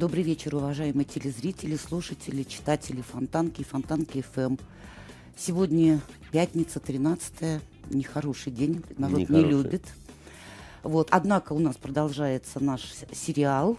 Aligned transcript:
Добрый 0.00 0.22
вечер, 0.22 0.56
уважаемые 0.56 1.04
телезрители, 1.04 1.76
слушатели, 1.76 2.42
читатели 2.42 3.02
Фонтанки 3.02 3.60
и 3.60 3.64
Фонтанки 3.64 4.22
ФМ. 4.22 4.56
Сегодня 5.36 6.00
пятница, 6.32 6.80
13 6.80 7.60
нехороший 7.90 8.50
день, 8.50 8.82
народ 8.96 9.18
Нехороший. 9.18 9.44
не 9.44 9.50
любит. 9.50 9.82
Вот, 10.82 11.08
однако 11.10 11.52
у 11.52 11.58
нас 11.58 11.76
продолжается 11.76 12.64
наш 12.64 12.94
сериал. 13.12 13.76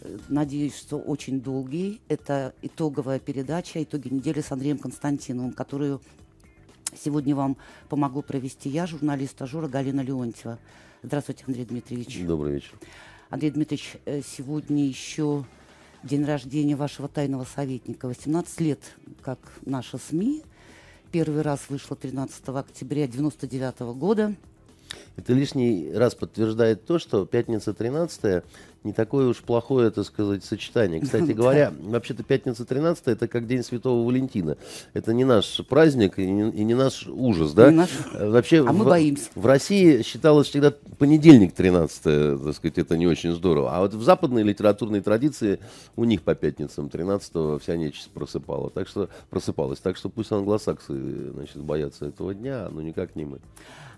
Э, 0.00 0.16
Надеюсь, 0.30 0.74
что 0.74 0.96
очень 0.96 1.42
долгий. 1.42 2.00
Это 2.08 2.54
итоговая 2.62 3.18
передача, 3.18 3.82
итоги 3.82 4.08
недели 4.08 4.40
с 4.40 4.50
Андреем 4.52 4.78
Константиновым, 4.78 5.52
которую 5.52 6.00
сегодня 6.96 7.36
вам 7.36 7.58
помогу 7.90 8.22
провести 8.22 8.70
я, 8.70 8.86
журналист 8.86 9.42
Ажура 9.42 9.68
Галина 9.68 10.00
Леонтьева. 10.00 10.58
Здравствуйте, 11.02 11.44
Андрей 11.46 11.66
Дмитриевич. 11.66 12.18
Добрый 12.24 12.54
вечер. 12.54 12.72
Андрей 13.30 13.52
Дмитриевич, 13.52 13.96
э, 14.06 14.22
сегодня 14.22 14.86
еще 14.86 15.44
день 16.02 16.24
рождения 16.24 16.76
вашего 16.76 17.08
тайного 17.08 17.44
советника. 17.44 18.08
18 18.08 18.60
лет, 18.60 18.80
как 19.22 19.38
наша 19.64 19.98
СМИ. 19.98 20.42
Первый 21.12 21.42
раз 21.42 21.68
вышла 21.68 21.96
13 21.96 22.48
октября 22.48 23.06
99 23.06 23.80
года. 23.96 24.34
Это 25.16 25.32
лишний 25.32 25.92
раз 25.94 26.14
подтверждает 26.14 26.86
то, 26.86 26.98
что 26.98 27.26
пятница 27.26 27.74
13 27.74 28.42
не 28.84 28.94
такое 28.94 29.26
уж 29.26 29.38
плохое, 29.38 29.90
так 29.90 30.06
сказать, 30.06 30.42
сочетание. 30.44 31.00
Кстати 31.00 31.32
говоря, 31.32 31.72
вообще-то 31.82 32.22
пятница 32.22 32.64
13 32.64 33.08
это 33.08 33.28
как 33.28 33.46
День 33.46 33.62
Святого 33.62 34.06
Валентина. 34.06 34.56
Это 34.94 35.12
не 35.12 35.24
наш 35.24 35.60
праздник 35.68 36.18
и 36.18 36.30
не, 36.30 36.50
и 36.50 36.64
не 36.64 36.74
наш 36.74 37.06
ужас, 37.06 37.52
да? 37.52 37.70
Не 37.70 37.76
наш. 37.76 37.90
Э, 38.14 38.30
Вообще, 38.30 38.64
А 38.66 38.72
мы 38.72 38.84
в, 38.84 38.88
боимся. 38.88 39.28
в 39.34 39.44
России 39.44 40.02
считалось 40.02 40.48
всегда 40.48 40.72
понедельник 40.98 41.52
13 41.52 42.02
так 42.02 42.54
сказать, 42.54 42.78
это 42.78 42.96
не 42.96 43.06
очень 43.06 43.34
здорово. 43.34 43.76
А 43.76 43.80
вот 43.80 43.92
в 43.92 44.02
западной 44.02 44.42
литературной 44.42 45.02
традиции 45.02 45.58
у 45.96 46.04
них 46.04 46.22
по 46.22 46.34
пятницам 46.34 46.88
13 46.88 47.60
вся 47.60 47.76
нечисть 47.76 48.10
просыпала. 48.10 48.70
Так 48.70 48.88
что, 48.88 49.10
просыпалась. 49.28 49.80
Так 49.80 49.96
что 49.96 50.08
пусть 50.08 50.32
англосаксы, 50.32 51.32
значит, 51.32 51.58
боятся 51.58 52.06
этого 52.06 52.34
дня, 52.34 52.68
но 52.70 52.80
никак 52.80 53.14
не 53.16 53.26
мы. 53.26 53.40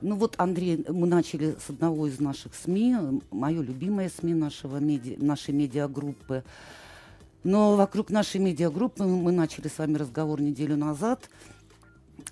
Ну 0.05 0.17
вот, 0.17 0.35
Андрей, 0.39 0.85
мы 0.89 1.07
начали 1.07 1.55
с 1.65 1.71
одного 1.71 2.09
из 2.09 2.19
наших 2.19 2.57
СМИ, 2.57 3.21
мое 3.31 3.63
любимое 3.63 4.11
СМИ 4.11 4.35
нашего 4.35 4.79
меди... 4.79 5.17
нашей 5.17 5.55
медиагруппы. 5.55 6.43
Но 7.45 7.77
вокруг 7.77 8.11
нашей 8.11 8.41
медиагруппы 8.41 9.05
мы 9.05 9.31
начали 9.31 9.69
с 9.69 9.79
вами 9.79 9.95
разговор 9.95 10.41
неделю 10.41 10.77
назад, 10.77 11.31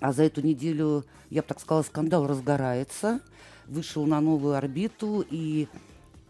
а 0.01 0.11
за 0.11 0.23
эту 0.23 0.41
неделю, 0.41 1.05
я 1.29 1.43
бы 1.43 1.47
так 1.47 1.61
сказала, 1.61 1.83
скандал 1.83 2.27
разгорается, 2.27 3.21
вышел 3.67 4.05
на 4.05 4.19
новую 4.19 4.55
орбиту, 4.55 5.25
и 5.29 5.69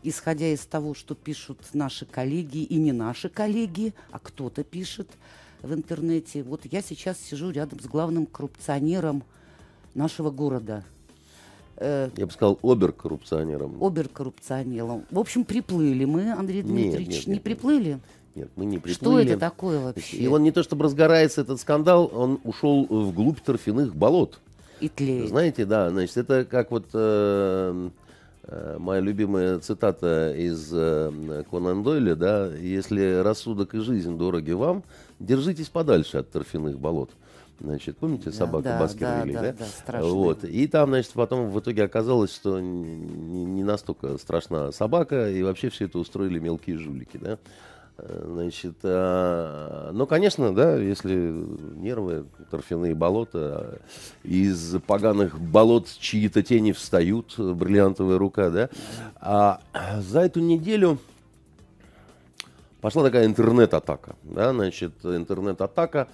исходя 0.03 0.47
из 0.47 0.59
того, 0.59 0.93
что 0.93 1.15
пишут 1.15 1.57
наши 1.73 2.05
коллеги, 2.05 2.59
и 2.59 2.75
не 2.75 2.91
наши 2.91 3.29
коллеги, 3.29 3.95
а 4.11 4.19
кто-то 4.19 4.63
пишет 4.63 5.09
в 5.63 5.73
интернете, 5.73 6.43
вот 6.43 6.65
я 6.65 6.83
сейчас 6.83 7.19
сижу 7.19 7.49
рядом 7.49 7.79
с 7.79 7.85
главным 7.85 8.27
коррупционером 8.27 9.23
нашего 9.95 10.29
города– 10.29 10.85
э, 11.81 12.09
Я 12.15 12.25
бы 12.25 12.31
сказал, 12.31 12.59
обер-коррупционером. 12.61 13.83
оберкоррупционером. 13.83 15.05
В 15.11 15.19
общем, 15.19 15.43
приплыли 15.43 16.05
мы, 16.05 16.31
Андрей 16.31 16.63
Нет, 16.63 16.67
Дмитриевич, 16.67 17.17
нет, 17.17 17.27
не 17.27 17.33
нет, 17.33 17.43
приплыли? 17.43 17.99
Нет, 18.35 18.49
мы 18.55 18.65
не 18.65 18.77
приплыли. 18.77 18.93
Что 18.93 19.19
это 19.19 19.39
такое 19.39 19.79
вообще? 19.79 20.17
И 20.17 20.27
он 20.27 20.43
не 20.43 20.51
то 20.51 20.63
чтобы 20.63 20.85
разгорается 20.85 21.41
этот 21.41 21.59
скандал, 21.59 22.09
он 22.13 22.39
ушел 22.43 22.85
вглубь 22.85 23.39
торфяных 23.41 23.95
болот. 23.95 24.39
И 24.79 24.89
тлеет. 24.89 25.29
Знаете, 25.29 25.65
да, 25.65 25.89
значит, 25.89 26.17
это 26.17 26.45
как 26.45 26.71
вот 26.71 26.85
э, 26.93 27.89
э, 28.43 28.77
моя 28.79 29.01
любимая 29.01 29.59
цитата 29.59 30.33
из 30.35 30.69
э, 30.73 31.43
Конан 31.51 31.83
Дойля, 31.83 32.15
да, 32.15 32.47
если 32.47 33.21
рассудок 33.21 33.75
и 33.75 33.79
жизнь 33.79 34.17
дороги 34.17 34.51
вам, 34.51 34.83
держитесь 35.19 35.69
подальше 35.69 36.17
от 36.17 36.31
торфяных 36.31 36.79
болот. 36.79 37.11
Значит, 37.63 37.97
помните 37.97 38.31
собака 38.31 38.63
да, 38.63 38.79
Баскервилей, 38.79 39.33
да, 39.33 39.41
да? 39.41 39.51
да, 39.51 39.57
да, 39.59 39.65
страшная. 39.65 40.11
Вот. 40.11 40.43
И 40.43 40.67
там, 40.67 40.89
значит, 40.89 41.11
потом 41.13 41.49
в 41.51 41.59
итоге 41.59 41.83
оказалось, 41.83 42.33
что 42.33 42.59
не, 42.59 43.45
не 43.45 43.63
настолько 43.63 44.17
страшна 44.17 44.71
собака, 44.71 45.29
и 45.29 45.43
вообще 45.43 45.69
все 45.69 45.85
это 45.85 45.99
устроили 45.99 46.39
мелкие 46.39 46.77
жулики, 46.77 47.17
да? 47.17 47.37
Э, 47.97 48.23
Значит, 48.31 48.77
а, 48.83 49.91
ну, 49.93 50.07
конечно, 50.07 50.55
да, 50.55 50.75
если 50.75 51.15
нервы, 51.75 52.25
торфяные 52.49 52.95
болота, 52.95 53.79
из 54.23 54.75
поганых 54.87 55.39
болот 55.39 55.87
чьи-то 55.99 56.41
тени 56.41 56.71
встают, 56.71 57.37
бриллиантовая 57.37 58.17
рука, 58.17 58.49
да. 58.49 58.69
А 59.17 59.61
за 59.99 60.21
эту 60.21 60.39
неделю 60.39 60.97
пошла 62.81 63.03
такая 63.03 63.25
интернет-атака, 63.25 64.15
да, 64.23 64.51
значит, 64.51 64.93
интернет-атака, 65.03 66.07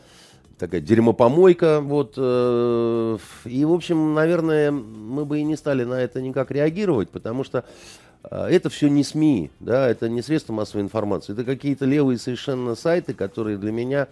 такая 0.57 0.81
дерьмопомойка, 0.81 1.81
вот, 1.81 2.13
э, 2.17 3.17
и, 3.45 3.65
в 3.65 3.71
общем, 3.71 4.13
наверное, 4.13 4.71
мы 4.71 5.25
бы 5.25 5.39
и 5.39 5.43
не 5.43 5.55
стали 5.55 5.83
на 5.83 6.01
это 6.01 6.21
никак 6.21 6.51
реагировать, 6.51 7.09
потому 7.09 7.43
что 7.43 7.63
э, 8.23 8.47
это 8.49 8.69
все 8.69 8.89
не 8.89 9.03
СМИ, 9.03 9.51
да, 9.59 9.87
это 9.87 10.09
не 10.09 10.21
средства 10.21 10.53
массовой 10.53 10.81
информации, 10.83 11.33
это 11.33 11.43
какие-то 11.43 11.85
левые 11.85 12.17
совершенно 12.17 12.75
сайты, 12.75 13.13
которые 13.13 13.57
для 13.57 13.71
меня, 13.71 14.07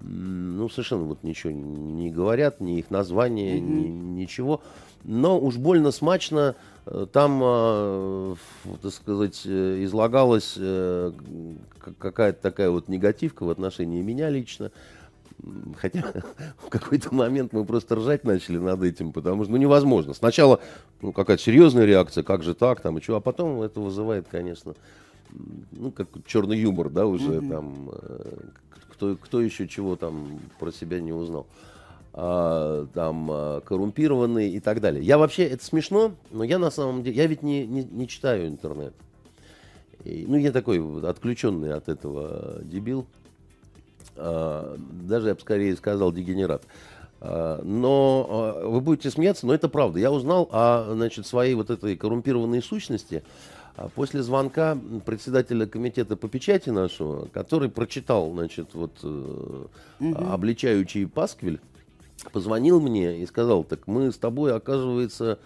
ну, 0.00 0.68
совершенно 0.68 1.04
вот 1.04 1.22
ничего 1.22 1.52
не 1.52 2.10
говорят, 2.10 2.60
ни 2.60 2.78
их 2.78 2.90
название, 2.90 3.58
ни- 3.58 3.88
ничего, 3.88 4.60
но 5.04 5.40
уж 5.40 5.56
больно 5.56 5.90
смачно 5.90 6.54
э, 6.84 7.06
там, 7.10 7.40
э, 7.42 8.34
так 8.82 8.92
сказать, 8.92 9.46
излагалась 9.46 10.58
какая-то 11.98 12.42
такая 12.42 12.68
вот 12.68 12.88
негативка 12.88 13.44
в 13.44 13.50
отношении 13.50 14.02
меня 14.02 14.28
лично, 14.28 14.70
Хотя 15.76 16.02
в 16.58 16.68
какой-то 16.68 17.14
момент 17.14 17.52
мы 17.52 17.64
просто 17.64 17.96
ржать 17.96 18.24
начали 18.24 18.58
над 18.58 18.82
этим, 18.82 19.12
потому 19.12 19.44
что 19.44 19.52
ну, 19.52 19.58
невозможно. 19.58 20.14
Сначала 20.14 20.60
ну, 21.00 21.12
какая-то 21.12 21.42
серьезная 21.42 21.84
реакция, 21.84 22.24
как 22.24 22.42
же 22.42 22.54
так, 22.54 22.80
там 22.80 22.98
и 22.98 23.00
что, 23.00 23.16
а 23.16 23.20
потом 23.20 23.62
это 23.62 23.80
вызывает, 23.80 24.26
конечно, 24.28 24.74
ну, 25.72 25.90
как 25.90 26.08
черный 26.26 26.58
юмор, 26.58 26.88
да, 26.88 27.06
уже 27.06 27.40
там, 27.40 27.90
э, 27.92 28.38
кто, 28.90 29.16
кто 29.16 29.40
еще 29.40 29.68
чего 29.68 29.96
там 29.96 30.40
про 30.58 30.72
себя 30.72 31.00
не 31.00 31.12
узнал. 31.12 31.46
А, 32.20 32.86
там 32.94 33.28
а, 33.30 33.60
коррумпированный 33.60 34.50
и 34.50 34.58
так 34.58 34.80
далее. 34.80 35.04
Я 35.04 35.18
вообще, 35.18 35.44
это 35.44 35.64
смешно, 35.64 36.14
но 36.32 36.42
я 36.42 36.58
на 36.58 36.70
самом 36.70 37.04
деле, 37.04 37.16
я 37.16 37.26
ведь 37.26 37.44
не, 37.44 37.64
не, 37.64 37.84
не 37.84 38.08
читаю 38.08 38.48
интернет. 38.48 38.92
И, 40.04 40.24
ну, 40.26 40.36
я 40.36 40.50
такой 40.50 40.80
отключенный 41.08 41.72
от 41.74 41.88
этого 41.88 42.60
дебил. 42.64 43.06
А, 44.18 44.76
даже 44.78 45.28
я 45.28 45.34
бы 45.34 45.40
скорее 45.40 45.76
сказал 45.76 46.12
дегенерат. 46.12 46.62
А, 47.20 47.62
Но 47.62 48.26
а, 48.28 48.68
вы 48.68 48.80
будете 48.80 49.10
смеяться, 49.10 49.46
но 49.46 49.54
это 49.54 49.68
правда. 49.68 49.98
Я 49.98 50.10
узнал 50.10 50.48
о 50.52 50.92
значит, 50.94 51.26
своей 51.26 51.54
вот 51.54 51.70
этой 51.70 51.96
коррумпированной 51.96 52.62
сущности 52.62 53.22
после 53.94 54.24
звонка 54.24 54.76
председателя 55.06 55.64
комитета 55.64 56.16
по 56.16 56.28
печати 56.28 56.70
нашего, 56.70 57.26
который 57.26 57.68
прочитал, 57.68 58.32
значит, 58.32 58.74
вот 58.74 58.90
э, 59.04 59.66
обличающий 60.00 61.06
пасквиль, 61.06 61.60
позвонил 62.32 62.80
мне 62.80 63.22
и 63.22 63.26
сказал, 63.26 63.62
так 63.62 63.86
мы 63.86 64.10
с 64.10 64.16
тобой, 64.16 64.52
оказывается, 64.52 65.38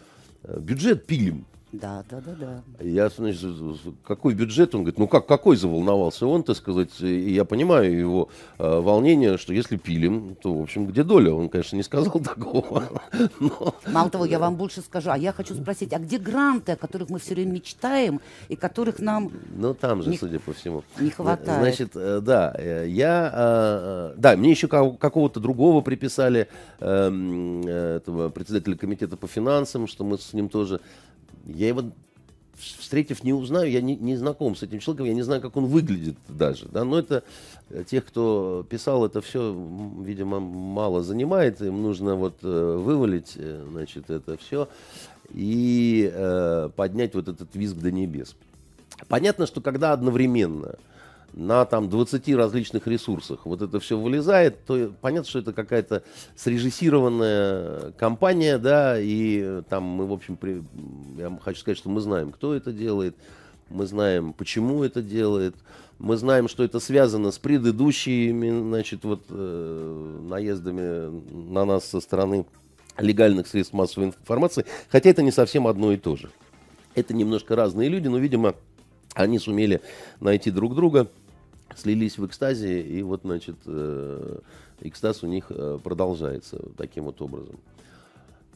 э, 0.45 0.59
бюджет 0.59 1.05
пилим. 1.07 1.45
Да, 1.73 2.05
да, 2.11 2.21
да, 2.21 2.35
да. 2.39 2.85
Я, 2.85 3.09
значит, 3.09 3.41
какой 4.05 4.35
бюджет? 4.35 4.75
Он 4.75 4.83
говорит, 4.83 4.99
ну 4.99 5.09
как, 5.09 5.27
какой 5.27 5.57
заволновался 5.57 6.27
он, 6.27 6.43
так 6.43 6.55
сказать, 6.57 7.01
и 7.01 7.33
я 7.33 7.47
понимаю 7.47 7.99
его 7.99 8.29
э, 8.59 8.81
волнение, 8.81 9.39
что 9.39 9.55
если 9.55 9.79
пилим, 9.79 10.35
то, 10.35 10.53
в 10.53 10.61
общем, 10.63 10.87
где 10.87 11.03
доля? 11.03 11.33
Он, 11.33 11.49
конечно, 11.49 11.77
не 11.77 11.83
сказал 11.83 12.13
такого. 12.21 12.85
Но, 13.41 13.75
Мало 13.91 14.11
того, 14.11 14.27
я 14.27 14.39
вам 14.39 14.57
больше 14.57 14.83
скажу, 14.83 15.11
а 15.11 15.17
я 15.17 15.33
хочу 15.33 15.55
спросить, 15.55 15.95
а 15.95 15.99
где 15.99 16.19
гранты, 16.19 16.73
о 16.73 16.77
которых 16.77 17.09
мы 17.09 17.19
все 17.19 17.35
время 17.35 17.53
мечтаем, 17.53 18.21
и 18.51 18.57
которых 18.57 18.99
нам... 18.99 19.33
ну, 19.57 19.73
там 19.73 20.03
же, 20.03 20.11
Не- 20.11 20.19
судя 20.19 20.41
по 20.41 20.53
всему. 20.53 20.85
не 21.01 21.09
хватает. 21.09 21.59
Значит, 21.63 21.93
э, 21.95 22.21
да, 22.21 22.55
э, 22.59 22.85
я, 22.89 23.31
э, 23.35 24.15
да, 24.19 24.37
мне 24.37 24.51
еще 24.51 24.69
ка- 24.69 24.91
какого-то 24.91 25.41
другого 25.41 25.81
приписали, 25.81 26.49
эм, 26.81 27.67
этого 27.67 28.29
председателя 28.29 28.77
комитета 28.77 29.17
по 29.17 29.27
финансам, 29.27 29.87
что 29.87 30.05
мы 30.05 30.19
с 30.19 30.35
ним 30.35 30.51
тоже, 30.51 30.81
я 31.47 31.69
его 31.69 31.85
встретив, 32.55 33.25
не 33.25 33.33
узнаю, 33.33 33.71
я 33.71 33.81
не, 33.81 33.97
не 33.97 34.17
знаком 34.17 34.55
с 34.55 34.62
этим 34.62 34.79
человеком, 34.79 35.06
я 35.06 35.15
не 35.15 35.23
знаю, 35.23 35.41
как 35.41 35.56
он 35.56 35.67
выглядит 35.67 36.17
даже. 36.29 36.67
Да? 36.67 36.85
Но 36.85 36.99
это 36.99 37.25
э, 37.71 37.85
тех, 37.85 38.05
кто 38.05 38.67
писал 38.69 39.05
это 39.05 39.21
все, 39.21 39.53
видимо, 40.00 40.41
мало 40.41 41.03
занимает. 41.03 41.61
Им 41.61 41.83
нужно 41.83 42.15
вот 42.15 42.39
э, 42.43 42.77
вывалить 42.77 43.33
э, 43.37 43.67
значит, 43.71 44.11
это 44.11 44.37
все 44.37 44.69
и 45.33 46.11
э, 46.12 46.71
поднять 46.77 47.15
вот 47.15 47.29
этот 47.29 47.55
визг 47.55 47.77
до 47.77 47.91
небес. 47.91 48.37
Понятно, 49.09 49.47
что 49.47 49.61
когда 49.61 49.93
одновременно 49.93 50.77
на 51.32 51.64
там 51.64 51.88
20 51.88 52.29
различных 52.34 52.87
ресурсах 52.87 53.46
вот 53.46 53.62
это 53.62 53.81
все 53.81 53.99
вылезает, 53.99 54.64
то 54.64 54.93
понятно, 55.00 55.29
что 55.29 55.38
это 55.38 55.52
какая-то 55.52 56.02
срежиссированная 56.37 57.93
компания, 57.93 58.58
да, 58.58 59.00
и 59.00 59.62
там 59.69 59.84
мы, 59.84 60.06
в 60.06 60.12
общем, 60.12 60.37
при... 60.37 60.62
я 61.17 61.37
хочу 61.43 61.61
сказать, 61.61 61.79
что 61.79 61.88
мы 61.88 62.00
знаем, 62.00 62.32
кто 62.32 62.55
это 62.55 62.73
делает, 62.73 63.17
мы 63.70 63.87
знаем, 63.87 64.32
почему 64.34 64.82
это 64.84 65.02
делает, 65.02 65.55
мы 65.99 66.17
знаем, 66.17 66.49
что 66.49 66.64
это 66.64 66.81
связано 66.81 67.31
с 67.31 67.38
предыдущими, 67.38 68.50
значит, 68.50 69.05
вот 69.05 69.25
э, 69.31 70.19
наездами 70.29 71.23
на 71.50 71.64
нас 71.64 71.87
со 71.87 72.00
стороны 72.00 72.44
легальных 72.99 73.46
средств 73.46 73.73
массовой 73.73 74.08
информации, 74.08 74.67
хотя 74.90 75.11
это 75.11 75.23
не 75.23 75.31
совсем 75.31 75.67
одно 75.67 75.93
и 75.93 75.96
то 75.96 76.17
же. 76.17 76.31
Это 76.94 77.14
немножко 77.14 77.56
разные 77.56 77.88
люди, 77.88 78.08
но, 78.08 78.19
видимо, 78.19 78.55
они 79.14 79.38
сумели 79.38 79.81
найти 80.20 80.50
друг 80.50 80.75
друга, 80.75 81.08
слились 81.77 82.19
в 82.19 82.27
экстазе, 82.27 82.81
и 82.81 83.03
вот, 83.03 83.23
значит, 83.25 83.57
э, 83.67 84.39
экстаз 84.81 85.23
у 85.23 85.27
них 85.27 85.47
э, 85.51 85.79
продолжается 85.83 86.59
таким 86.77 87.05
вот 87.05 87.21
образом. 87.23 87.59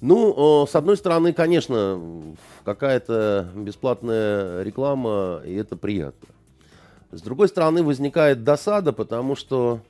Ну, 0.03 0.67
с 0.67 0.75
одной 0.75 0.99
стороны, 0.99 1.33
конечно, 1.33 1.99
какая-то 2.65 3.49
бесплатная 3.55 4.63
реклама, 4.63 5.41
и 5.45 5.55
это 5.55 5.75
приятно. 5.75 6.29
С 7.13 7.23
другой 7.23 7.49
стороны, 7.49 7.83
возникает 7.83 8.45
досада, 8.45 8.93
потому 8.93 9.37
что, 9.37 9.81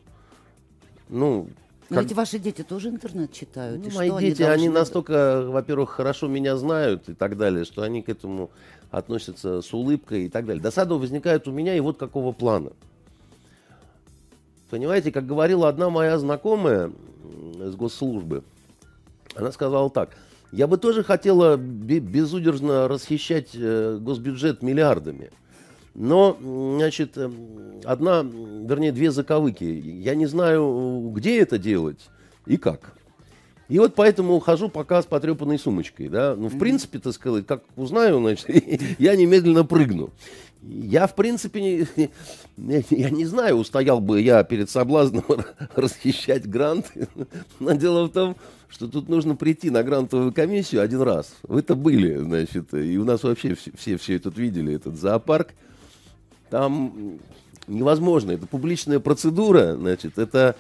ну... 1.09 1.49
Но 1.89 1.97
как... 1.97 2.05
ведь 2.05 2.13
ваши 2.13 2.39
дети 2.39 2.63
тоже 2.63 2.91
интернет 2.91 3.33
читают. 3.33 3.85
Ну, 3.85 3.91
мои 3.95 4.11
дети, 4.11 4.43
они, 4.43 4.49
должны... 4.49 4.53
они 4.53 4.69
настолько, 4.69 5.43
во-первых, 5.49 5.91
хорошо 5.91 6.29
меня 6.29 6.57
знают 6.57 7.09
и 7.09 7.15
так 7.15 7.37
далее, 7.37 7.65
что 7.65 7.83
они 7.83 8.03
к 8.03 8.09
этому 8.09 8.51
относятся 8.91 9.61
с 9.61 9.73
улыбкой 9.73 10.27
и 10.27 10.29
так 10.29 10.47
далее. 10.47 10.63
Досада 10.63 10.95
возникает 10.95 11.49
у 11.49 11.53
меня 11.53 11.75
и 11.77 11.81
вот 11.81 11.97
какого 11.99 12.33
плана. 12.33 12.71
Понимаете, 14.71 15.13
как 15.13 15.27
говорила 15.27 15.69
одна 15.69 15.91
моя 15.91 16.19
знакомая 16.19 16.91
из 17.61 17.75
госслужбы, 17.77 18.43
она 19.35 19.53
сказала 19.53 19.91
так, 19.91 20.11
я 20.53 20.67
бы 20.67 20.79
тоже 20.79 21.05
хотела 21.05 21.57
безудержно 21.57 22.89
расхищать 22.89 23.51
э, 23.55 23.99
госбюджет 24.01 24.63
миллиардами. 24.63 25.31
Но, 25.95 26.37
значит, 26.41 27.13
э, 27.17 27.31
одна, 27.85 28.23
вернее, 28.23 28.93
две 28.93 29.11
заковыки. 29.11 29.65
Я 29.65 30.15
не 30.15 30.27
знаю, 30.27 31.11
где 31.15 31.41
это 31.41 31.59
делать 31.59 32.09
и 32.47 32.57
как. 32.57 32.93
И 33.69 33.79
вот 33.79 33.95
поэтому 33.95 34.35
ухожу 34.35 34.69
пока 34.69 35.03
с 35.03 35.07
потрепанной 35.07 35.59
сумочкой, 35.59 36.09
да. 36.09 36.37
Ну, 36.37 36.49
в 36.49 36.59
принципе, 36.59 37.01
так 37.01 37.13
сказать, 37.15 37.47
как 37.47 37.65
узнаю, 37.75 38.21
значит, 38.21 38.47
я 38.99 39.17
немедленно 39.17 39.65
прыгну. 39.65 40.11
Я, 40.69 41.07
в 41.07 41.15
принципе, 41.15 41.87
не, 42.57 42.85
я 42.91 43.11
не 43.11 43.25
знаю, 43.25 43.57
устоял 43.57 44.01
бы 44.01 44.21
я 44.21 44.43
перед 44.43 44.69
соблазном 44.69 45.25
расхищать 45.75 46.49
гранты. 46.49 47.09
Но 47.61 47.73
дело 47.73 48.07
в 48.07 48.11
том, 48.11 48.37
что 48.69 48.89
тут 48.89 49.09
нужно 49.09 49.37
прийти 49.37 49.71
на 49.71 49.83
грантовую 49.85 50.33
комиссию 50.33 50.83
один 50.83 51.03
раз. 51.03 51.35
Вы-то 51.45 51.77
были, 51.77 52.17
значит, 52.17 52.75
и 52.75 52.99
у 52.99 53.05
нас 53.05 53.23
вообще 53.23 53.55
все, 53.55 53.71
все, 53.77 53.97
все 53.97 54.17
это 54.17 54.31
видели, 54.31 54.75
этот 54.75 54.97
зоопарк. 54.97 55.55
Там 56.51 57.21
невозможно, 57.69 58.33
это 58.33 58.47
публичная 58.47 59.01
процедура, 59.01 59.77
значит, 59.77 60.19
это 60.19 60.57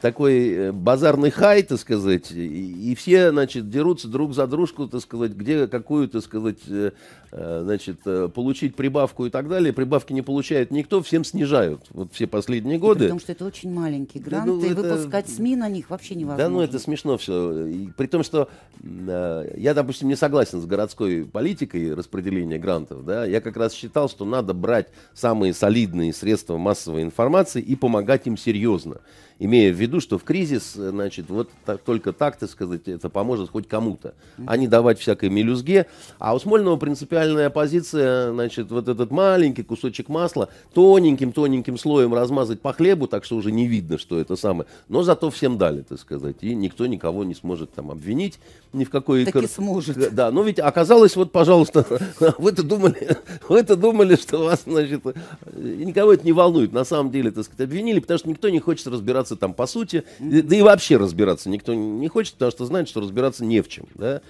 такой 0.00 0.48
э, 0.48 0.72
базарный 0.72 1.30
хай, 1.30 1.62
так 1.62 1.78
сказать, 1.78 2.30
и, 2.30 2.92
и 2.92 2.94
все, 2.94 3.30
значит, 3.30 3.70
дерутся 3.70 4.08
друг 4.08 4.34
за 4.34 4.46
дружку, 4.46 4.86
так 4.86 5.00
сказать, 5.00 5.32
где 5.32 5.66
какую, 5.66 6.08
так 6.08 6.22
сказать, 6.22 6.58
э, 6.68 6.92
э, 7.32 7.60
значит, 7.64 8.00
получить 8.34 8.74
прибавку 8.74 9.26
и 9.26 9.30
так 9.30 9.48
далее. 9.48 9.72
Прибавки 9.72 10.12
не 10.12 10.22
получает 10.22 10.70
никто, 10.70 11.02
всем 11.02 11.24
снижают. 11.24 11.82
Вот 11.90 12.12
все 12.12 12.26
последние 12.26 12.78
годы. 12.78 13.04
Потому 13.04 13.20
что 13.20 13.32
это 13.32 13.44
очень 13.44 13.72
маленький 13.72 14.18
грант, 14.18 14.46
да, 14.46 14.52
ну, 14.52 14.64
и 14.64 14.70
это... 14.70 14.82
выпускать 14.82 15.28
СМИ 15.28 15.56
на 15.56 15.68
них 15.68 15.90
вообще 15.90 16.14
невозможно. 16.14 16.44
Да, 16.44 16.50
ну 16.50 16.60
это 16.60 16.78
смешно 16.78 17.18
все. 17.18 17.66
И, 17.66 17.88
при 17.96 18.06
том, 18.06 18.22
что 18.22 18.48
э, 18.82 19.54
я, 19.56 19.74
допустим, 19.74 20.08
не 20.08 20.16
согласен 20.16 20.60
с 20.60 20.66
городской 20.66 21.24
политикой 21.24 21.94
распределения 21.94 22.58
грантов, 22.58 23.04
да, 23.04 23.24
я 23.24 23.40
как 23.40 23.56
раз 23.56 23.72
считал, 23.72 24.08
что 24.08 24.24
надо 24.24 24.54
брать 24.54 24.88
самые 25.14 25.54
солидные 25.54 26.12
средства 26.12 26.56
массовой 26.56 27.02
информации 27.02 27.62
и 27.62 27.76
помогать 27.76 28.26
им 28.26 28.36
серьезно 28.36 29.00
имея 29.38 29.72
в 29.72 29.76
виду, 29.76 30.00
что 30.00 30.18
в 30.18 30.24
кризис, 30.24 30.72
значит, 30.74 31.26
вот 31.28 31.50
так, 31.64 31.80
только 31.82 32.12
так, 32.12 32.36
так 32.36 32.50
сказать, 32.50 32.82
это 32.86 33.08
поможет 33.08 33.50
хоть 33.50 33.68
кому-то, 33.68 34.14
а 34.46 34.56
не 34.56 34.66
давать 34.66 34.98
всякой 34.98 35.28
мелюзге. 35.28 35.86
А 36.18 36.34
у 36.34 36.38
Смольного 36.38 36.76
принципиальная 36.76 37.50
позиция, 37.50 38.32
значит, 38.32 38.70
вот 38.70 38.88
этот 38.88 39.10
маленький 39.10 39.62
кусочек 39.62 40.08
масла 40.08 40.48
тоненьким-тоненьким 40.74 41.78
слоем 41.78 42.14
размазать 42.14 42.60
по 42.60 42.72
хлебу, 42.72 43.06
так 43.06 43.24
что 43.24 43.36
уже 43.36 43.52
не 43.52 43.66
видно, 43.66 43.98
что 43.98 44.18
это 44.18 44.36
самое. 44.36 44.68
Но 44.88 45.02
зато 45.02 45.30
всем 45.30 45.58
дали, 45.58 45.82
так 45.82 46.00
сказать, 46.00 46.36
и 46.40 46.54
никто 46.54 46.86
никого 46.86 47.24
не 47.24 47.34
сможет 47.34 47.72
там 47.72 47.90
обвинить 47.90 48.38
ни 48.76 48.84
в 48.84 48.90
какой... 48.90 49.24
Так 49.24 49.36
и 49.42 49.46
сможет. 49.46 50.14
Да, 50.14 50.30
но 50.30 50.42
ведь 50.42 50.58
оказалось, 50.58 51.16
вот, 51.16 51.32
пожалуйста, 51.32 51.84
вы-то 52.38 52.62
думали, 52.62 53.16
вы-то 53.48 53.76
думали, 53.76 54.16
что 54.16 54.44
вас, 54.44 54.62
значит, 54.66 55.02
никого 55.54 56.12
это 56.12 56.24
не 56.24 56.32
волнует. 56.32 56.72
На 56.72 56.84
самом 56.84 57.10
деле, 57.10 57.30
так 57.30 57.44
сказать, 57.44 57.62
обвинили, 57.62 58.00
потому 58.00 58.18
что 58.18 58.28
никто 58.28 58.48
не 58.48 58.60
хочет 58.60 58.86
разбираться 58.86 59.25
разбираться 59.26 59.36
там 59.36 59.54
по 59.54 59.66
сути, 59.66 60.04
да 60.20 60.56
и 60.56 60.62
вообще 60.62 60.96
разбираться 60.96 61.48
никто 61.48 61.74
не 61.74 62.08
хочет, 62.08 62.34
потому 62.34 62.52
что 62.52 62.64
знает, 62.64 62.88
что 62.88 63.00
разбираться 63.00 63.44
не 63.44 63.60
в 63.60 63.68
чем, 63.68 63.86
да. 63.94 64.20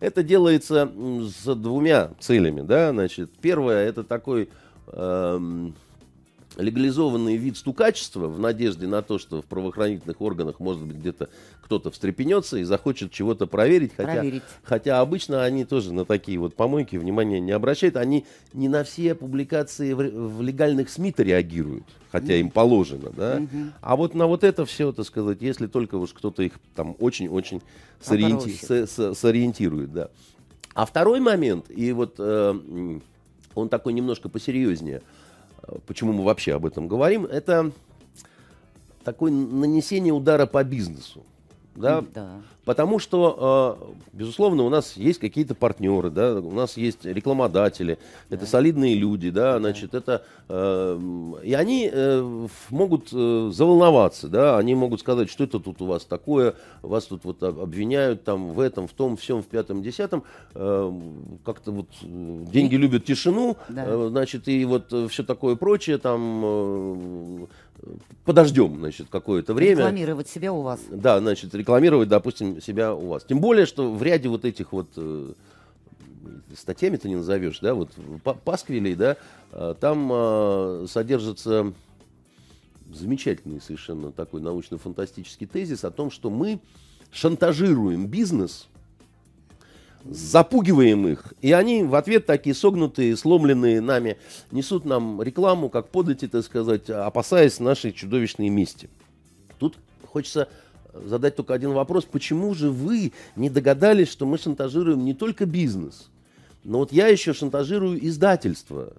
Это 0.00 0.22
делается 0.22 0.90
с 1.44 1.54
двумя 1.54 2.10
целями, 2.20 2.60
да, 2.60 2.90
значит, 2.90 3.30
первое, 3.40 3.88
это 3.88 4.04
такой 4.04 4.48
эм, 4.88 5.74
легализованный 6.56 7.36
вид 7.36 7.56
стукачества 7.56 8.28
в 8.28 8.38
надежде 8.38 8.86
на 8.86 9.02
то, 9.02 9.18
что 9.18 9.42
в 9.42 9.44
правоохранительных 9.44 10.20
органах, 10.20 10.60
может 10.60 10.82
быть, 10.82 10.96
где-то 10.96 11.28
кто-то 11.62 11.90
встрепенется 11.90 12.58
и 12.58 12.62
захочет 12.62 13.10
чего-то 13.10 13.46
проверить, 13.46 13.92
хотя, 13.96 14.14
проверить. 14.16 14.42
хотя 14.62 15.00
обычно 15.00 15.44
они 15.44 15.64
тоже 15.64 15.94
на 15.94 16.04
такие 16.04 16.38
вот 16.38 16.54
помойки 16.54 16.96
внимания 16.96 17.40
не 17.40 17.52
обращают. 17.52 17.96
Они 17.96 18.26
не 18.52 18.68
на 18.68 18.84
все 18.84 19.14
публикации 19.14 19.94
в, 19.94 19.98
в 19.98 20.42
легальных 20.42 20.90
СМИ-то 20.90 21.22
реагируют, 21.22 21.84
хотя 22.12 22.34
mm. 22.34 22.40
им 22.40 22.50
положено, 22.50 23.10
да. 23.16 23.38
Mm-hmm. 23.38 23.70
А 23.80 23.96
вот 23.96 24.14
на 24.14 24.26
вот 24.26 24.44
это 24.44 24.66
все, 24.66 24.92
так 24.92 25.06
сказать, 25.06 25.38
если 25.40 25.66
только 25.66 25.94
уж 25.96 26.12
кто-то 26.12 26.42
их 26.42 26.52
там 26.74 26.96
очень-очень 26.98 27.62
сориенти... 28.00 28.50
с, 28.50 28.70
с, 28.70 29.14
сориентирует, 29.14 29.92
да. 29.92 30.10
А 30.74 30.84
второй 30.84 31.20
момент, 31.20 31.70
и 31.70 31.92
вот 31.92 32.16
э, 32.18 32.98
он 33.54 33.68
такой 33.68 33.92
немножко 33.94 34.28
посерьезнее– 34.28 35.00
почему 35.86 36.12
мы 36.12 36.24
вообще 36.24 36.54
об 36.54 36.66
этом 36.66 36.88
говорим, 36.88 37.24
это 37.24 37.70
такое 39.04 39.30
нанесение 39.30 40.12
удара 40.12 40.46
по 40.46 40.64
бизнесу. 40.64 41.24
Да? 41.76 42.04
да. 42.14 42.40
Потому 42.64 42.98
что, 42.98 43.78
э, 43.82 43.94
безусловно, 44.12 44.62
у 44.62 44.70
нас 44.70 44.96
есть 44.96 45.18
какие-то 45.18 45.54
партнеры, 45.54 46.08
да, 46.10 46.34
у 46.34 46.52
нас 46.52 46.76
есть 46.76 47.04
рекламодатели, 47.04 47.98
да. 48.30 48.36
это 48.36 48.46
солидные 48.46 48.94
люди, 48.94 49.30
да, 49.30 49.54
да. 49.54 49.58
значит, 49.58 49.94
это 49.94 50.24
э, 50.48 51.38
и 51.44 51.52
они 51.52 51.90
э, 51.92 52.46
могут 52.70 53.10
заволноваться, 53.10 54.28
да, 54.28 54.56
они 54.56 54.74
могут 54.74 55.00
сказать, 55.00 55.28
что 55.28 55.44
это 55.44 55.60
тут 55.60 55.82
у 55.82 55.86
вас 55.86 56.04
такое, 56.04 56.54
вас 56.80 57.04
тут 57.04 57.24
вот 57.24 57.42
обвиняют 57.42 58.24
там 58.24 58.52
в 58.52 58.60
этом, 58.60 58.88
в 58.88 58.92
том, 58.92 59.16
всем, 59.16 59.42
в 59.42 59.46
пятом, 59.46 59.82
десятом, 59.82 60.22
как-то 60.52 61.72
вот 61.72 61.88
деньги 62.02 62.76
любят 62.76 63.04
тишину, 63.04 63.56
да. 63.68 64.08
значит, 64.08 64.48
и 64.48 64.64
вот 64.64 64.92
все 65.10 65.22
такое 65.22 65.56
прочее, 65.56 65.98
там 65.98 67.48
подождем, 68.24 68.78
значит, 68.78 69.08
какое-то 69.10 69.54
время. 69.54 69.76
Рекламировать 69.76 70.28
себя 70.28 70.52
у 70.52 70.62
вас. 70.62 70.80
Да, 70.90 71.20
значит, 71.20 71.54
рекламировать, 71.54 72.08
допустим, 72.08 72.60
себя 72.60 72.94
у 72.94 73.08
вас. 73.08 73.24
Тем 73.24 73.40
более, 73.40 73.66
что 73.66 73.92
в 73.92 74.02
ряде 74.02 74.28
вот 74.28 74.44
этих 74.44 74.72
вот 74.72 74.88
э, 74.96 75.32
статьями 76.56 76.96
ты 76.96 77.08
не 77.08 77.16
назовешь, 77.16 77.58
да, 77.60 77.74
вот 77.74 77.90
пасквилей, 78.44 78.94
да, 78.94 79.16
э, 79.52 79.74
там 79.80 80.10
э, 80.12 80.86
содержится 80.88 81.72
замечательный 82.92 83.60
совершенно 83.60 84.12
такой 84.12 84.40
научно-фантастический 84.40 85.46
тезис 85.46 85.84
о 85.84 85.90
том, 85.90 86.10
что 86.10 86.30
мы 86.30 86.60
шантажируем 87.10 88.06
бизнес– 88.06 88.68
запугиваем 90.08 91.08
их, 91.08 91.32
и 91.40 91.52
они 91.52 91.82
в 91.82 91.94
ответ 91.94 92.26
такие 92.26 92.54
согнутые, 92.54 93.16
сломленные 93.16 93.80
нами, 93.80 94.18
несут 94.50 94.84
нам 94.84 95.22
рекламу, 95.22 95.68
как 95.68 95.88
подати, 95.88 96.28
так 96.28 96.44
сказать, 96.44 96.90
опасаясь 96.90 97.60
нашей 97.60 97.92
чудовищной 97.92 98.48
мести. 98.48 98.90
Тут 99.58 99.78
хочется 100.06 100.48
задать 100.92 101.36
только 101.36 101.54
один 101.54 101.72
вопрос. 101.72 102.04
Почему 102.04 102.54
же 102.54 102.70
вы 102.70 103.12
не 103.36 103.50
догадались, 103.50 104.08
что 104.08 104.26
мы 104.26 104.38
шантажируем 104.38 105.04
не 105.04 105.14
только 105.14 105.46
бизнес, 105.46 106.08
Но 106.62 106.78
вот 106.78 106.92
я 106.92 107.08
еще 107.08 107.32
шантажирую 107.32 108.04
издательство, 108.06 108.92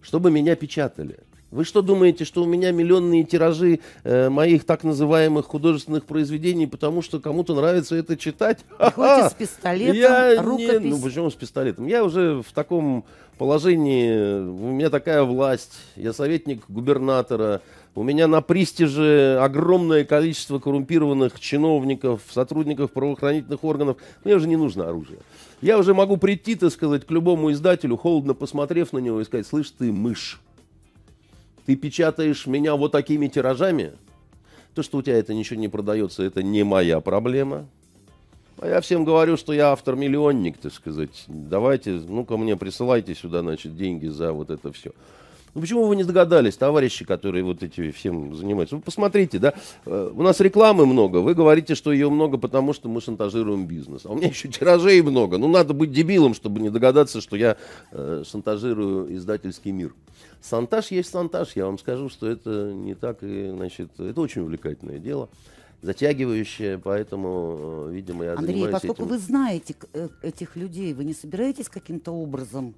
чтобы 0.00 0.30
меня 0.30 0.56
печатали. 0.56 1.18
Вы 1.52 1.66
что 1.66 1.82
думаете, 1.82 2.24
что 2.24 2.42
у 2.42 2.46
меня 2.46 2.72
миллионные 2.72 3.24
тиражи 3.24 3.80
э, 4.04 4.30
моих 4.30 4.64
так 4.64 4.84
называемых 4.84 5.44
художественных 5.44 6.06
произведений, 6.06 6.66
потому 6.66 7.02
что 7.02 7.20
кому-то 7.20 7.54
нравится 7.54 7.94
это 7.94 8.16
читать? 8.16 8.64
Приходите 8.78 9.28
с 9.28 9.34
пистолетом, 9.34 9.96
Я 9.96 10.42
рукопись. 10.42 10.80
Не, 10.80 10.90
ну 10.90 10.98
почему 10.98 11.30
с 11.30 11.34
пистолетом? 11.34 11.86
Я 11.86 12.04
уже 12.04 12.42
в 12.42 12.50
таком 12.54 13.04
положении, 13.36 14.40
у 14.40 14.72
меня 14.72 14.88
такая 14.88 15.24
власть, 15.24 15.74
я 15.94 16.14
советник 16.14 16.62
губернатора, 16.68 17.60
у 17.94 18.02
меня 18.02 18.28
на 18.28 18.40
пристиже 18.40 19.38
огромное 19.38 20.04
количество 20.04 20.58
коррумпированных 20.58 21.38
чиновников, 21.38 22.22
сотрудников 22.30 22.92
правоохранительных 22.92 23.62
органов. 23.62 23.98
Мне 24.24 24.36
уже 24.36 24.48
не 24.48 24.56
нужно 24.56 24.88
оружие. 24.88 25.18
Я 25.60 25.76
уже 25.76 25.92
могу 25.92 26.16
прийти, 26.16 26.54
так 26.54 26.72
сказать, 26.72 27.04
к 27.04 27.10
любому 27.10 27.52
издателю, 27.52 27.98
холодно 27.98 28.32
посмотрев 28.32 28.94
на 28.94 28.98
него 29.00 29.20
и 29.20 29.24
сказать, 29.24 29.46
слышь 29.46 29.70
ты, 29.70 29.92
мышь, 29.92 30.40
ты 31.66 31.76
печатаешь 31.76 32.46
меня 32.46 32.76
вот 32.76 32.92
такими 32.92 33.28
тиражами, 33.28 33.92
то, 34.74 34.82
что 34.82 34.98
у 34.98 35.02
тебя 35.02 35.18
это 35.18 35.34
ничего 35.34 35.60
не 35.60 35.68
продается, 35.68 36.22
это 36.22 36.42
не 36.42 36.64
моя 36.64 37.00
проблема. 37.00 37.66
А 38.58 38.68
я 38.68 38.80
всем 38.80 39.04
говорю, 39.04 39.36
что 39.36 39.52
я 39.52 39.72
автор-миллионник, 39.72 40.58
так 40.58 40.72
сказать. 40.72 41.24
Давайте, 41.26 41.90
ну-ка 41.92 42.36
мне 42.36 42.56
присылайте 42.56 43.14
сюда, 43.14 43.40
значит, 43.40 43.76
деньги 43.76 44.06
за 44.06 44.32
вот 44.32 44.50
это 44.50 44.72
все. 44.72 44.92
Ну 45.54 45.60
почему 45.60 45.86
вы 45.86 45.96
не 45.96 46.04
догадались, 46.04 46.56
товарищи, 46.56 47.04
которые 47.04 47.44
вот 47.44 47.62
эти 47.62 47.90
всем 47.90 48.34
занимаются? 48.34 48.76
Вы 48.76 48.82
посмотрите, 48.82 49.38
да, 49.38 49.52
э, 49.84 50.10
у 50.14 50.22
нас 50.22 50.40
рекламы 50.40 50.86
много, 50.86 51.18
вы 51.18 51.34
говорите, 51.34 51.74
что 51.74 51.92
ее 51.92 52.08
много, 52.08 52.38
потому 52.38 52.72
что 52.72 52.88
мы 52.88 53.02
шантажируем 53.02 53.66
бизнес. 53.66 54.06
А 54.06 54.12
у 54.12 54.16
меня 54.16 54.28
еще 54.28 54.48
тиражей 54.48 55.02
много. 55.02 55.36
Ну 55.36 55.48
надо 55.48 55.74
быть 55.74 55.92
дебилом, 55.92 56.34
чтобы 56.34 56.60
не 56.60 56.70
догадаться, 56.70 57.20
что 57.20 57.36
я 57.36 57.58
э, 57.90 58.24
шантажирую 58.26 59.14
издательский 59.14 59.72
мир. 59.72 59.92
Сантаж 60.40 60.90
есть 60.90 61.10
сантаж, 61.10 61.54
я 61.54 61.66
вам 61.66 61.78
скажу, 61.78 62.08
что 62.08 62.26
это 62.26 62.72
не 62.72 62.94
так, 62.94 63.18
и, 63.22 63.50
значит, 63.50 63.90
это 64.00 64.20
очень 64.20 64.42
увлекательное 64.42 64.98
дело 64.98 65.28
затягивающее, 65.82 66.78
поэтому, 66.78 67.88
э, 67.88 67.92
видимо, 67.92 68.24
я 68.24 68.34
Андрей, 68.34 68.68
поскольку 68.68 69.02
этим. 69.02 69.08
вы 69.08 69.18
знаете 69.18 69.74
э, 69.92 70.08
этих 70.22 70.56
людей, 70.56 70.94
вы 70.94 71.04
не 71.04 71.12
собираетесь 71.12 71.68
каким-то 71.68 72.12
образом 72.12 72.74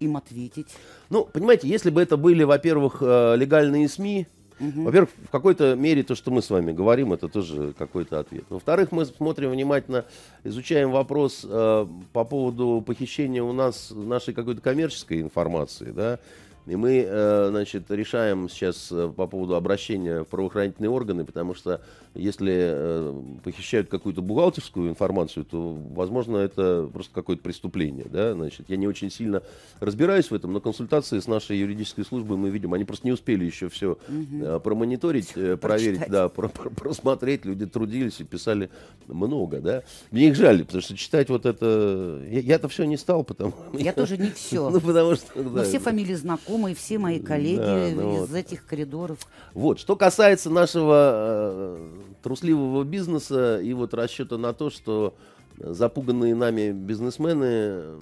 им 0.00 0.16
ответить? 0.16 0.68
Ну, 1.10 1.24
понимаете, 1.24 1.68
если 1.68 1.90
бы 1.90 2.02
это 2.02 2.16
были, 2.16 2.42
во-первых, 2.42 2.98
э, 3.00 3.36
легальные 3.36 3.88
СМИ, 3.88 4.26
во-первых, 4.58 5.10
в 5.24 5.30
какой-то 5.30 5.74
мере 5.74 6.02
то, 6.02 6.14
что 6.14 6.30
мы 6.30 6.40
с 6.40 6.48
вами 6.48 6.72
говорим, 6.72 7.12
это 7.12 7.28
тоже 7.28 7.74
какой-то 7.76 8.20
ответ. 8.20 8.44
Во-вторых, 8.48 8.90
мы 8.90 9.04
смотрим 9.04 9.50
внимательно, 9.50 10.06
изучаем 10.44 10.92
вопрос 10.92 11.44
э, 11.44 11.86
по 12.12 12.24
поводу 12.24 12.82
похищения 12.86 13.42
у 13.42 13.52
нас 13.52 13.92
нашей 13.94 14.32
какой-то 14.32 14.62
коммерческой 14.62 15.20
информации, 15.20 15.90
да, 15.90 16.18
и 16.66 16.74
мы, 16.74 17.04
э, 17.06 17.46
значит, 17.50 17.90
решаем 17.90 18.48
сейчас 18.48 18.90
э, 18.90 19.12
по 19.14 19.26
поводу 19.26 19.54
обращения 19.54 20.24
в 20.24 20.26
правоохранительные 20.26 20.90
органы, 20.90 21.24
потому 21.24 21.54
что 21.54 21.80
если 22.16 22.52
э, 22.56 23.22
похищают 23.44 23.88
какую-то 23.88 24.22
бухгалтерскую 24.22 24.88
информацию, 24.90 25.44
то, 25.44 25.72
возможно, 25.90 26.38
это 26.38 26.88
просто 26.92 27.12
какое-то 27.14 27.42
преступление, 27.42 28.06
да, 28.10 28.34
значит, 28.34 28.66
я 28.68 28.76
не 28.76 28.86
очень 28.88 29.10
сильно 29.10 29.42
разбираюсь 29.80 30.30
в 30.30 30.34
этом, 30.34 30.52
но 30.52 30.60
консультации 30.60 31.18
с 31.18 31.26
нашей 31.26 31.58
юридической 31.58 32.04
службой 32.04 32.36
мы 32.36 32.50
видим, 32.50 32.72
они 32.74 32.84
просто 32.84 33.06
не 33.06 33.12
успели 33.12 33.44
еще 33.44 33.68
все 33.68 33.98
э, 34.08 34.60
промониторить, 34.62 35.32
э, 35.36 35.56
проверить, 35.56 35.98
Прочитать. 35.98 36.10
да, 36.10 36.28
про- 36.28 36.48
про- 36.48 36.70
просмотреть, 36.70 37.44
люди 37.44 37.66
трудились 37.66 38.20
и 38.20 38.24
писали 38.24 38.70
много, 39.06 39.60
да. 39.60 39.82
Мне 40.10 40.28
их 40.28 40.36
жаль, 40.36 40.64
потому 40.64 40.82
что 40.82 40.96
читать 40.96 41.28
вот 41.28 41.46
это, 41.46 42.20
я- 42.28 42.40
я-то 42.40 42.68
все 42.68 42.84
не 42.84 42.96
стал, 42.96 43.24
потому 43.24 43.52
Я 43.72 43.92
тоже 43.92 44.16
не 44.18 44.30
все. 44.30 44.68
ну, 44.70 44.80
потому 44.80 45.14
что, 45.16 45.26
Но 45.42 45.50
да, 45.50 45.64
все 45.64 45.78
да. 45.78 45.84
фамилии 45.84 46.14
знакомые, 46.14 46.74
все 46.74 46.98
мои 46.98 47.20
коллеги 47.20 47.56
Да, 47.58 47.88
ну 47.94 48.14
из 48.24 48.28
вот. 48.28 48.34
этих 48.34 48.64
коридоров. 48.66 49.18
Вот, 49.54 49.78
что 49.78 49.96
касается 49.96 50.50
нашего 50.50 50.94
э, 51.12 51.90
трусливого 52.22 52.84
бизнеса 52.84 53.60
и 53.60 53.72
вот 53.72 53.94
расчета 53.94 54.38
на 54.38 54.52
то, 54.52 54.70
что 54.70 55.14
запуганные 55.58 56.34
нами 56.34 56.72
бизнесмены 56.72 57.44
э, 57.44 57.98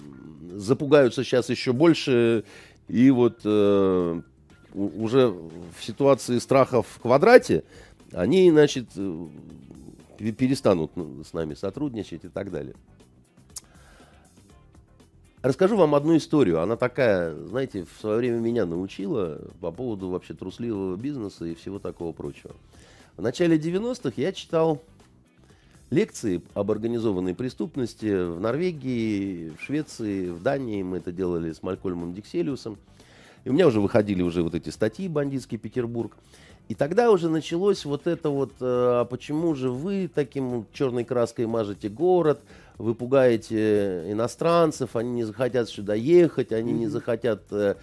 запугаются 0.55 1.23
сейчас 1.23 1.49
еще 1.49 1.73
больше 1.73 2.43
и 2.87 3.09
вот 3.11 3.41
э, 3.43 4.21
уже 4.73 5.27
в 5.29 5.83
ситуации 5.83 6.39
страха 6.39 6.81
в 6.81 6.99
квадрате 7.01 7.63
они, 8.11 8.51
значит, 8.51 8.87
э, 8.95 9.27
пе- 10.17 10.31
перестанут 10.31 10.91
ну, 10.95 11.23
с 11.23 11.33
нами 11.33 11.53
сотрудничать 11.53 12.25
и 12.25 12.29
так 12.29 12.51
далее. 12.51 12.75
Расскажу 15.41 15.77
вам 15.77 15.93
одну 15.93 16.17
историю. 16.17 16.61
Она 16.61 16.75
такая, 16.75 17.35
знаете, 17.35 17.85
в 17.85 18.01
свое 18.01 18.17
время 18.17 18.39
меня 18.39 18.65
научила 18.65 19.39
по 19.61 19.71
поводу 19.71 20.09
вообще 20.09 20.33
трусливого 20.33 20.95
бизнеса 20.95 21.45
и 21.45 21.53
всего 21.53 21.77
такого 21.77 22.13
прочего. 22.13 22.55
В 23.17 23.21
начале 23.21 23.57
90-х 23.57 24.13
я 24.17 24.33
читал 24.33 24.83
лекции 25.89 26.41
об 26.53 26.69
организованной 26.69 27.33
преступности 27.33 28.25
в 28.25 28.41
Норвегии, 28.41 29.53
в 29.57 29.61
Швеции, 29.61 30.29
в 30.29 30.43
Дании. 30.43 30.83
Мы 30.83 30.97
это 30.97 31.13
делали 31.13 31.53
с 31.53 31.63
Малькольмом 31.63 32.13
Дикселиусом. 32.13 32.77
И 33.45 33.49
у 33.49 33.53
меня 33.53 33.67
уже 33.67 33.79
выходили 33.79 34.21
уже 34.21 34.41
вот 34.43 34.53
эти 34.53 34.69
статьи 34.69 35.07
«Бандитский 35.07 35.57
Петербург». 35.57 36.11
И 36.67 36.75
тогда 36.75 37.09
уже 37.11 37.29
началось 37.29 37.85
вот 37.85 38.05
это 38.05 38.29
вот, 38.31 38.51
э, 38.59 38.65
а 38.65 39.05
почему 39.05 39.55
же 39.55 39.69
вы 39.69 40.09
таким 40.13 40.65
черной 40.73 41.05
краской 41.05 41.45
мажете 41.45 41.89
город, 41.89 42.41
вы 42.77 42.95
пугаете 42.95 44.11
иностранцев, 44.11 44.95
они 44.95 45.11
не 45.11 45.23
захотят 45.23 45.69
сюда 45.69 45.93
ехать, 45.93 46.51
они 46.51 46.73
не 46.73 46.87
захотят, 46.87 47.43
э, 47.51 47.75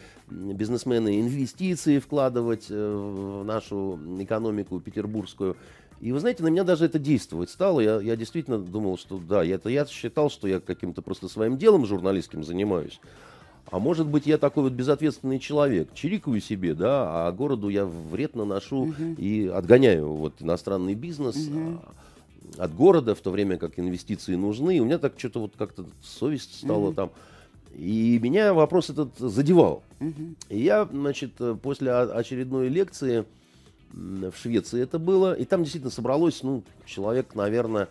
бизнесмены, 0.55 1.21
инвестиции 1.21 1.99
вкладывать 1.99 2.67
э, 2.71 2.75
в 2.75 3.45
нашу 3.45 3.99
экономику 4.19 4.81
петербургскую. 4.81 5.57
И 6.01 6.11
вы 6.11 6.19
знаете, 6.19 6.43
на 6.43 6.49
меня 6.49 6.65
даже 6.65 6.85
это 6.85 6.99
действовать 6.99 7.51
стало. 7.51 7.81
Я, 7.81 8.01
я 8.01 8.17
действительно 8.17 8.59
думал, 8.59 8.99
что 8.99 9.19
да, 9.19 9.43
я, 9.43 9.61
я 9.65 9.87
считал, 9.87 10.31
что 10.31 10.49
я 10.49 10.59
каким-то 10.59 11.01
просто 11.01 11.29
своим 11.29 11.59
делом 11.59 11.87
журналистским 11.87 12.43
занимаюсь. 12.43 13.01
А 13.71 13.79
может 13.79 14.07
быть, 14.07 14.27
я 14.27 14.37
такой 14.37 14.65
вот 14.65 14.73
безответственный 14.73 15.39
человек. 15.39 15.95
Чирикаю 15.95 16.41
себе, 16.41 16.75
да, 16.75 17.27
а 17.29 17.33
городу 17.33 17.69
я 17.69 17.87
вред 17.87 18.35
наношу 18.35 18.93
и 19.17 19.51
отгоняю 19.53 20.13
вот 20.13 20.43
иностранный 20.43 20.95
бизнес 20.95 21.49
а, 21.51 21.93
от 22.59 22.75
города, 22.75 23.15
в 23.15 23.21
то 23.21 23.31
время 23.31 23.57
как 23.57 23.79
инвестиции 23.79 24.35
нужны. 24.35 24.77
И 24.77 24.81
у 24.81 24.85
меня 24.85 24.99
так 24.99 25.15
что-то 25.17 25.41
вот 25.41 25.53
как-то 25.57 25.87
совесть 26.03 26.59
стала 26.59 26.93
там. 26.93 27.13
И 27.77 28.19
меня 28.23 28.53
вопрос 28.55 28.91
этот 28.91 29.17
задевал. 29.19 29.83
И 30.49 30.59
я, 30.59 30.85
значит, 30.85 31.33
после 31.63 31.93
очередной 31.93 32.69
лекции 32.69 33.25
в 33.93 34.33
Швеции 34.35 34.83
это 34.83 34.99
было, 34.99 35.35
и 35.35 35.45
там 35.45 35.63
действительно 35.63 35.91
собралось, 35.91 36.43
ну, 36.43 36.63
человек, 36.87 37.35
наверное, 37.35 37.89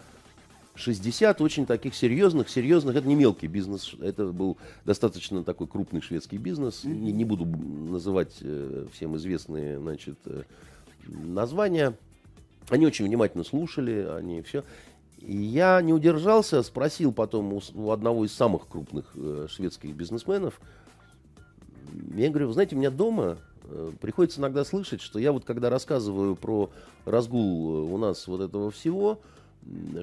60 0.76 1.42
очень 1.42 1.66
таких 1.66 1.96
серьезных, 1.96 2.50
серьезных, 2.50 2.96
это 2.96 3.08
не 3.08 3.16
мелкий 3.16 3.48
бизнес, 3.48 3.94
это 4.02 4.26
был 4.28 4.58
достаточно 4.86 5.44
такой 5.44 5.68
крупный 5.68 6.02
шведский 6.02 6.38
бизнес, 6.38 6.84
не, 6.84 7.12
не 7.12 7.26
буду 7.26 7.46
называть 7.46 8.38
э, 8.42 8.88
всем 8.94 9.16
известные, 9.18 9.80
значит, 9.80 10.18
э, 10.26 10.44
названия. 11.08 11.94
Они 12.70 12.86
очень 12.86 13.06
внимательно 13.06 13.44
слушали, 13.44 14.08
они 14.18 14.42
все. 14.42 14.64
И 15.22 15.38
я 15.38 15.82
не 15.82 15.94
удержался, 15.94 16.64
спросил 16.64 17.12
потом 17.12 17.54
у, 17.54 17.62
у 17.76 17.92
одного 17.92 18.26
из 18.26 18.34
самых 18.34 18.68
крупных 18.68 19.06
э, 19.16 19.48
шведских 19.50 19.96
бизнесменов, 19.96 20.60
я 22.16 22.30
говорю, 22.30 22.48
вы 22.48 22.54
знаете, 22.54 22.76
у 22.76 22.80
меня 22.80 22.90
дома 22.90 23.38
э, 23.66 23.92
приходится 24.00 24.40
иногда 24.40 24.66
слышать, 24.66 25.02
что 25.02 25.20
я 25.20 25.32
вот 25.32 25.46
когда 25.46 25.70
рассказываю 25.70 26.36
про 26.36 26.72
разгул 27.06 27.88
э, 27.88 27.94
у 27.94 27.98
нас 27.98 28.28
вот 28.28 28.42
этого 28.42 28.72
всего, 28.72 29.20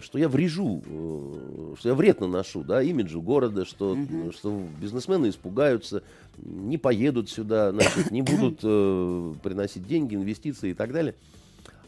что 0.00 0.18
я 0.18 0.28
врежу, 0.28 0.82
э, 0.86 1.74
что 1.78 1.88
я 1.88 1.94
вред 1.94 2.20
наношу, 2.20 2.62
да, 2.62 2.82
имиджу 2.82 3.20
города, 3.20 3.64
что, 3.64 3.96
что 4.32 4.62
бизнесмены 4.80 5.30
испугаются, 5.30 6.02
не 6.38 6.78
поедут 6.78 7.28
сюда, 7.28 7.72
значит, 7.72 8.10
не 8.10 8.22
будут 8.22 8.60
э, 8.62 9.34
приносить 9.42 9.86
деньги, 9.86 10.14
инвестиции 10.14 10.70
и 10.70 10.74
так 10.74 10.92
далее. 10.92 11.14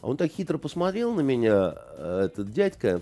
А 0.01 0.07
он 0.07 0.17
так 0.17 0.31
хитро 0.31 0.57
посмотрел 0.57 1.13
на 1.13 1.21
меня, 1.21 1.75
э, 1.97 2.25
этот 2.25 2.51
дядька, 2.51 3.01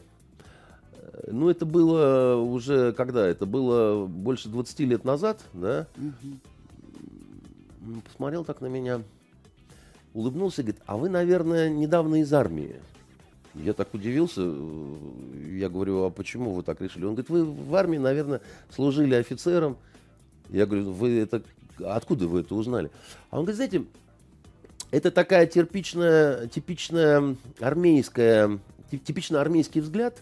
ну, 1.28 1.50
это 1.50 1.66
было 1.66 2.36
уже 2.36 2.94
когда? 2.94 3.28
Это 3.28 3.46
было 3.46 4.06
больше 4.06 4.50
20 4.50 4.80
лет 4.82 5.06
назад, 5.06 5.42
да? 5.54 5.88
М, 5.98 6.14
Посмотрел 8.06 8.46
так 8.46 8.62
на 8.62 8.68
меня, 8.68 9.02
улыбнулся 10.14 10.62
и 10.62 10.66
говорит, 10.66 10.82
а 10.86 10.98
вы, 10.98 11.10
наверное, 11.10 11.70
недавно 11.70 12.22
из 12.22 12.32
армии. 12.34 12.76
Я 13.56 13.74
так 13.74 13.94
удивился, 13.94 14.42
я 15.52 15.70
говорю, 15.70 16.04
а 16.04 16.10
почему 16.12 16.52
вы 16.52 16.62
так 16.64 16.82
решили? 16.82 17.06
Он 17.06 17.16
говорит, 17.16 17.30
вы 17.30 17.46
в 17.46 17.76
армии, 17.76 17.98
наверное, 17.98 18.42
служили 18.74 19.16
офицером. 19.16 19.78
Я 20.50 20.66
говорю, 20.66 20.92
вы 20.92 21.20
это, 21.20 21.42
откуда 21.84 22.28
вы 22.28 22.42
это 22.42 22.54
узнали? 22.54 22.92
А 23.32 23.40
он 23.40 23.46
говорит, 23.46 23.56
знаете, 23.56 23.86
это 24.92 25.10
такая 25.10 25.48
типичная, 25.48 26.48
типичная 26.48 27.36
армейская, 27.60 28.60
тип- 28.92 29.04
типично 29.04 29.42
армейский 29.42 29.82
взгляд. 29.82 30.22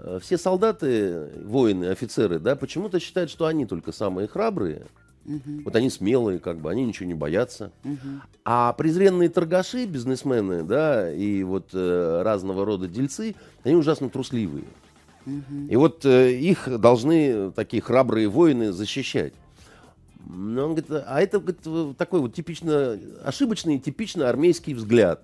Э, 0.00 0.18
все 0.22 0.38
солдаты, 0.38 1.28
воины, 1.44 1.86
офицеры, 1.86 2.38
да, 2.38 2.56
почему-то 2.56 3.00
считают, 3.00 3.30
что 3.30 3.46
они 3.46 3.66
только 3.66 3.92
самые 3.92 4.28
храбрые. 4.28 4.86
Вот 5.64 5.76
они 5.76 5.90
смелые, 5.90 6.38
как 6.38 6.58
бы, 6.58 6.70
они 6.70 6.86
ничего 6.86 7.06
не 7.06 7.14
боятся. 7.14 7.70
А 8.44 8.72
презренные 8.72 9.28
торгаши, 9.28 9.84
бизнесмены, 9.84 10.62
да, 10.62 11.12
и 11.12 11.42
вот 11.42 11.68
э, 11.74 12.22
разного 12.22 12.64
рода 12.64 12.88
дельцы, 12.88 13.34
они 13.62 13.74
ужасно 13.76 14.08
трусливые. 14.08 14.64
И 15.68 15.76
вот 15.76 16.06
э, 16.06 16.32
их 16.32 16.80
должны 16.80 17.50
такие 17.52 17.82
храбрые 17.82 18.28
воины 18.28 18.72
защищать. 18.72 19.34
Но 20.26 20.64
он 20.64 20.74
говорит, 20.74 20.90
а 21.06 21.20
это 21.20 21.40
говорит, 21.40 21.96
такой 21.96 22.20
вот 22.20 22.34
типично 22.34 22.98
ошибочный, 23.22 23.78
типично 23.78 24.28
армейский 24.28 24.74
взгляд. 24.74 25.22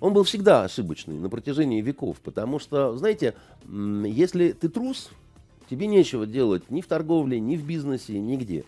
Он 0.00 0.12
был 0.12 0.24
всегда 0.24 0.64
ошибочный 0.64 1.18
на 1.18 1.30
протяжении 1.30 1.80
веков, 1.80 2.18
потому 2.22 2.58
что, 2.58 2.96
знаете, 2.96 3.34
если 3.66 4.52
ты 4.52 4.68
трус, 4.68 5.10
тебе 5.70 5.86
нечего 5.86 6.26
делать 6.26 6.70
ни 6.70 6.82
в 6.82 6.86
торговле, 6.86 7.40
ни 7.40 7.56
в 7.56 7.66
бизнесе, 7.66 8.18
нигде. 8.18 8.64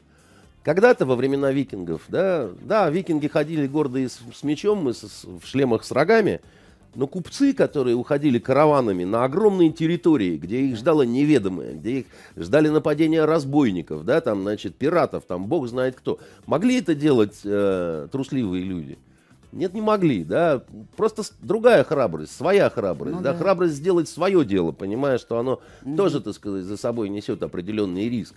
Когда-то 0.65 1.07
во 1.07 1.17
времена 1.17 1.53
викингов, 1.53 2.03
да, 2.09 2.51
да, 2.63 2.91
викинги 2.91 3.29
ходили 3.29 3.67
гордые 3.67 4.09
с, 4.09 4.21
с 4.35 4.43
мечом 4.43 4.89
и 4.89 4.93
с- 4.93 5.25
в 5.25 5.47
шлемах 5.47 5.85
с 5.85 5.93
рогами, 5.93 6.41
но 6.95 7.07
купцы, 7.07 7.53
которые 7.53 7.95
уходили 7.95 8.39
караванами 8.39 9.05
на 9.05 9.25
огромные 9.25 9.71
территории, 9.71 10.37
где 10.37 10.63
их 10.63 10.77
ждало 10.77 11.03
неведомое, 11.03 11.75
где 11.75 12.01
их 12.01 12.07
ждали 12.37 12.69
нападения 12.69 13.25
разбойников, 13.25 14.05
да, 14.05 14.21
там, 14.21 14.43
значит, 14.43 14.75
пиратов, 14.75 15.25
там, 15.25 15.47
бог 15.47 15.69
знает 15.69 15.95
кто, 15.97 16.19
могли 16.47 16.79
это 16.79 16.95
делать 16.95 17.41
э, 17.45 18.09
трусливые 18.11 18.65
люди? 18.65 18.99
Нет, 19.53 19.75
не 19.75 19.81
могли, 19.81 20.25
да. 20.25 20.63
Просто 20.97 21.23
другая 21.41 21.85
храбрость, 21.85 22.37
своя 22.37 22.69
храбрость, 22.69 23.17
Ну 23.17 23.23
да, 23.23 23.33
да. 23.33 23.39
храбрость 23.39 23.75
сделать 23.75 24.09
свое 24.09 24.45
дело, 24.45 24.73
понимая, 24.73 25.19
что 25.19 25.39
оно 25.39 25.61
тоже, 25.97 26.21
так 26.21 26.35
сказать, 26.35 26.65
за 26.65 26.77
собой 26.77 27.09
несет 27.09 27.43
определенный 27.43 28.09
риск. 28.09 28.35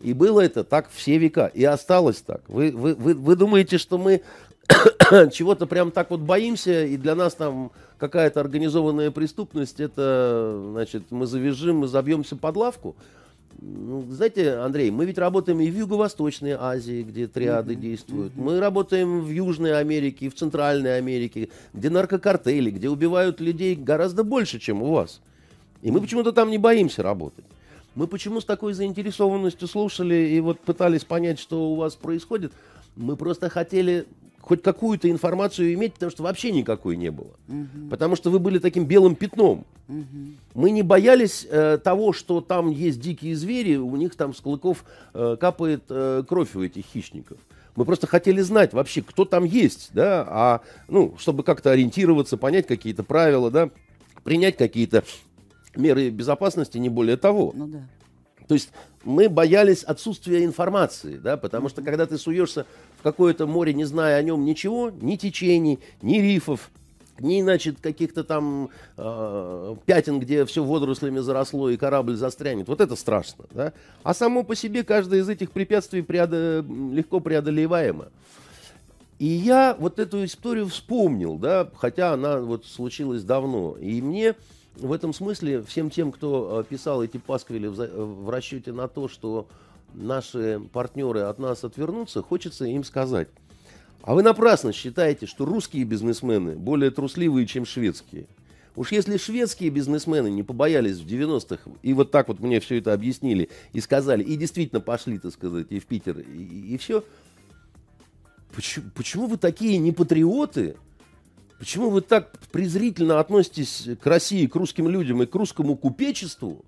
И 0.00 0.12
было 0.12 0.40
это 0.40 0.64
так 0.64 0.88
все 0.90 1.18
века, 1.18 1.46
и 1.46 1.64
осталось 1.64 2.16
так. 2.16 2.42
Вы, 2.48 2.70
вы, 2.70 2.94
вы, 2.94 3.14
вы 3.14 3.36
думаете, 3.36 3.78
что 3.78 3.96
мы 3.98 4.22
чего-то 5.32 5.66
прям 5.66 5.90
так 5.90 6.10
вот 6.10 6.20
боимся, 6.20 6.84
и 6.84 6.96
для 6.96 7.14
нас 7.14 7.34
там 7.34 7.70
какая-то 7.98 8.40
организованная 8.40 9.10
преступность, 9.10 9.80
это, 9.80 10.68
значит, 10.72 11.04
мы 11.10 11.26
завяжем, 11.26 11.78
мы 11.78 11.88
забьемся 11.88 12.36
под 12.36 12.56
лавку? 12.56 12.96
Ну, 13.58 14.04
знаете, 14.10 14.54
Андрей, 14.56 14.90
мы 14.90 15.06
ведь 15.06 15.18
работаем 15.18 15.60
и 15.60 15.70
в 15.70 15.76
Юго-Восточной 15.76 16.52
Азии, 16.52 17.02
где 17.02 17.26
триады 17.26 17.74
действуют. 17.74 18.36
Мы 18.36 18.60
работаем 18.60 19.20
в 19.20 19.30
Южной 19.30 19.78
Америке, 19.78 20.26
и 20.26 20.28
в 20.28 20.34
Центральной 20.34 20.98
Америке, 20.98 21.48
где 21.72 21.90
наркокартели, 21.90 22.70
где 22.70 22.88
убивают 22.88 23.40
людей 23.40 23.74
гораздо 23.74 24.24
больше, 24.24 24.58
чем 24.58 24.82
у 24.82 24.92
вас. 24.92 25.20
И 25.82 25.90
мы 25.90 26.00
почему-то 26.00 26.32
там 26.32 26.50
не 26.50 26.58
боимся 26.58 27.02
работать. 27.02 27.44
Мы 27.94 28.06
почему 28.06 28.40
с 28.40 28.44
такой 28.44 28.74
заинтересованностью 28.74 29.66
слушали 29.66 30.14
и 30.14 30.40
вот 30.40 30.60
пытались 30.60 31.04
понять, 31.04 31.38
что 31.38 31.70
у 31.70 31.76
вас 31.76 31.94
происходит? 31.94 32.52
Мы 32.94 33.16
просто 33.16 33.48
хотели 33.48 34.06
хоть 34.46 34.62
какую-то 34.62 35.10
информацию 35.10 35.74
иметь, 35.74 35.94
потому 35.94 36.10
что 36.10 36.22
вообще 36.22 36.52
никакой 36.52 36.96
не 36.96 37.10
было. 37.10 37.32
Потому 37.90 38.14
что 38.14 38.30
вы 38.30 38.38
были 38.38 38.58
таким 38.58 38.84
белым 38.84 39.16
пятном. 39.16 39.66
Мы 40.54 40.70
не 40.70 40.82
боялись 40.82 41.46
э, 41.50 41.78
того, 41.82 42.12
что 42.12 42.40
там 42.40 42.70
есть 42.70 43.00
дикие 43.00 43.36
звери, 43.36 43.76
у 43.76 43.94
них 43.96 44.16
там 44.16 44.34
с 44.34 44.40
клыков 44.40 44.84
э, 45.14 45.36
капает 45.38 45.84
э, 45.90 46.24
кровь 46.26 46.54
у 46.56 46.62
этих 46.62 46.84
хищников. 46.86 47.38
Мы 47.76 47.84
просто 47.84 48.06
хотели 48.06 48.40
знать 48.40 48.72
вообще, 48.72 49.02
кто 49.02 49.24
там 49.24 49.44
есть, 49.44 49.90
да, 49.92 50.26
а, 50.28 50.60
ну, 50.88 51.14
чтобы 51.18 51.42
как-то 51.42 51.70
ориентироваться, 51.70 52.36
понять 52.36 52.66
какие-то 52.66 53.02
правила, 53.04 53.50
да, 53.50 53.70
принять 54.24 54.56
какие-то 54.56 55.04
меры 55.76 56.08
безопасности, 56.10 56.78
не 56.78 56.88
более 56.88 57.16
того. 57.16 57.52
Ну 57.54 57.66
да. 57.66 57.82
То 58.48 58.54
есть 58.54 58.70
мы 59.04 59.28
боялись 59.28 59.82
отсутствия 59.82 60.44
информации, 60.44 61.16
да, 61.16 61.36
потому 61.36 61.68
что 61.68 61.82
когда 61.82 62.06
ты 62.06 62.18
суешься 62.18 62.66
в 62.98 63.02
какое-то 63.02 63.46
море, 63.46 63.72
не 63.74 63.84
зная 63.84 64.16
о 64.16 64.22
нем 64.22 64.44
ничего, 64.44 64.90
ни 64.90 65.16
течений, 65.16 65.80
ни 66.02 66.18
рифов, 66.18 66.70
ни, 67.18 67.40
значит, 67.42 67.80
каких-то 67.80 68.24
там 68.24 68.70
э, 68.96 69.76
пятен, 69.86 70.20
где 70.20 70.44
все 70.44 70.62
водорослями 70.62 71.20
заросло 71.20 71.70
и 71.70 71.76
корабль 71.76 72.16
застрянет. 72.16 72.68
Вот 72.68 72.80
это 72.80 72.94
страшно, 72.94 73.46
да. 73.50 73.72
А 74.02 74.12
само 74.12 74.42
по 74.42 74.54
себе 74.54 74.84
каждое 74.84 75.20
из 75.20 75.28
этих 75.28 75.50
препятствий 75.50 76.02
преодо- 76.02 76.64
легко 76.92 77.20
преодолеваемо. 77.20 78.08
И 79.18 79.26
я 79.26 79.74
вот 79.78 79.98
эту 79.98 80.24
историю 80.24 80.68
вспомнил, 80.68 81.36
да, 81.38 81.70
хотя 81.76 82.12
она 82.12 82.38
вот 82.38 82.66
случилась 82.66 83.22
давно. 83.22 83.76
И 83.80 84.02
мне 84.02 84.34
в 84.76 84.92
этом 84.92 85.12
смысле 85.12 85.62
всем 85.62 85.90
тем, 85.90 86.12
кто 86.12 86.60
э, 86.60 86.64
писал 86.64 87.02
эти 87.02 87.16
пасквили 87.16 87.66
в, 87.66 87.80
э, 87.80 88.30
расчете 88.30 88.72
на 88.72 88.88
то, 88.88 89.08
что 89.08 89.48
наши 89.94 90.60
партнеры 90.72 91.20
от 91.20 91.38
нас 91.38 91.64
отвернутся, 91.64 92.22
хочется 92.22 92.64
им 92.64 92.84
сказать. 92.84 93.28
А 94.02 94.14
вы 94.14 94.22
напрасно 94.22 94.72
считаете, 94.72 95.26
что 95.26 95.44
русские 95.44 95.84
бизнесмены 95.84 96.54
более 96.54 96.90
трусливые, 96.90 97.46
чем 97.46 97.64
шведские. 97.64 98.26
Уж 98.76 98.92
если 98.92 99.16
шведские 99.16 99.70
бизнесмены 99.70 100.30
не 100.30 100.42
побоялись 100.42 100.98
в 100.98 101.06
90-х, 101.06 101.70
и 101.82 101.94
вот 101.94 102.10
так 102.10 102.28
вот 102.28 102.40
мне 102.40 102.60
все 102.60 102.78
это 102.78 102.92
объяснили, 102.92 103.48
и 103.72 103.80
сказали, 103.80 104.22
и 104.22 104.36
действительно 104.36 104.82
пошли, 104.82 105.18
так 105.18 105.32
сказать, 105.32 105.66
и 105.70 105.80
в 105.80 105.86
Питер, 105.86 106.20
и, 106.20 106.76
все, 106.76 107.02
почему, 108.54 108.86
почему 108.94 109.26
вы 109.28 109.38
такие 109.38 109.78
не 109.78 109.92
патриоты? 109.92 110.76
Почему 111.58 111.90
вы 111.90 112.02
так 112.02 112.32
презрительно 112.52 113.18
относитесь 113.18 113.88
к 114.00 114.06
России, 114.06 114.46
к 114.46 114.54
русским 114.56 114.88
людям 114.88 115.22
и 115.22 115.26
к 115.26 115.34
русскому 115.34 115.76
купечеству, 115.76 116.64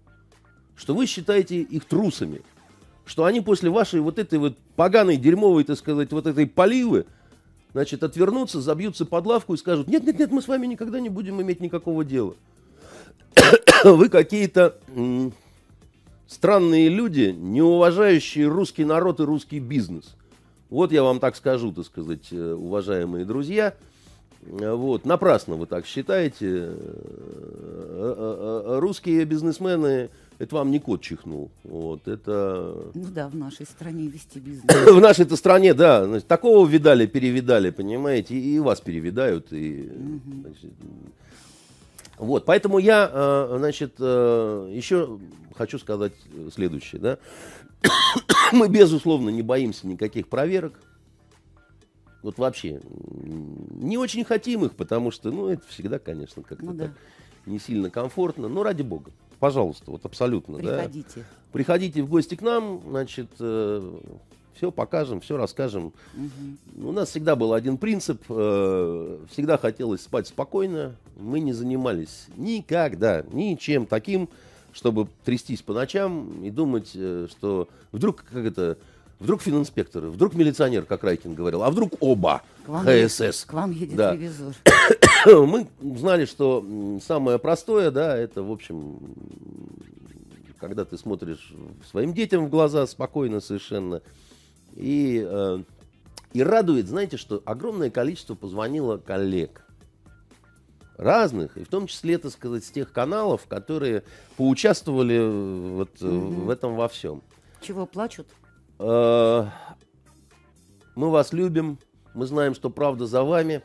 что 0.77 0.94
вы 0.94 1.07
считаете 1.07 1.61
их 1.61 1.85
трусами? 1.85 2.42
Что 3.05 3.24
они 3.24 3.40
после 3.40 3.70
вашей 3.70 4.01
вот 4.01 4.18
этой 4.18 4.38
вот 4.38 4.57
поганой, 4.77 5.16
дерьмовой, 5.16 5.64
так 5.64 5.79
сказать, 5.79 6.12
вот 6.12 6.27
этой 6.27 6.46
поливы, 6.46 7.07
значит, 7.72 8.03
отвернутся, 8.03 8.61
забьются 8.61 9.05
под 9.05 9.27
лавку 9.27 9.55
и 9.55 9.59
скажут, 9.59 9.88
нет, 9.88 10.05
нет, 10.05 10.18
нет, 10.18 10.31
мы 10.31 10.40
с 10.40 10.48
вами 10.48 10.66
никогда 10.66 11.01
не 11.01 11.09
будем 11.09 11.40
иметь 11.40 11.61
никакого 11.61 12.05
дела. 12.05 12.35
Вы 13.85 14.09
какие-то 14.09 14.79
странные 16.27 16.88
люди, 16.88 17.35
не 17.37 17.62
уважающие 17.62 18.46
русский 18.46 18.85
народ 18.85 19.20
и 19.20 19.24
русский 19.24 19.61
бизнес. 19.61 20.14
Вот 20.70 20.92
я 20.92 21.03
вам 21.03 21.18
так 21.18 21.37
скажу, 21.37 21.72
так 21.72 21.87
сказать, 21.87 22.29
э, 22.31 22.53
уважаемые 22.53 23.24
друзья. 23.24 23.74
Вот, 24.42 25.05
напрасно 25.05 25.57
вы 25.57 25.66
так 25.66 25.87
считаете. 25.87 26.46
Э, 26.46 26.74
э, 27.90 28.64
э, 28.66 28.79
Русские 28.79 29.24
бизнесмены, 29.24 30.11
это 30.38 30.55
вам 30.55 30.70
не 30.70 30.79
кот 30.79 31.03
чихнул. 31.03 31.51
Вот, 31.64 32.07
это... 32.07 32.90
Ну 32.94 33.07
да, 33.09 33.29
в 33.29 33.35
нашей 33.35 33.66
стране 33.66 34.07
вести 34.07 34.38
бизнес. 34.38 34.64
В 34.87 35.01
нашей-то 35.01 35.37
стране, 35.37 35.74
да, 35.74 36.05
значит, 36.07 36.29
такого 36.29 36.66
видали, 36.66 37.07
перевидали, 37.07 37.70
понимаете, 37.70 38.37
и, 38.37 38.57
и 38.57 38.59
вас 38.61 38.81
перевидают. 38.81 39.53
И, 39.53 39.90
значит, 40.42 40.72
вот, 42.16 42.44
поэтому 42.44 42.79
я, 42.79 43.48
значит, 43.59 43.98
еще 43.98 45.18
хочу 45.57 45.79
сказать 45.79 46.12
следующее, 46.55 47.01
да. 47.01 47.18
Мы, 48.53 48.68
безусловно, 48.68 49.31
не 49.31 49.42
боимся 49.42 49.87
никаких 49.87 50.29
проверок. 50.29 50.74
Вот 52.23 52.39
вообще 52.39 52.81
не 53.75 53.97
очень 53.97 54.25
хотим 54.25 54.65
их, 54.65 54.75
потому 54.75 55.11
что, 55.11 55.31
ну, 55.31 55.49
это 55.49 55.63
всегда, 55.69 55.99
конечно, 55.99 56.43
как-то 56.43 56.65
Ну 56.65 56.73
да. 56.73 56.85
так 56.87 56.93
не 57.47 57.59
сильно 57.59 57.91
комфортно. 57.91 58.49
Но 58.49 58.63
ради 58.63 58.83
бога, 58.83 59.11
пожалуйста, 59.39 59.91
вот 59.91 60.05
абсолютно, 60.05 60.59
да. 60.59 60.79
Приходите. 60.79 61.25
Приходите 61.53 62.03
в 62.03 62.11
гости 62.11 62.35
к 62.35 62.43
нам, 62.43 62.83
значит, 62.87 63.29
все 64.59 64.73
покажем, 64.73 65.21
все 65.21 65.37
расскажем. 65.37 65.93
У 66.77 66.91
нас 66.91 67.11
всегда 67.11 67.37
был 67.37 67.53
один 67.53 67.79
принцип, 67.79 68.21
э, 68.29 69.19
всегда 69.31 69.57
хотелось 69.57 70.03
спать 70.03 70.27
спокойно. 70.27 70.97
Мы 71.17 71.39
не 71.39 71.53
занимались 71.53 72.27
никогда 72.37 73.25
ничем 73.33 73.87
таким, 73.87 74.29
чтобы 74.73 75.07
трястись 75.25 75.63
по 75.63 75.73
ночам 75.73 76.45
и 76.45 76.51
думать, 76.51 76.91
э, 76.95 77.29
что 77.31 77.69
вдруг 77.93 78.25
как 78.25 78.45
это, 78.45 78.79
вдруг 79.21 79.43
фининспекторы, 79.43 80.11
вдруг 80.11 80.35
милиционер, 80.35 80.85
как 80.85 81.03
Райкин 81.05 81.35
говорил, 81.35 81.63
а 81.63 81.71
вдруг 81.71 81.95
оба 82.01 82.43
К 82.65 82.69
вам, 82.69 82.87
ХСС. 82.87 83.45
К 83.45 83.53
вам 83.53 83.71
едет 83.73 83.97
Да. 83.97 84.13
ревизор. 84.13 84.55
Мы 85.27 85.67
знали, 85.97 86.25
что 86.25 86.65
самое 87.05 87.39
простое, 87.39 87.91
да, 87.91 88.17
это, 88.17 88.43
в 88.43 88.51
общем, 88.51 88.99
когда 90.59 90.85
ты 90.85 90.99
смотришь 90.99 91.53
своим 91.89 92.13
детям 92.15 92.47
в 92.47 92.51
глаза 92.51 92.87
спокойно 92.87 93.41
совершенно. 93.41 94.03
И, 94.75 95.25
э, 95.27 95.63
и 96.33 96.43
радует, 96.43 96.87
знаете, 96.87 97.17
что 97.17 97.43
огромное 97.45 97.91
количество 97.91 98.35
позвонило 98.35 98.97
коллег. 98.99 99.63
Разных, 100.97 101.57
и 101.57 101.63
в 101.63 101.69
том 101.69 101.87
числе, 101.87 102.19
так 102.19 102.33
сказать, 102.33 102.65
с 102.65 102.71
тех 102.71 102.93
каналов, 102.93 103.47
которые 103.47 104.03
поучаствовали 104.37 105.71
вот 105.75 105.91
э, 106.01 106.09
в 106.09 106.51
этом 106.51 106.75
во 106.75 106.89
всем. 106.89 107.23
Чего 107.61 107.87
плачут? 107.87 108.27
Э, 108.79 109.47
Мы 110.95 111.11
вас 111.11 111.33
любим, 111.33 111.79
мы 112.14 112.27
знаем, 112.27 112.55
что 112.55 112.71
правда 112.71 113.07
за 113.07 113.23
вами. 113.23 113.62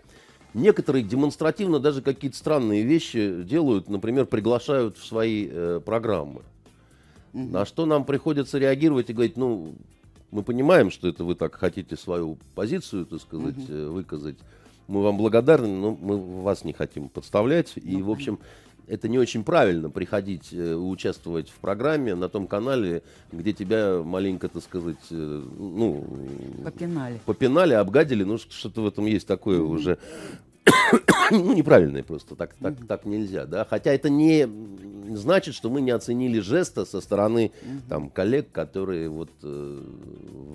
некоторые 0.54 1.04
демонстративно 1.04 1.80
даже 1.80 2.04
какие-то 2.04 2.38
странные 2.38 2.84
вещи 2.84 3.42
делают, 3.44 3.90
например, 3.90 4.28
приглашают 4.28 4.98
в 4.98 5.06
свои 5.06 5.48
э, 5.50 5.82
программы. 5.84 6.44
На 7.34 7.66
что 7.66 7.88
нам 7.88 8.06
приходится 8.06 8.60
реагировать 8.60 9.10
и 9.10 9.14
говорить, 9.14 9.36
ну, 9.36 9.74
мы 10.30 10.44
понимаем, 10.44 10.92
что 10.92 11.08
это 11.08 11.24
вы 11.24 11.34
так 11.34 11.56
хотите 11.56 11.98
свою 11.98 12.38
позицию, 12.54 13.08
так 13.08 13.22
сказать, 13.22 13.58
угу. 13.58 13.94
выказать. 13.94 14.38
Мы 14.88 15.02
вам 15.02 15.18
благодарны, 15.18 15.68
но 15.68 15.98
мы 16.00 16.44
вас 16.44 16.64
не 16.64 16.74
хотим 16.74 17.10
подставлять. 17.10 17.74
И, 17.76 18.02
в 18.02 18.12
общем, 18.12 18.38
это 18.88 19.08
не 19.08 19.18
очень 19.18 19.44
правильно 19.44 19.90
приходить 19.90 20.50
э, 20.52 20.74
участвовать 20.76 21.50
в 21.50 21.56
программе 21.56 22.16
на 22.16 22.30
том 22.30 22.48
канале, 22.48 23.04
где 23.32 23.54
тебя 23.54 24.02
маленько, 24.04 24.50
так 24.50 24.64
сказать, 24.64 24.98
э, 25.12 25.44
ну... 25.58 26.06
Попинали. 26.64 27.20
Попинали, 27.26 27.74
обгадили, 27.74 28.24
ну 28.24 28.38
что-то 28.38 28.82
в 28.82 28.88
этом 28.88 29.06
есть 29.06 29.28
такое 29.28 29.60
mm-hmm. 29.60 29.76
уже... 29.76 29.98
ну, 31.32 31.54
неправильное 31.54 32.04
просто, 32.04 32.36
так, 32.36 32.54
так, 32.56 32.74
mm-hmm. 32.74 32.88
так 32.88 33.06
нельзя, 33.06 33.46
да. 33.46 33.66
Хотя 33.66 33.92
это 33.92 34.10
не 34.10 34.48
значит, 35.16 35.56
что 35.56 35.70
мы 35.70 35.82
не 35.82 35.92
оценили 35.92 36.40
жеста 36.40 36.86
со 36.86 37.02
стороны 37.02 37.52
mm-hmm. 37.52 37.80
там 37.90 38.10
коллег, 38.10 38.52
которые 38.52 39.10
вот 39.10 39.30
э, 39.44 39.84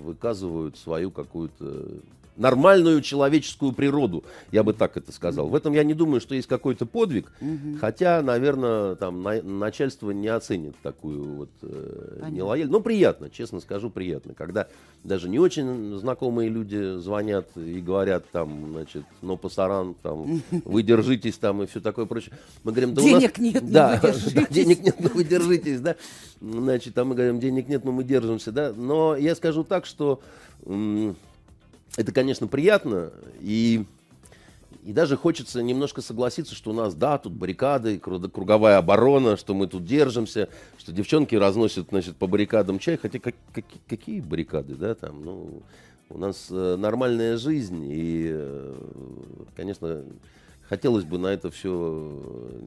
выказывают 0.03 0.77
свою 0.77 1.11
какую-то 1.11 2.01
нормальную 2.39 3.01
человеческую 3.01 3.73
природу, 3.73 4.23
я 4.51 4.63
бы 4.63 4.73
так 4.73 4.97
это 4.97 5.11
сказал. 5.11 5.49
В 5.49 5.55
этом 5.55 5.73
я 5.73 5.83
не 5.83 5.93
думаю, 5.93 6.21
что 6.21 6.33
есть 6.33 6.47
какой-то 6.47 6.85
подвиг, 6.85 7.31
угу. 7.41 7.77
хотя, 7.79 8.21
наверное, 8.21 8.95
там 8.95 9.21
на, 9.21 9.41
начальство 9.41 10.11
не 10.11 10.29
оценит 10.29 10.75
такую 10.81 11.23
вот 11.35 11.49
э, 11.61 12.29
нелояльность. 12.31 12.71
Но 12.71 12.79
приятно, 12.79 13.29
честно 13.29 13.59
скажу, 13.59 13.89
приятно, 13.89 14.33
когда 14.33 14.67
даже 15.03 15.27
не 15.27 15.37
очень 15.37 15.97
знакомые 15.97 16.49
люди 16.49 16.97
звонят 16.97 17.49
и 17.57 17.81
говорят 17.81 18.23
там, 18.31 18.71
значит, 18.71 19.03
но 19.21 19.35
пасаран, 19.35 19.95
там, 20.01 20.41
вы 20.65 20.81
держитесь 20.81 21.37
там 21.37 21.61
и 21.63 21.67
все 21.67 21.81
такое 21.81 22.05
прочее. 22.05 22.33
Мы 22.63 22.71
говорим, 22.71 22.93
да 22.93 23.01
денег 23.01 23.33
у 23.37 23.41
нас... 23.41 23.53
нет, 23.53 23.71
да, 23.71 23.99
но 24.01 24.09
вы 24.13 24.31
да, 24.31 24.47
денег 24.49 24.79
нет, 24.81 24.95
но 24.99 25.09
вы 25.09 25.23
держитесь, 25.25 25.81
да. 25.81 25.97
Значит, 26.39 26.93
там 26.93 27.09
мы 27.09 27.15
говорим, 27.15 27.41
денег 27.41 27.67
нет, 27.67 27.83
но 27.83 27.91
мы 27.91 28.05
держимся, 28.05 28.53
да. 28.53 28.71
Но 28.73 29.17
я 29.17 29.35
скажу 29.35 29.65
так, 29.65 29.85
что 29.85 30.21
это, 31.99 32.13
конечно, 32.13 32.47
приятно, 32.47 33.11
и, 33.41 33.83
и 34.85 34.93
даже 34.93 35.17
хочется 35.17 35.61
немножко 35.61 36.01
согласиться, 36.01 36.55
что 36.55 36.71
у 36.71 36.73
нас, 36.73 36.95
да, 36.95 37.17
тут 37.17 37.33
баррикады, 37.33 37.99
круговая 37.99 38.77
оборона, 38.77 39.35
что 39.35 39.53
мы 39.53 39.67
тут 39.67 39.83
держимся, 39.83 40.47
что 40.77 40.93
девчонки 40.93 41.35
разносят, 41.35 41.87
значит, 41.89 42.15
по 42.15 42.25
баррикадам 42.25 42.79
чай, 42.79 42.95
хотя 42.95 43.19
как, 43.19 43.35
как, 43.51 43.65
какие 43.85 44.21
баррикады, 44.21 44.75
да, 44.75 44.95
там, 44.95 45.25
ну, 45.25 45.61
у 46.07 46.17
нас 46.17 46.47
э, 46.49 46.77
нормальная 46.77 47.35
жизнь, 47.35 47.83
и, 47.85 48.29
э, 48.31 48.75
конечно, 49.57 50.01
хотелось 50.69 51.03
бы 51.03 51.17
на 51.17 51.27
это 51.27 51.49
все 51.49 52.21
э, 52.23 52.61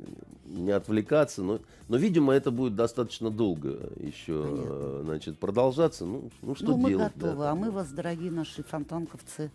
не 0.47 0.73
отвлекаться, 0.73 1.43
но, 1.43 1.61
но, 1.89 1.97
видимо, 1.97 2.33
это 2.33 2.51
будет 2.51 2.75
достаточно 2.75 3.31
долго 3.31 3.91
еще 3.97 4.43
Понятно. 4.43 5.03
значит, 5.05 5.39
продолжаться. 5.39 6.05
Ну, 6.05 6.31
ну 6.43 6.55
что 6.57 6.77
ну, 6.77 6.89
делать? 6.89 7.13
Мы 7.15 7.21
готовы, 7.21 7.43
да, 7.45 7.51
а 7.53 7.55
мы 7.55 7.71
вас, 7.71 7.91
дорогие 7.91 8.31
наши 8.31 8.65
фонтанковцы, 8.65 9.51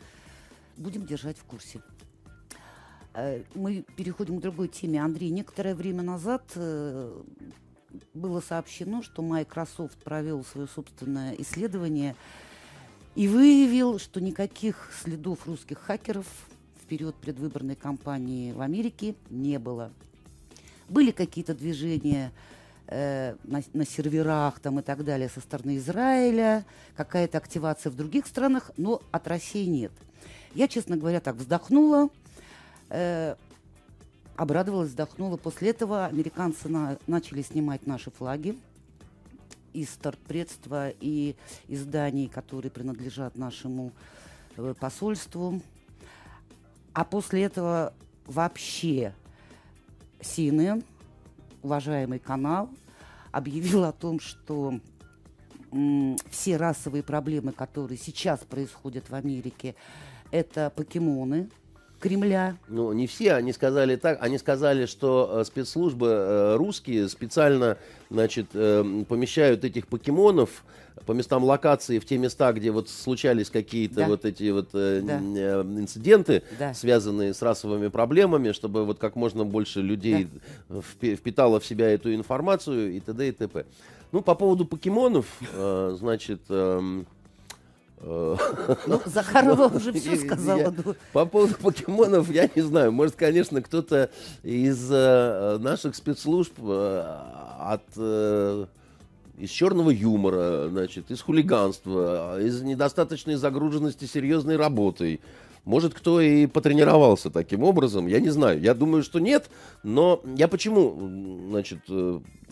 будем 0.78 1.06
держать 1.06 1.38
в 1.38 1.44
курсе. 1.44 1.82
Э, 3.14 3.44
мы 3.54 3.84
переходим 3.98 4.40
к 4.40 4.42
другой 4.42 4.70
теме. 4.70 5.04
Андрей, 5.04 5.30
некоторое 5.30 5.76
время 5.76 6.02
назад 6.02 6.44
э, 6.56 7.22
было 8.14 8.40
сообщено, 8.40 9.04
что 9.04 9.22
Microsoft 9.22 9.98
провел 10.04 10.46
свое 10.46 10.68
собственное 10.68 11.36
исследование 11.36 12.16
и 13.16 13.28
выявил, 13.28 14.00
что 14.00 14.22
никаких 14.22 14.92
следов 15.02 15.46
русских 15.48 15.80
хакеров 15.80 16.28
период 16.88 17.16
предвыборной 17.16 17.76
кампании 17.76 18.52
в 18.52 18.62
Америке 18.62 19.16
не 19.30 19.60
было. 19.60 19.92
Были 20.90 21.12
какие-то 21.12 21.54
движения 21.54 22.32
э, 22.88 23.36
на, 23.44 23.62
на 23.74 23.86
серверах 23.86 24.60
там 24.60 24.80
и 24.80 24.82
так 24.82 25.04
далее 25.04 25.30
со 25.30 25.42
стороны 25.42 25.78
Израиля, 25.78 26.66
какая-то 26.96 27.38
активация 27.38 27.92
в 27.92 27.96
других 27.96 28.26
странах, 28.26 28.72
но 28.78 29.02
от 29.12 29.28
России 29.28 29.66
нет. 29.66 29.92
Я, 30.56 30.68
честно 30.68 30.98
говоря, 30.98 31.20
так 31.20 31.36
вздохнула, 31.36 32.10
э, 32.90 33.36
обрадовалась, 34.36 34.90
вздохнула. 34.90 35.38
После 35.38 35.72
этого 35.72 36.06
американцы 36.06 36.70
на, 36.70 36.98
начали 37.06 37.42
снимать 37.42 37.86
наши 37.86 38.10
флаги 38.12 38.58
из 39.74 39.90
торпредства 39.90 40.90
и 40.90 41.36
изданий, 41.68 42.28
которые 42.28 42.72
принадлежат 42.72 43.38
нашему 43.38 43.92
э, 44.56 44.74
посольству. 44.80 45.62
А 46.98 47.04
после 47.04 47.44
этого 47.44 47.94
вообще 48.26 49.14
CNN, 50.20 50.84
уважаемый 51.62 52.18
канал, 52.18 52.72
объявил 53.32 53.84
о 53.84 53.92
том, 53.92 54.20
что 54.20 54.80
все 56.32 56.58
расовые 56.58 57.04
проблемы, 57.04 57.52
которые 57.52 58.00
сейчас 58.00 58.40
происходят 58.40 59.12
в 59.12 59.14
Америке, 59.14 59.76
это 60.32 60.72
покемоны, 60.72 61.52
Кремля. 62.00 62.58
Ну, 62.68 62.92
не 62.94 63.08
все, 63.08 63.34
они 63.34 63.54
сказали 63.54 63.96
так, 63.96 64.22
они 64.22 64.38
сказали, 64.38 64.86
что 64.86 65.40
э, 65.42 65.44
спецслужбы 65.46 66.08
э, 66.08 66.56
русские 66.56 67.10
специально, 67.10 67.78
значит, 68.10 68.48
э, 68.54 69.04
помещают 69.08 69.64
этих 69.64 69.88
покемонов 69.88 70.64
по 71.06 71.12
местам 71.14 71.44
локации 71.44 72.00
в 72.00 72.06
те 72.06 72.18
места, 72.18 72.54
где 72.54 72.72
вот 72.72 72.90
случались 72.90 73.50
какие-то 73.50 73.96
да. 73.96 74.08
вот 74.08 74.26
эти 74.26 74.50
вот 74.50 74.70
да. 74.74 75.20
инциденты, 75.20 76.44
да. 76.60 76.74
связанные 76.74 77.34
с 77.34 77.42
расовыми 77.42 77.88
проблемами, 77.88 78.52
чтобы 78.52 78.84
вот 78.86 79.00
как 79.00 79.16
можно 79.16 79.46
больше 79.46 79.82
людей 79.82 80.28
да. 80.70 80.82
впитало 80.82 81.60
в 81.60 81.66
себя 81.66 81.90
эту 81.90 82.14
информацию 82.14 82.96
и 82.96 83.00
т.д. 83.00 83.30
и 83.30 83.32
т.п. 83.32 83.66
Ну, 84.12 84.22
по 84.22 84.36
поводу 84.36 84.66
покемонов, 84.66 85.26
значит, 85.98 86.42
эм, 86.50 87.06
ну, 88.02 89.02
Захарова 89.06 89.76
уже 89.76 89.92
все 89.94 90.16
сказала. 90.18 90.74
По 91.14 91.26
поводу 91.26 91.56
покемонов, 91.56 92.30
я 92.30 92.50
не 92.54 92.62
знаю. 92.62 92.92
Может, 92.92 93.16
конечно, 93.16 93.62
кто-то 93.62 94.10
из 94.44 94.90
э, 94.92 95.58
наших 95.60 95.96
спецслужб 95.96 96.54
э, 96.60 97.16
от 97.60 97.84
э, 97.96 98.66
из 99.38 99.50
черного 99.50 99.90
юмора, 99.90 100.68
значит, 100.70 101.12
из 101.12 101.22
хулиганства, 101.22 102.42
из 102.42 102.62
недостаточной 102.62 103.36
загруженности 103.36 104.06
серьезной 104.06 104.58
работой. 104.58 105.20
Может, 105.66 105.94
кто 105.94 106.22
и 106.22 106.46
потренировался 106.46 107.30
таким 107.30 107.64
образом, 107.64 108.08
я 108.08 108.20
не 108.20 108.30
знаю. 108.30 108.62
Я 108.62 108.74
думаю, 108.74 109.04
что 109.04 109.20
нет, 109.20 109.50
но 109.84 110.22
я 110.38 110.48
почему, 110.48 110.96
значит, 111.50 111.80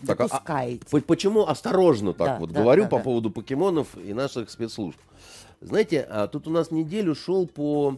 так, 0.06 0.20
а, 0.20 0.44
а, 0.46 1.00
почему 1.08 1.48
осторожно 1.48 2.14
так 2.14 2.28
да, 2.28 2.40
вот 2.40 2.52
да, 2.52 2.62
говорю 2.62 2.84
да, 2.84 2.90
по 2.90 2.98
да. 2.98 3.04
поводу 3.04 3.32
покемонов 3.32 3.88
и 3.98 4.14
наших 4.14 4.50
спецслужб. 4.50 4.98
Знаете, 5.62 6.02
а 6.10 6.28
тут 6.28 6.48
у 6.48 6.52
нас 6.52 6.72
неделю 6.72 7.16
шел 7.16 7.48
по 7.48 7.98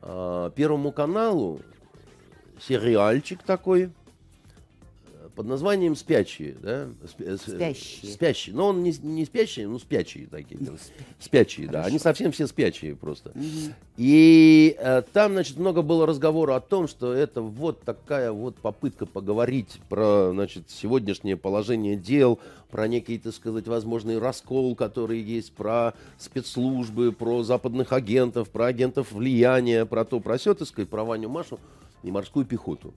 а, 0.00 0.50
Первому 0.50 0.92
каналу 0.92 1.60
сериальчик 2.60 3.42
такой 3.42 3.90
под 5.34 5.46
названием 5.46 5.96
«Спячие». 5.96 6.56
Да? 6.62 6.88
Э, 7.18 7.36
спящие. 7.36 8.12
Спящие. 8.12 8.54
Но 8.54 8.68
он 8.68 8.82
не, 8.82 8.92
не 9.02 9.24
спящие, 9.24 9.66
ну 9.68 9.78
спячие 9.78 10.26
такие. 10.26 10.58
Ну, 10.60 10.76
спячие, 11.18 11.68
да. 11.68 11.84
Они 11.84 11.98
совсем 11.98 12.32
все 12.32 12.46
спячие 12.46 12.94
просто. 12.94 13.30
Угу. 13.30 13.74
И 13.96 14.76
э, 14.78 15.02
там, 15.12 15.32
значит, 15.32 15.56
много 15.56 15.82
было 15.82 16.06
разговора 16.06 16.56
о 16.56 16.60
том, 16.60 16.88
что 16.88 17.12
это 17.12 17.42
вот 17.42 17.82
такая 17.82 18.32
вот 18.32 18.56
попытка 18.56 19.06
поговорить 19.06 19.80
про, 19.88 20.30
значит, 20.32 20.70
сегодняшнее 20.70 21.36
положение 21.36 21.96
дел, 21.96 22.38
про 22.70 22.88
некий, 22.88 23.18
так 23.18 23.34
сказать, 23.34 23.68
возможный 23.68 24.18
раскол, 24.18 24.74
который 24.74 25.20
есть, 25.20 25.52
про 25.52 25.94
спецслужбы, 26.18 27.12
про 27.12 27.42
западных 27.42 27.92
агентов, 27.92 28.50
про 28.50 28.66
агентов 28.66 29.12
влияния, 29.12 29.84
про 29.84 30.04
то, 30.04 30.20
про 30.20 30.38
все, 30.38 30.54
так 30.54 30.68
сказать, 30.68 30.88
про 30.88 31.04
Ваню 31.04 31.28
Машу 31.28 31.58
и 32.02 32.10
морскую 32.10 32.46
пехоту. 32.46 32.94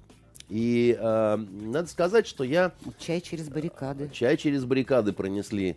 И 0.50 0.98
э, 0.98 1.36
надо 1.36 1.88
сказать, 1.90 2.26
что 2.26 2.44
я... 2.44 2.72
Чай 2.98 3.20
через 3.20 3.50
баррикады. 3.50 4.10
Чай 4.10 4.38
через 4.38 4.64
баррикады 4.64 5.12
пронесли. 5.12 5.76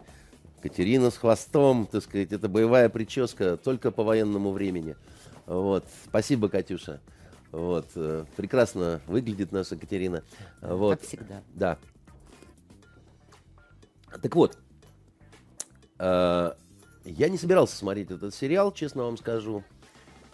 Катерина 0.63 1.11
с 1.11 1.17
хвостом, 1.17 1.87
так 1.87 2.03
сказать, 2.03 2.33
это 2.33 2.49
боевая 2.49 2.89
прическа 2.89 3.57
только 3.57 3.91
по 3.91 4.05
военному 4.05 4.53
времени. 4.53 4.95
Вот. 5.47 5.85
Спасибо, 6.05 6.49
Катюша. 6.49 7.01
Вот. 7.51 7.87
Э, 7.97 8.25
прекрасно 8.37 9.01
выглядит 9.07 9.51
наша 9.51 9.77
Катерина. 9.77 10.23
Вот. 10.61 11.01
Как 11.01 11.09
всегда. 11.09 11.43
Да. 11.55 11.79
Так 14.23 14.37
вот, 14.37 14.59
э, 15.99 16.53
я 17.05 17.29
не 17.29 17.39
собирался 17.39 17.77
смотреть 17.77 18.11
этот 18.11 18.35
сериал, 18.35 18.73
честно 18.73 19.05
вам 19.05 19.17
скажу. 19.17 19.65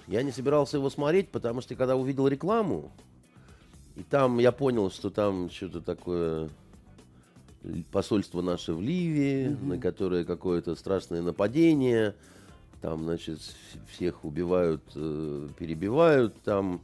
Я 0.06 0.22
не 0.22 0.32
собирался 0.32 0.76
его 0.76 0.90
смотреть, 0.90 1.30
потому 1.30 1.60
что 1.60 1.74
когда 1.74 1.96
увидел 1.96 2.28
рекламу, 2.28 2.92
и 3.96 4.02
там 4.02 4.38
я 4.38 4.52
понял, 4.52 4.90
что 4.90 5.10
там 5.10 5.50
что-то 5.50 5.80
такое 5.80 6.50
посольство 7.90 8.42
наше 8.42 8.74
в 8.74 8.80
Ливии, 8.80 9.48
mm-hmm. 9.48 9.66
на 9.66 9.78
которое 9.78 10.24
какое-то 10.24 10.74
страшное 10.76 11.22
нападение. 11.22 12.14
Там, 12.82 13.04
значит, 13.04 13.40
всех 13.90 14.24
убивают, 14.24 14.82
э, 14.94 15.48
перебивают. 15.58 16.34
Там 16.42 16.80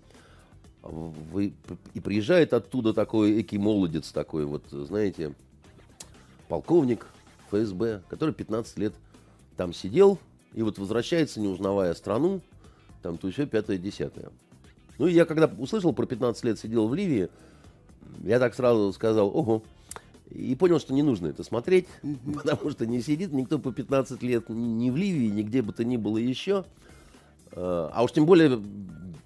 вы, 0.83 1.53
и 1.95 2.01
приезжает 2.01 2.53
оттуда 2.55 2.93
такой 2.93 3.41
экий 3.41 3.59
молодец 3.59 4.11
такой, 4.11 4.45
вот, 4.47 4.65
знаете, 4.71 5.35
полковник 6.49 7.07
ФСБ, 7.51 8.03
который 8.09 8.35
15 8.35 8.79
лет 8.79 8.95
там 9.57 9.73
сидел, 9.73 10.19
и 10.55 10.63
вот 10.63 10.79
возвращается, 10.79 11.41
не 11.41 11.47
узнавая 11.47 11.95
страну, 11.95 12.41
там 13.03 13.19
то 13.19 13.29
еще 13.29 13.47
пятое, 13.47 13.79
десятое. 13.79 14.31
Ну 15.03 15.09
я 15.09 15.25
когда 15.25 15.51
услышал 15.59 15.93
про 15.93 16.07
15 16.07 16.45
лет 16.45 16.61
сидел 16.61 16.87
в 16.87 16.95
Ливии, 16.95 17.29
я 18.23 18.39
так 18.39 18.55
сразу 18.55 18.93
сказал, 18.93 19.37
ого, 19.37 19.65
и 20.31 20.55
понял, 20.55 20.79
что 20.79 20.95
не 20.95 21.03
нужно 21.03 21.27
это 21.27 21.43
смотреть, 21.43 21.89
потому 22.37 22.71
что 22.71 22.87
не 22.87 23.03
сидит 23.03 23.33
никто 23.33 23.59
по 23.59 23.73
15 23.73 24.23
лет 24.23 24.49
ни 24.49 24.91
в 24.91 24.97
Ливии, 24.97 25.27
нигде 25.27 25.61
бы 25.61 25.73
то 25.73 25.83
ни 25.83 25.97
было 25.97 26.19
еще. 26.19 26.67
А, 27.51 27.91
а 27.93 28.05
уж 28.05 28.13
тем 28.13 28.27
более, 28.27 28.63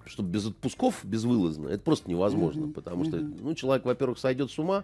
чтобы 0.06 0.30
без 0.30 0.46
отпусков, 0.46 1.04
безвылазно, 1.04 1.68
это 1.68 1.82
просто 1.82 2.08
невозможно, 2.08 2.64
mm-hmm. 2.64 2.72
потому 2.72 3.04
что, 3.04 3.18
ну, 3.18 3.54
человек, 3.54 3.84
во-первых, 3.84 4.18
сойдет 4.18 4.50
с 4.50 4.58
ума, 4.58 4.82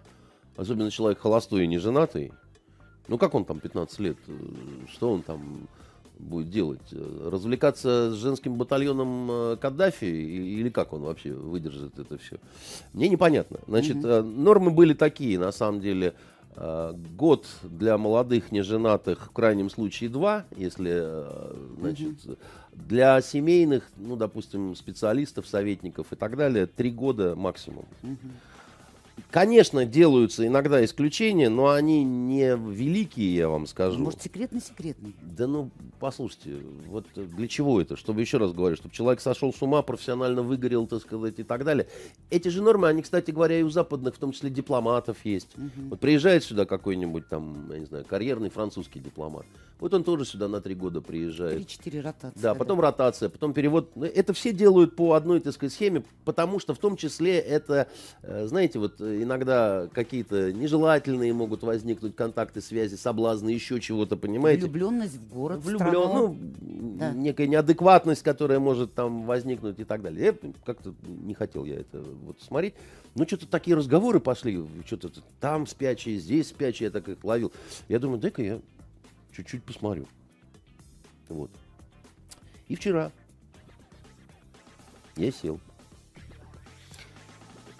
особенно 0.57 0.91
человек 0.91 1.17
холостой 1.17 1.63
и 1.63 1.67
не 1.67 1.79
женатый. 1.79 2.33
Ну, 3.07 3.17
как 3.17 3.33
он 3.33 3.45
там 3.45 3.59
15 3.59 3.99
лет? 3.99 4.17
Что 4.91 5.11
он 5.11 5.23
там 5.23 5.67
будет 6.19 6.49
делать? 6.49 6.81
Развлекаться 6.91 8.11
с 8.11 8.15
женским 8.15 8.55
батальоном 8.55 9.29
э, 9.31 9.57
Каддафи 9.57 10.05
или 10.05 10.69
как 10.69 10.93
он 10.93 11.01
вообще 11.01 11.33
выдержит 11.33 11.99
это 11.99 12.17
все? 12.17 12.37
Мне 12.93 13.09
непонятно. 13.09 13.59
Значит, 13.67 13.97
mm-hmm. 13.97 14.21
нормы 14.21 14.71
были 14.71 14.93
такие, 14.93 15.39
на 15.39 15.51
самом 15.51 15.81
деле. 15.81 16.13
Э, 16.55 16.93
год 17.17 17.47
для 17.63 17.97
молодых 17.97 18.51
неженатых, 18.51 19.25
в 19.25 19.31
крайнем 19.31 19.69
случае 19.69 20.09
два, 20.09 20.45
если, 20.55 21.25
значит, 21.79 22.25
mm-hmm. 22.25 22.37
для 22.73 23.21
семейных, 23.21 23.89
ну, 23.97 24.15
допустим, 24.15 24.75
специалистов, 24.75 25.47
советников 25.47 26.07
и 26.11 26.15
так 26.15 26.37
далее, 26.37 26.67
три 26.67 26.91
года 26.91 27.35
максимум. 27.35 27.85
Mm-hmm. 28.03 28.31
Конечно, 29.29 29.85
делаются 29.85 30.45
иногда 30.45 30.83
исключения, 30.85 31.49
но 31.49 31.69
они 31.69 32.03
не 32.03 32.55
великие, 32.55 33.35
я 33.35 33.49
вам 33.49 33.67
скажу. 33.67 33.99
Может, 33.99 34.21
секретный-секретный? 34.21 35.15
Да 35.21 35.47
ну, 35.47 35.71
послушайте, 35.99 36.57
вот 36.87 37.05
для 37.15 37.47
чего 37.47 37.81
это? 37.81 37.95
Чтобы, 37.95 38.21
еще 38.21 38.37
раз 38.37 38.53
говорю, 38.53 38.75
чтобы 38.75 38.93
человек 38.93 39.21
сошел 39.21 39.53
с 39.53 39.61
ума, 39.61 39.81
профессионально 39.81 40.41
выгорел, 40.43 40.85
так 40.87 41.01
сказать, 41.01 41.39
и 41.39 41.43
так 41.43 41.63
далее. 41.63 41.87
Эти 42.29 42.47
же 42.49 42.61
нормы, 42.61 42.87
они, 42.87 43.01
кстати 43.01 43.31
говоря, 43.31 43.59
и 43.59 43.63
у 43.63 43.69
западных, 43.69 44.15
в 44.15 44.19
том 44.19 44.33
числе 44.33 44.49
дипломатов 44.49 45.17
есть. 45.23 45.49
Угу. 45.57 45.89
Вот 45.89 45.99
приезжает 45.99 46.43
сюда 46.43 46.65
какой-нибудь 46.65 47.27
там, 47.27 47.71
я 47.71 47.79
не 47.79 47.85
знаю, 47.85 48.05
карьерный 48.05 48.49
французский 48.49 48.99
дипломат. 48.99 49.45
Вот 49.79 49.93
он 49.93 50.03
тоже 50.03 50.25
сюда 50.25 50.47
на 50.47 50.61
три 50.61 50.75
года 50.75 51.01
приезжает. 51.01 51.55
Три-четыре 51.55 52.01
ротации. 52.01 52.39
Да, 52.39 52.55
потом 52.55 52.79
да. 52.79 52.87
ротация, 52.87 53.29
потом 53.29 53.53
перевод. 53.53 53.91
Ну, 53.95 54.05
это 54.05 54.33
все 54.33 54.53
делают 54.53 54.95
по 54.95 55.13
одной, 55.13 55.39
так 55.39 55.53
сказать, 55.53 55.73
схеме, 55.73 56.03
потому 56.25 56.59
что 56.59 56.73
в 56.73 56.77
том 56.77 56.95
числе 56.95 57.39
это, 57.39 57.87
э, 58.21 58.47
знаете, 58.47 58.79
вот 58.79 59.01
иногда 59.01 59.89
какие-то 59.93 60.53
нежелательные 60.53 61.33
могут 61.33 61.63
возникнуть 61.63 62.15
контакты, 62.15 62.61
связи, 62.61 62.95
соблазны, 62.95 63.49
еще 63.49 63.79
чего-то, 63.79 64.15
понимаете? 64.15 64.61
Влюбленность 64.61 65.17
в 65.17 65.33
город, 65.33 65.59
Влюблен, 65.63 65.91
ну, 65.91 66.37
да. 66.99 67.11
некая 67.11 67.47
неадекватность, 67.47 68.23
которая 68.23 68.59
может 68.59 68.93
там 68.93 69.25
возникнуть 69.25 69.79
и 69.79 69.83
так 69.83 70.01
далее. 70.01 70.25
Я 70.25 70.51
как-то 70.65 70.93
не 71.05 71.33
хотел 71.33 71.65
я 71.65 71.75
это 71.75 72.01
вот 72.23 72.41
смотреть. 72.41 72.75
Ну, 73.15 73.27
что-то 73.27 73.47
такие 73.47 73.75
разговоры 73.77 74.19
пошли, 74.19 74.63
что-то 74.85 75.09
там 75.39 75.67
спячие, 75.67 76.17
здесь 76.17 76.47
спячие, 76.47 76.85
я 76.85 76.91
так 76.91 77.07
их 77.09 77.23
ловил. 77.23 77.51
Я 77.87 77.99
думаю, 77.99 78.19
дай-ка 78.19 78.41
я 78.41 78.59
чуть-чуть 79.35 79.63
посмотрю. 79.63 80.05
Вот. 81.29 81.49
И 82.67 82.75
вчера 82.75 83.11
я 85.15 85.31
сел. 85.31 85.59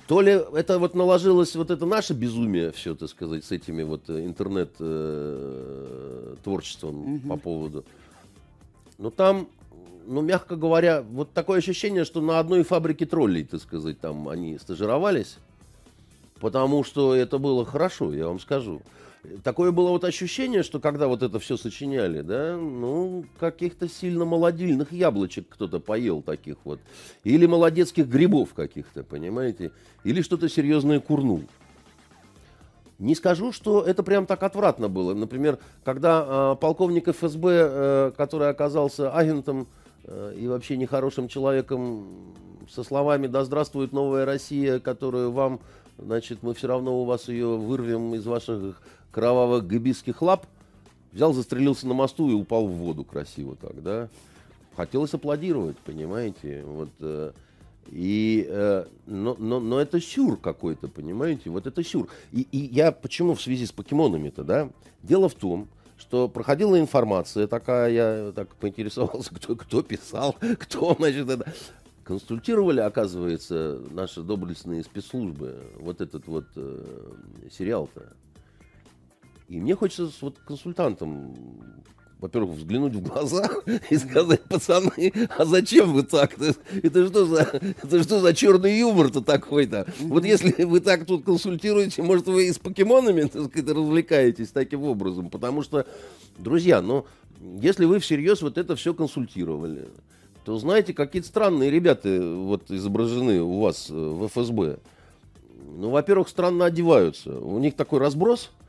То 0.08 0.22
ли 0.22 0.32
это 0.32 0.80
вот 0.80 0.96
наложилось 0.96 1.56
вот 1.56 1.70
это 1.72 1.86
наше 1.86 2.14
безумие, 2.14 2.72
все, 2.72 2.94
так 2.94 3.10
сказать, 3.10 3.46
с 3.46 3.52
этими 3.52 3.84
вот 3.84 4.10
э, 4.10 4.26
интернет-творчеством 4.26 6.96
э, 6.96 7.16
угу. 7.16 7.30
по 7.30 7.38
поводу. 7.38 7.86
Но 8.98 9.12
там, 9.12 9.48
ну, 10.06 10.20
мягко 10.22 10.58
говоря, 10.58 11.02
вот 11.02 11.32
такое 11.32 11.60
ощущение, 11.60 12.04
что 12.04 12.20
на 12.22 12.40
одной 12.40 12.64
фабрике 12.64 13.06
троллей, 13.06 13.46
так 13.46 13.62
сказать, 13.62 14.02
там 14.02 14.28
они 14.28 14.58
стажировались. 14.58 15.38
Потому 16.42 16.84
что 16.84 17.16
это 17.16 17.38
было 17.38 17.66
хорошо, 17.66 18.14
я 18.14 18.28
вам 18.28 18.42
скажу 18.42 18.82
такое 19.44 19.72
было 19.72 19.90
вот 19.90 20.04
ощущение, 20.04 20.64
что 20.64 20.80
когда 20.80 21.08
вот 21.08 21.24
это 21.24 21.40
все 21.40 21.58
сочиняли, 21.58 22.22
да, 22.22 22.58
ну, 22.58 23.26
каких-то 23.40 23.88
сильно 23.88 24.26
молодильных 24.26 24.92
яблочек 24.92 25.48
кто-то 25.50 25.80
поел 25.80 26.22
таких 26.22 26.58
вот. 26.64 26.80
Или 27.24 27.46
молодецких 27.46 28.08
грибов 28.08 28.54
каких-то, 28.54 29.04
понимаете? 29.04 29.72
Или 30.04 30.22
что-то 30.22 30.50
серьезное 30.50 31.00
курнул. 31.00 31.44
Не 33.00 33.16
скажу, 33.16 33.52
что 33.52 33.82
это 33.82 34.04
прям 34.04 34.26
так 34.26 34.44
отвратно 34.44 34.88
было. 34.88 35.14
Например, 35.14 35.60
когда 35.84 36.54
э, 36.54 36.56
полковник 36.62 37.08
ФСБ, 37.08 37.50
э, 37.50 38.12
который 38.16 38.50
оказался 38.50 39.12
агентом 39.12 39.68
э, 40.04 40.36
и 40.38 40.48
вообще 40.48 40.78
нехорошим 40.78 41.28
человеком, 41.28 42.36
со 42.70 42.84
словами 42.84 43.28
«Да 43.28 43.44
здравствует 43.44 43.92
новая 43.92 44.26
Россия», 44.26 44.80
которую 44.80 45.32
вам, 45.32 45.60
значит, 45.98 46.44
мы 46.44 46.54
все 46.54 46.68
равно 46.68 47.02
у 47.02 47.04
вас 47.04 47.28
ее 47.28 47.58
вырвем 47.58 48.16
из 48.16 48.26
ваших 48.26 48.82
кровавых 49.14 49.66
габистских 49.66 50.22
лап, 50.22 50.48
взял, 51.14 51.32
застрелился 51.32 51.88
на 51.88 51.94
мосту 51.94 52.30
и 52.30 52.34
упал 52.34 52.68
в 52.68 52.74
воду 52.74 53.06
красиво 53.06 53.56
так, 53.56 53.82
да. 53.82 54.10
Хотелось 54.76 55.14
аплодировать, 55.14 55.78
понимаете, 55.78 56.64
вот. 56.66 56.90
Э, 57.00 57.32
и, 57.88 58.46
э, 58.50 58.86
но, 59.06 59.36
но, 59.38 59.60
но 59.60 59.80
это 59.80 60.02
сюр 60.02 60.38
какой-то, 60.38 60.88
понимаете, 60.88 61.50
вот 61.50 61.68
это 61.68 61.84
сюр. 61.84 62.08
И, 62.32 62.48
и 62.52 62.58
я 62.58 62.92
почему 62.92 63.36
в 63.36 63.42
связи 63.42 63.66
с 63.66 63.72
покемонами-то, 63.72 64.44
да? 64.44 64.70
Дело 65.04 65.30
в 65.30 65.36
том, 65.36 65.68
что 65.98 66.28
проходила 66.28 66.80
информация 66.80 67.46
такая, 67.46 67.92
я 67.92 68.32
так 68.34 68.56
поинтересовался, 68.56 69.34
кто, 69.36 69.56
кто 69.56 69.84
писал, 69.84 70.36
кто, 70.60 70.96
значит, 70.98 71.30
это... 71.30 71.54
Консультировали, 72.04 72.82
оказывается, 72.82 73.80
наши 73.92 74.22
доблестные 74.22 74.84
спецслужбы 74.84 75.64
вот 75.80 76.02
этот 76.02 76.28
вот 76.28 76.46
э, 76.58 76.84
сериал-то. 77.50 78.12
И 79.54 79.60
мне 79.60 79.76
хочется 79.76 80.08
с 80.08 80.20
вот 80.24 80.40
консультантом, 80.48 81.36
во-первых, 82.20 82.58
взглянуть 82.58 82.96
в 82.96 83.04
глаза 83.04 83.48
и 83.92 83.98
сказать, 83.98 84.42
пацаны, 84.46 85.14
а 85.38 85.46
зачем 85.46 85.94
вы 85.94 86.02
так? 86.02 86.34
-то? 86.40 86.58
Это 86.82 87.06
что 87.06 87.26
за, 87.28 87.42
это 87.84 88.02
что 88.02 88.20
за 88.20 88.34
черный 88.34 88.80
юмор-то 88.80 89.22
такой-то? 89.22 89.86
Вот 90.00 90.26
если 90.26 90.64
вы 90.64 90.80
так 90.80 91.06
тут 91.06 91.24
консультируете, 91.24 92.02
может, 92.02 92.26
вы 92.26 92.48
и 92.48 92.52
с 92.52 92.58
покемонами, 92.58 93.26
так 93.26 93.46
сказать, 93.46 93.70
развлекаетесь 93.70 94.50
таким 94.50 94.86
образом. 94.86 95.30
Потому 95.30 95.62
что, 95.62 95.86
друзья, 96.40 96.82
ну, 96.82 97.06
если 97.62 97.86
вы 97.86 98.00
всерьез 98.00 98.42
вот 98.42 98.58
это 98.58 98.76
все 98.76 98.96
консультировали, 98.96 99.88
то 100.46 100.58
знаете, 100.58 100.96
какие-то 100.96 101.28
странные 101.28 101.70
ребята 101.70 102.10
вот 102.10 102.72
изображены 102.72 103.44
у 103.44 103.60
вас 103.60 103.92
э, 103.92 103.94
в 103.94 104.28
ФСБ. 104.30 104.80
Ну, 105.78 105.92
во-первых, 105.92 106.28
странно 106.28 106.66
одеваются. 106.66 107.38
У 107.38 107.60
них 107.60 107.76
такой 107.76 108.00
разброс– 108.00 108.50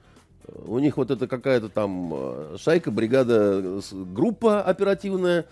у 0.67 0.79
них 0.79 0.97
вот 0.97 1.11
это 1.11 1.27
какая-то 1.27 1.69
там 1.69 2.11
э, 2.13 2.57
шайка, 2.59 2.91
бригада, 2.91 3.81
группа 3.93 4.63
оперативная. 4.63 5.47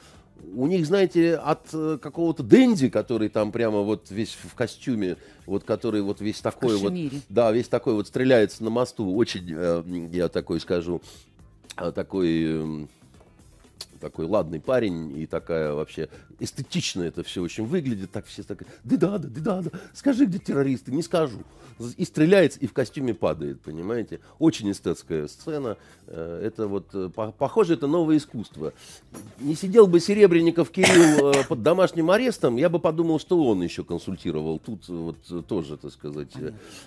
У 0.54 0.66
них, 0.66 0.86
знаете, 0.86 1.36
от 1.36 1.68
э, 1.72 1.98
какого-то 2.00 2.42
Дэнди, 2.42 2.88
который 2.88 3.28
там 3.28 3.52
прямо 3.52 3.80
вот 3.80 4.10
весь 4.10 4.36
в 4.42 4.54
костюме, 4.54 5.16
вот 5.46 5.64
который 5.64 6.02
вот 6.02 6.20
весь 6.20 6.40
такой 6.40 6.76
вот, 6.76 6.92
да, 7.28 7.52
весь 7.52 7.68
такой 7.68 7.94
вот 7.94 8.08
стреляется 8.08 8.64
на 8.64 8.70
мосту, 8.70 9.14
очень, 9.14 9.46
э, 9.50 9.82
я 10.12 10.28
такой 10.28 10.60
скажу, 10.60 11.00
такой 11.94 12.44
эм, 12.44 12.88
такой 14.02 14.26
ладный 14.26 14.60
парень 14.60 15.16
и 15.16 15.26
такая 15.26 15.72
вообще 15.72 16.08
эстетично 16.42 17.02
это 17.02 17.22
все 17.22 17.42
очень 17.42 17.66
выглядит. 17.66 18.10
Так 18.10 18.26
все 18.26 18.42
так, 18.42 18.64
да 18.84 18.96
да 18.96 19.18
да 19.18 19.28
да 19.28 19.62
да 19.62 19.70
скажи, 19.94 20.26
где 20.26 20.38
террористы, 20.38 20.92
не 20.92 21.02
скажу. 21.02 21.38
И 21.96 22.04
стреляется, 22.04 22.58
и 22.60 22.66
в 22.66 22.72
костюме 22.72 23.14
падает, 23.14 23.60
понимаете? 23.60 24.20
Очень 24.38 24.70
эстетская 24.70 25.26
сцена. 25.26 25.76
Э, 26.06 26.40
это 26.44 26.68
вот, 26.68 26.86
э, 26.92 27.08
похоже, 27.38 27.74
это 27.74 27.86
новое 27.86 28.18
искусство. 28.18 28.72
Не 29.40 29.54
сидел 29.54 29.86
бы 29.86 29.98
Серебренников 29.98 30.70
Кирилл 30.70 31.30
э, 31.30 31.44
под 31.48 31.62
домашним 31.62 32.10
арестом, 32.10 32.56
я 32.56 32.68
бы 32.68 32.78
подумал, 32.78 33.18
что 33.18 33.42
он 33.42 33.62
еще 33.62 33.84
консультировал. 33.84 34.58
Тут 34.58 34.88
вот 34.88 35.16
тоже, 35.48 35.76
так 35.76 35.92
сказать, 35.92 36.32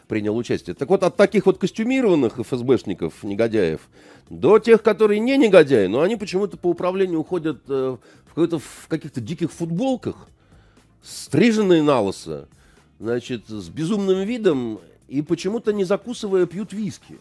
принял 0.08 0.38
участие. 0.38 0.76
Так 0.76 0.89
вот, 0.89 1.04
от 1.04 1.15
таких 1.18 1.46
вот 1.46 1.58
костюмированных 1.58 2.39
ФСБшников, 2.39 3.24
негодяев, 3.24 3.82
до 4.30 4.60
тех, 4.60 4.82
которые 4.82 5.20
не 5.20 5.38
негодяи, 5.38 5.88
но 5.88 6.02
они 6.02 6.15
почему-то 6.15 6.58
по 6.58 6.68
управлению 6.68 7.20
уходят 7.20 7.62
в, 8.36 8.60
в 8.60 8.88
каких-то 8.88 9.21
диких 9.21 9.52
футболках, 9.52 10.15
стриженные 11.02 11.82
на 11.82 12.02
лысо, 12.02 12.48
значит, 13.00 13.48
с 13.48 13.69
безумным 13.69 14.24
видом 14.24 14.80
и 15.08 15.21
почему-то 15.21 15.71
не 15.74 15.84
закусывая 15.84 16.45
пьют 16.45 16.74
виски. 16.74 17.19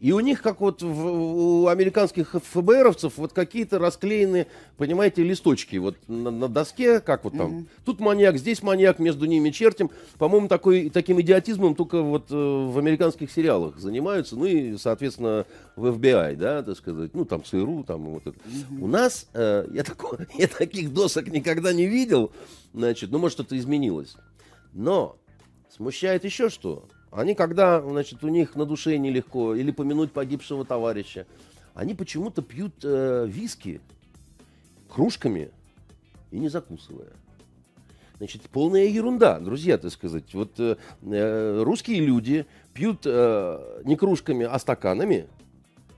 И 0.00 0.12
у 0.12 0.20
них, 0.20 0.42
как 0.42 0.60
вот 0.60 0.80
в, 0.80 1.06
у 1.06 1.66
американских 1.66 2.36
ФБРовцев, 2.40 3.16
вот 3.16 3.32
какие-то 3.32 3.80
расклеены, 3.80 4.46
понимаете, 4.76 5.24
листочки 5.24 5.76
вот 5.76 5.96
на, 6.06 6.30
на 6.30 6.48
доске, 6.48 7.00
как 7.00 7.24
вот 7.24 7.36
там. 7.36 7.50
Mm-hmm. 7.50 7.66
Тут 7.84 8.00
маньяк, 8.00 8.38
здесь 8.38 8.62
маньяк, 8.62 9.00
между 9.00 9.26
ними 9.26 9.50
чертим. 9.50 9.90
По-моему, 10.18 10.46
такой, 10.46 10.88
таким 10.90 11.20
идиотизмом 11.20 11.74
только 11.74 12.00
вот 12.00 12.30
э, 12.30 12.34
в 12.34 12.78
американских 12.78 13.32
сериалах 13.32 13.78
занимаются. 13.78 14.36
Ну 14.36 14.44
и, 14.44 14.76
соответственно, 14.76 15.46
в 15.74 15.86
FBI, 15.86 16.36
да, 16.36 16.62
так 16.62 16.76
сказать. 16.76 17.12
Ну, 17.14 17.24
там 17.24 17.42
ЦРУ, 17.42 17.82
там 17.82 18.04
вот 18.04 18.26
это. 18.28 18.38
Mm-hmm. 18.38 18.80
У 18.80 18.86
нас, 18.86 19.26
э, 19.34 19.66
я, 19.72 19.82
такой, 19.82 20.28
я 20.38 20.46
таких 20.46 20.94
досок 20.94 21.26
никогда 21.26 21.72
не 21.72 21.86
видел. 21.86 22.30
Значит, 22.72 23.10
ну, 23.10 23.18
может, 23.18 23.40
это 23.40 23.58
изменилось. 23.58 24.14
Но 24.72 25.16
смущает 25.70 26.24
еще 26.24 26.50
что. 26.50 26.84
Они, 27.10 27.34
когда, 27.34 27.80
значит, 27.80 28.22
у 28.22 28.28
них 28.28 28.54
на 28.54 28.66
душе 28.66 28.98
нелегко, 28.98 29.54
или 29.54 29.70
помянуть 29.70 30.12
погибшего 30.12 30.64
товарища, 30.64 31.26
они 31.74 31.94
почему-то 31.94 32.42
пьют 32.42 32.74
э, 32.82 33.26
виски 33.28 33.80
кружками 34.88 35.50
и 36.30 36.38
не 36.38 36.48
закусывая. 36.48 37.12
Значит, 38.18 38.42
полная 38.50 38.86
ерунда, 38.86 39.38
друзья, 39.38 39.78
так 39.78 39.92
сказать. 39.92 40.34
Вот 40.34 40.58
э, 40.58 40.76
э 41.02 41.62
русские 41.62 42.00
люди 42.00 42.46
пьют 42.74 43.02
э, 43.04 43.82
не 43.84 43.96
кружками, 43.96 44.44
а 44.44 44.58
стаканами, 44.58 45.28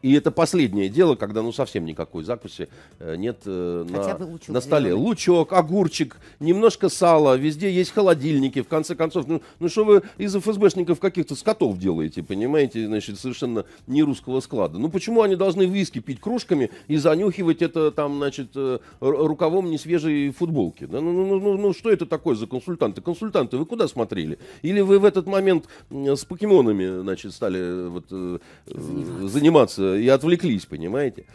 и 0.03 0.15
это 0.15 0.31
последнее 0.31 0.89
дело, 0.89 1.15
когда 1.15 1.43
ну 1.43 1.53
совсем 1.53 1.85
никакой 1.85 2.25
закуси 2.25 2.69
э, 2.99 3.17
нет 3.17 3.43
э, 3.45 3.87
на, 3.89 4.53
на 4.53 4.61
столе. 4.61 4.91
Сделали. 4.91 5.05
Лучок, 5.05 5.53
огурчик, 5.53 6.17
немножко 6.39 6.89
сала, 6.89 7.37
везде 7.37 7.71
есть 7.71 7.93
холодильники. 7.93 8.63
В 8.63 8.69
конце 8.69 8.95
концов, 8.95 9.27
ну, 9.27 9.43
ну 9.59 9.69
что 9.69 9.85
вы 9.85 10.03
из 10.17 10.35
ФСБшников 10.35 11.01
каких-то 11.01 11.35
скотов 11.35 11.79
делаете, 11.79 12.23
понимаете, 12.23 12.87
значит, 12.87 13.19
совершенно 13.19 13.65
не 13.87 14.03
русского 14.03 14.41
склада. 14.41 14.79
Ну 14.79 14.89
почему 14.89 15.23
они 15.23 15.37
должны 15.37 15.65
виски 15.65 15.99
пить 15.99 16.21
кружками 16.21 16.71
и 16.89 16.97
занюхивать 16.97 17.61
это 17.61 17.91
там, 17.91 18.17
значит, 18.17 18.51
э, 18.55 18.79
рукавом 19.01 19.71
несвежей 19.71 20.31
футболки? 20.31 20.85
Ну, 20.91 21.01
ну, 21.01 21.27
ну, 21.27 21.41
ну, 21.41 21.59
ну 21.59 21.75
что 21.75 21.91
это 21.91 22.07
такое 22.07 22.37
за 22.37 22.47
консультанты? 22.47 23.03
Консультанты, 23.03 23.59
вы 23.59 23.67
куда 23.67 23.87
смотрели? 23.87 24.39
Или 24.63 24.81
вы 24.81 24.99
в 24.99 25.05
этот 25.05 25.27
момент 25.27 25.67
с 25.91 26.25
покемонами, 26.25 27.03
значит, 27.03 27.35
стали 27.35 27.89
вот, 27.89 28.07
заниматься. 28.09 29.29
заниматься 29.29 29.90
и 29.95 30.09
отвлеклись, 30.09 30.67
понимаете? 30.67 31.27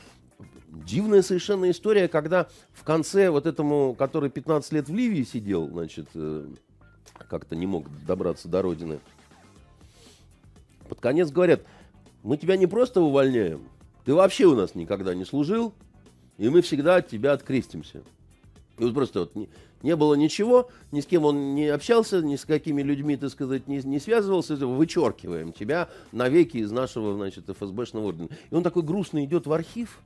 Дивная 0.69 1.21
совершенно 1.21 1.69
история, 1.71 2.07
когда 2.07 2.47
в 2.73 2.83
конце 2.83 3.29
вот 3.29 3.45
этому, 3.45 3.95
который 3.95 4.29
15 4.29 4.73
лет 4.73 4.89
в 4.89 4.93
Ливии 4.93 5.23
сидел, 5.23 5.67
значит, 5.69 6.07
э, 6.15 6.47
как-то 7.29 7.55
не 7.55 7.65
мог 7.65 7.87
добраться 8.05 8.47
до 8.47 8.61
родины, 8.61 8.99
под 10.89 10.99
конец 10.99 11.31
говорят, 11.31 11.61
мы 12.23 12.37
тебя 12.37 12.57
не 12.57 12.67
просто 12.67 13.01
увольняем, 13.01 13.67
ты 14.03 14.13
вообще 14.13 14.45
у 14.45 14.55
нас 14.55 14.75
никогда 14.75 15.15
не 15.15 15.25
служил, 15.25 15.73
и 16.37 16.49
мы 16.49 16.61
всегда 16.61 16.97
от 16.97 17.07
тебя 17.07 17.33
открестимся. 17.33 18.03
И 18.77 18.83
вот 18.83 18.93
просто 18.93 19.21
вот 19.21 19.49
не, 19.85 19.95
было 19.95 20.15
ничего, 20.15 20.67
ни 20.91 20.99
с 20.99 21.05
кем 21.05 21.25
он 21.25 21.53
не 21.53 21.67
общался, 21.67 22.21
ни 22.21 22.35
с 22.35 22.43
какими 22.43 22.81
людьми, 22.81 23.17
так 23.17 23.29
сказать, 23.29 23.67
не, 23.67 23.77
не 23.83 23.99
связывался, 23.99 24.55
вычеркиваем 24.55 25.53
тебя 25.53 25.89
навеки 26.11 26.57
из 26.57 26.71
нашего, 26.71 27.13
значит, 27.13 27.47
ФСБшного 27.47 28.07
ордена. 28.07 28.29
И 28.49 28.55
он 28.55 28.63
такой 28.63 28.81
грустный 28.81 29.25
идет 29.25 29.45
в 29.45 29.53
архив, 29.53 30.01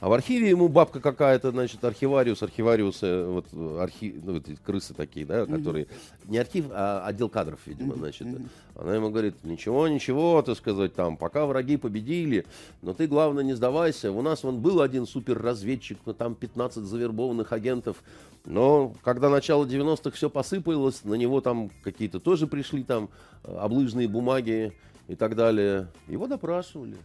а 0.00 0.08
в 0.08 0.12
архиве 0.12 0.50
ему 0.50 0.68
бабка 0.68 1.00
какая-то, 1.00 1.50
значит, 1.50 1.82
архивариус, 1.82 2.42
архивариусы, 2.42 3.24
вот, 3.24 3.46
архив, 3.80 4.16
ну, 4.22 4.34
вот 4.34 4.48
эти 4.48 4.58
крысы 4.58 4.92
такие, 4.92 5.24
да, 5.24 5.46
которые, 5.46 5.84
mm-hmm. 5.84 6.30
не 6.30 6.36
архив, 6.36 6.66
а 6.72 7.06
отдел 7.06 7.30
кадров, 7.30 7.60
видимо, 7.64 7.94
значит. 7.94 8.26
Mm-hmm. 8.26 8.48
Она 8.74 8.96
ему 8.96 9.08
говорит, 9.08 9.36
ничего, 9.44 9.88
ничего, 9.88 10.42
так 10.42 10.58
сказать, 10.58 10.94
там, 10.94 11.16
пока 11.16 11.46
враги 11.46 11.78
победили, 11.78 12.44
но 12.82 12.92
ты, 12.92 13.06
главное, 13.06 13.44
не 13.44 13.54
сдавайся. 13.54 14.12
У 14.12 14.20
нас 14.20 14.42
вон 14.42 14.60
был 14.60 14.82
один 14.82 15.06
суперразведчик, 15.06 15.98
но 16.04 16.12
там 16.12 16.34
15 16.34 16.84
завербованных 16.84 17.52
агентов, 17.54 18.02
но 18.44 18.94
когда 19.02 19.30
начало 19.30 19.64
90-х 19.64 20.10
все 20.10 20.28
посыпалось, 20.28 21.04
на 21.04 21.14
него 21.14 21.40
там 21.40 21.70
какие-то 21.82 22.20
тоже 22.20 22.46
пришли 22.46 22.84
там 22.84 23.08
э, 23.42 23.56
облыжные 23.56 24.06
бумаги 24.06 24.72
и 25.08 25.14
так 25.14 25.34
далее. 25.34 25.88
Его 26.08 26.26
допрашивали, 26.26 26.96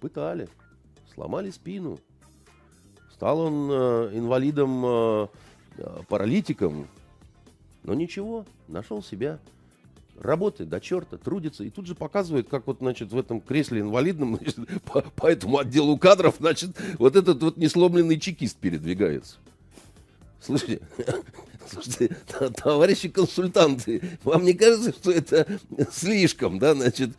пытали, 0.00 0.48
сломали 1.14 1.50
спину. 1.50 1.98
Стал 3.12 3.40
он 3.40 3.70
э, 3.70 4.10
инвалидом, 4.14 4.84
э, 4.86 5.26
э, 5.78 5.98
паралитиком, 6.08 6.88
но 7.82 7.92
ничего, 7.92 8.46
нашел 8.66 9.02
себя. 9.02 9.38
Работает 10.18 10.70
до 10.70 10.80
черта, 10.80 11.18
трудится. 11.18 11.62
И 11.62 11.68
тут 11.68 11.86
же 11.86 11.94
показывает, 11.94 12.48
как 12.48 12.66
вот, 12.66 12.78
значит, 12.78 13.12
в 13.12 13.18
этом 13.18 13.42
кресле 13.42 13.82
инвалидном, 13.82 14.36
значит, 14.40 14.56
по, 14.84 15.02
по 15.02 15.26
этому 15.26 15.58
отделу 15.58 15.98
кадров, 15.98 16.36
значит, 16.38 16.70
вот 16.98 17.16
этот 17.16 17.42
вот 17.42 17.58
несломленный 17.58 18.18
чекист 18.18 18.56
передвигается. 18.56 19.36
Слушайте, 20.46 20.80
слушайте, 21.68 22.16
товарищи 22.62 23.08
консультанты, 23.08 24.00
вам 24.22 24.44
не 24.44 24.52
кажется, 24.52 24.92
что 24.92 25.10
это 25.10 25.44
слишком, 25.90 26.60
да, 26.60 26.74
значит, 26.74 27.10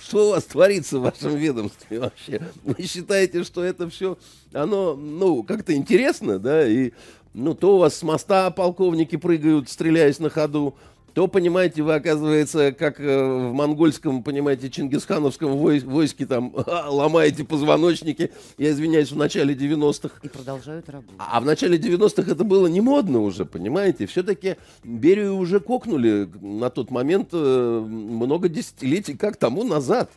Что 0.00 0.28
у 0.28 0.30
вас 0.30 0.44
творится 0.44 0.98
в 0.98 1.02
вашем 1.02 1.36
ведомстве 1.36 2.00
вообще? 2.00 2.40
Вы 2.64 2.82
считаете, 2.84 3.44
что 3.44 3.62
это 3.62 3.90
все, 3.90 4.16
оно, 4.54 4.94
ну, 4.94 5.42
как-то 5.42 5.74
интересно, 5.74 6.38
да, 6.38 6.66
и, 6.66 6.92
ну, 7.34 7.54
то 7.54 7.76
у 7.76 7.78
вас 7.78 7.96
с 7.96 8.02
моста 8.02 8.50
полковники 8.50 9.16
прыгают, 9.16 9.68
стреляясь 9.68 10.18
на 10.18 10.30
ходу, 10.30 10.76
то, 11.18 11.26
понимаете, 11.26 11.82
вы, 11.82 11.96
оказывается, 11.96 12.70
как 12.70 13.00
э, 13.00 13.04
в 13.04 13.52
монгольском, 13.52 14.22
понимаете, 14.22 14.70
чингисхановском 14.70 15.56
войске, 15.56 16.26
там, 16.26 16.54
ломаете 16.86 17.42
позвоночники, 17.42 18.30
я 18.56 18.70
извиняюсь, 18.70 19.10
в 19.10 19.16
начале 19.16 19.52
90-х. 19.52 20.20
И 20.22 20.28
продолжают 20.28 20.88
работать. 20.88 21.16
А 21.18 21.40
в 21.40 21.44
начале 21.44 21.76
90-х 21.76 22.30
это 22.30 22.44
было 22.44 22.68
не 22.68 22.80
модно 22.80 23.18
уже, 23.18 23.44
понимаете. 23.44 24.06
Все-таки 24.06 24.58
Берию 24.84 25.34
уже 25.34 25.58
кокнули 25.58 26.28
на 26.40 26.70
тот 26.70 26.92
момент 26.92 27.30
э, 27.32 27.80
много 27.84 28.48
десятилетий 28.48 29.16
как 29.16 29.38
тому 29.38 29.64
назад. 29.64 30.12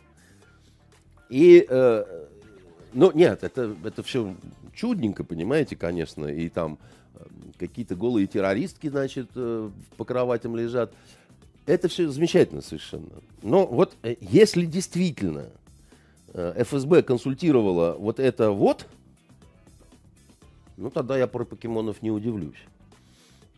И, 1.30 1.66
э, 1.68 2.04
ну, 2.92 3.10
нет, 3.12 3.42
это, 3.42 3.74
это 3.82 4.04
все 4.04 4.36
чудненько, 4.72 5.24
понимаете, 5.24 5.74
конечно, 5.74 6.26
и 6.26 6.48
там 6.48 6.78
какие-то 7.58 7.94
голые 7.94 8.26
террористки, 8.26 8.88
значит, 8.88 9.28
э, 9.34 9.70
по 9.96 10.04
кроватям 10.04 10.56
лежат. 10.56 10.92
Это 11.66 11.88
все 11.88 12.08
замечательно 12.08 12.60
совершенно. 12.60 13.10
Но 13.42 13.66
вот 13.66 13.94
э, 14.02 14.16
если 14.20 14.64
действительно 14.64 15.46
э, 16.34 16.64
ФСБ 16.64 17.02
консультировала 17.02 17.96
вот 17.98 18.18
это 18.18 18.50
вот, 18.50 18.86
ну 20.76 20.90
тогда 20.90 21.16
я 21.16 21.26
про 21.26 21.44
покемонов 21.44 22.02
не 22.02 22.10
удивлюсь. 22.10 22.58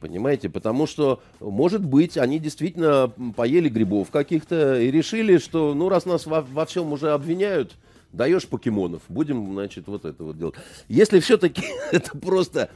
Понимаете? 0.00 0.50
Потому 0.50 0.86
что, 0.86 1.22
может 1.40 1.82
быть, 1.82 2.18
они 2.18 2.38
действительно 2.38 3.10
поели 3.34 3.70
грибов 3.70 4.10
каких-то 4.10 4.78
и 4.78 4.90
решили, 4.90 5.38
что, 5.38 5.72
ну, 5.72 5.88
раз 5.88 6.04
нас 6.04 6.26
во, 6.26 6.42
во 6.42 6.66
всем 6.66 6.92
уже 6.92 7.12
обвиняют, 7.12 7.74
даешь 8.14 8.46
покемонов, 8.46 9.02
будем, 9.08 9.52
значит, 9.52 9.86
вот 9.86 10.04
это 10.04 10.24
вот 10.24 10.38
делать. 10.38 10.54
Если 10.88 11.20
все-таки 11.20 11.62
это 11.92 12.16
просто 12.16 12.70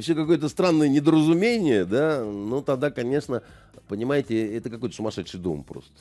все 0.00 0.14
какое-то 0.14 0.48
странное 0.48 0.88
недоразумение, 0.88 1.84
да, 1.84 2.24
ну 2.24 2.62
тогда, 2.62 2.90
конечно, 2.90 3.42
понимаете, 3.88 4.56
это 4.56 4.70
какой-то 4.70 4.94
сумасшедший 4.94 5.40
дом 5.40 5.64
просто. 5.64 5.92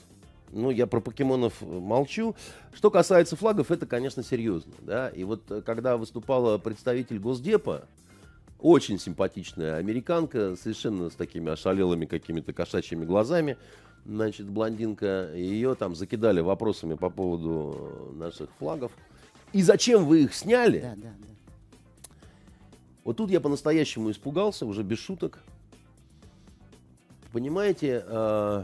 Ну, 0.54 0.69
я 0.69 0.86
про 0.86 0.99
покемонов 0.99 1.62
молчу. 1.62 2.36
Что 2.73 2.91
касается 2.91 3.38
флагов, 3.38 3.71
это, 3.71 3.86
конечно, 3.86 4.21
серьезно, 4.21 4.73
да. 4.82 5.08
И 5.08 5.23
вот 5.23 5.49
э, 5.49 5.62
когда 5.62 5.95
выступала 5.95 6.58
представитель 6.58 7.19
Госдепа, 7.19 7.86
очень 8.60 8.99
симпатичная 8.99 9.77
американка, 9.77 10.58
совершенно 10.62 11.10
с 11.10 11.13
такими 11.13 11.51
ошалелыми 11.51 12.06
какими-то 12.06 12.51
кошачьими 12.51 13.06
глазами, 13.06 13.58
значит, 14.05 14.49
блондинка, 14.49 15.31
ее 15.33 15.75
там 15.75 15.95
закидали 15.95 16.41
вопросами 16.41 16.95
по 16.95 17.09
поводу 17.09 18.11
наших 18.13 18.49
флагов. 18.59 18.91
И 19.53 19.61
зачем 19.61 20.05
вы 20.05 20.23
их 20.23 20.33
сняли? 20.33 20.79
Да, 20.79 20.95
да, 20.95 21.09
да. 21.19 21.31
Вот 23.03 23.17
тут 23.17 23.31
я 23.31 23.41
по-настоящему 23.41 24.11
испугался, 24.11 24.65
уже 24.65 24.83
без 24.83 24.99
шуток. 24.99 25.39
Понимаете, 27.31 28.03
э, 28.05 28.63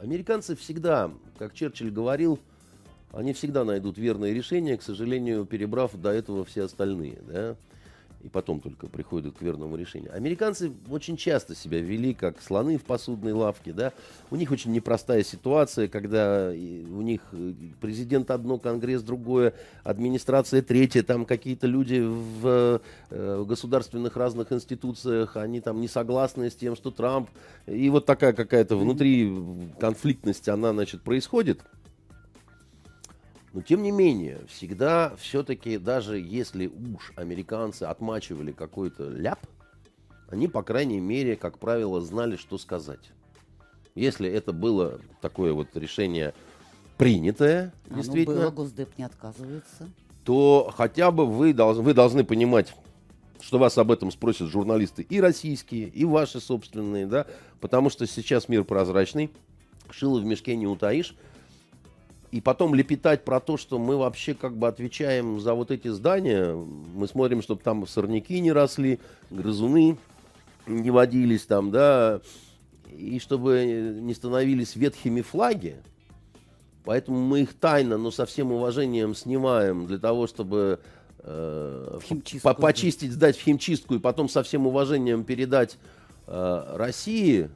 американцы 0.00 0.54
всегда, 0.54 1.10
как 1.38 1.54
Черчилль 1.54 1.90
говорил, 1.90 2.38
они 3.12 3.32
всегда 3.32 3.64
найдут 3.64 3.96
верное 3.96 4.32
решение, 4.32 4.76
к 4.76 4.82
сожалению, 4.82 5.46
перебрав 5.46 5.94
до 5.94 6.10
этого 6.10 6.44
все 6.44 6.64
остальные. 6.64 7.18
Да? 7.22 7.56
И 8.24 8.28
потом 8.28 8.60
только 8.60 8.86
приходят 8.86 9.36
к 9.36 9.42
верному 9.42 9.76
решению. 9.76 10.14
Американцы 10.14 10.72
очень 10.88 11.16
часто 11.16 11.54
себя 11.54 11.80
вели 11.80 12.14
как 12.14 12.40
слоны 12.40 12.78
в 12.78 12.82
посудной 12.82 13.32
лавке, 13.32 13.72
да. 13.72 13.92
У 14.30 14.36
них 14.36 14.50
очень 14.50 14.72
непростая 14.72 15.22
ситуация, 15.22 15.88
когда 15.88 16.48
у 16.48 17.02
них 17.02 17.20
э, 17.32 17.52
президент 17.80 18.30
одно, 18.30 18.58
конгресс 18.58 19.02
другое, 19.02 19.52
администрация 19.82 20.62
третье, 20.62 21.02
там 21.02 21.26
какие-то 21.26 21.66
люди 21.66 22.00
в, 22.00 22.80
э, 23.10 23.36
в 23.36 23.46
государственных 23.46 24.16
разных 24.16 24.52
институциях, 24.52 25.36
они 25.36 25.60
там 25.60 25.82
не 25.82 25.88
согласны 25.88 26.50
с 26.50 26.54
тем, 26.54 26.76
что 26.76 26.90
Трамп, 26.90 27.28
и 27.66 27.90
вот 27.90 28.06
такая 28.06 28.32
какая-то 28.32 28.76
внутри 28.76 29.30
конфликтность, 29.78 30.48
она, 30.48 30.72
значит, 30.72 31.02
происходит. 31.02 31.60
Но 33.54 33.62
тем 33.62 33.84
не 33.84 33.92
менее, 33.92 34.40
всегда 34.48 35.14
все-таки, 35.16 35.78
даже 35.78 36.18
если 36.18 36.66
уж 36.66 37.12
американцы 37.14 37.84
отмачивали 37.84 38.50
какой-то 38.50 39.08
ляп, 39.08 39.38
они, 40.28 40.48
по 40.48 40.64
крайней 40.64 40.98
мере, 40.98 41.36
как 41.36 41.60
правило, 41.60 42.00
знали, 42.00 42.34
что 42.34 42.58
сказать. 42.58 43.12
Если 43.94 44.28
это 44.28 44.52
было 44.52 44.98
такое 45.20 45.52
вот 45.52 45.68
решение 45.74 46.34
принятое, 46.98 47.72
Оно 47.88 47.98
действительно, 47.98 48.40
было, 48.40 48.50
Госдеп 48.50 48.98
не 48.98 49.04
отказывается. 49.04 49.88
то 50.24 50.72
хотя 50.76 51.12
бы 51.12 51.24
вы, 51.24 51.52
вы 51.52 51.94
должны 51.94 52.24
понимать, 52.24 52.74
что 53.40 53.60
вас 53.60 53.78
об 53.78 53.92
этом 53.92 54.10
спросят 54.10 54.48
журналисты 54.48 55.02
и 55.02 55.20
российские, 55.20 55.86
и 55.90 56.04
ваши 56.04 56.40
собственные, 56.40 57.06
да, 57.06 57.26
потому 57.60 57.88
что 57.88 58.04
сейчас 58.08 58.48
мир 58.48 58.64
прозрачный, 58.64 59.30
шило 59.90 60.18
в 60.18 60.24
мешке 60.24 60.56
не 60.56 60.66
утаишь, 60.66 61.14
и 62.34 62.40
потом 62.40 62.74
лепетать 62.74 63.24
про 63.24 63.38
то, 63.38 63.56
что 63.56 63.78
мы 63.78 63.96
вообще 63.96 64.34
как 64.34 64.56
бы 64.56 64.66
отвечаем 64.66 65.38
за 65.38 65.54
вот 65.54 65.70
эти 65.70 65.86
здания, 65.86 66.52
мы 66.52 67.06
смотрим, 67.06 67.42
чтобы 67.42 67.62
там 67.62 67.86
сорняки 67.86 68.40
не 68.40 68.50
росли, 68.50 68.98
грызуны 69.30 69.96
не 70.66 70.90
водились 70.90 71.46
там, 71.46 71.70
да, 71.70 72.20
и 72.90 73.20
чтобы 73.20 73.98
не 74.00 74.14
становились 74.14 74.74
ветхими 74.74 75.20
флаги, 75.20 75.76
Поэтому 76.84 77.20
мы 77.20 77.42
их 77.42 77.54
тайно, 77.54 77.98
но 77.98 78.10
со 78.10 78.26
всем 78.26 78.50
уважением 78.50 79.14
снимаем 79.14 79.86
для 79.86 79.98
того, 79.98 80.26
чтобы 80.26 80.80
э, 81.20 81.98
по- 82.42 82.54
почистить, 82.54 83.12
сдать 83.12 83.38
в 83.38 83.42
химчистку 83.42 83.94
и 83.94 84.00
потом 84.00 84.28
со 84.28 84.42
всем 84.42 84.66
уважением 84.66 85.22
передать 85.22 85.78
э, 86.26 86.64
России. 86.74 87.48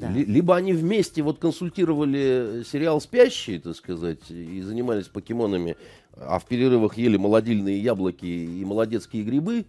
Да. 0.00 0.10
Ли- 0.10 0.24
либо 0.24 0.56
они 0.56 0.72
вместе 0.72 1.22
вот 1.22 1.38
консультировали 1.38 2.62
сериал 2.70 3.00
«Спящие», 3.00 3.60
так 3.60 3.76
сказать, 3.76 4.30
и 4.30 4.60
занимались 4.60 5.06
покемонами, 5.06 5.76
а 6.16 6.38
в 6.38 6.44
перерывах 6.46 6.96
ели 6.98 7.16
молодильные 7.16 7.78
яблоки 7.80 8.26
и 8.26 8.64
молодецкие 8.64 9.22
грибы, 9.22 9.64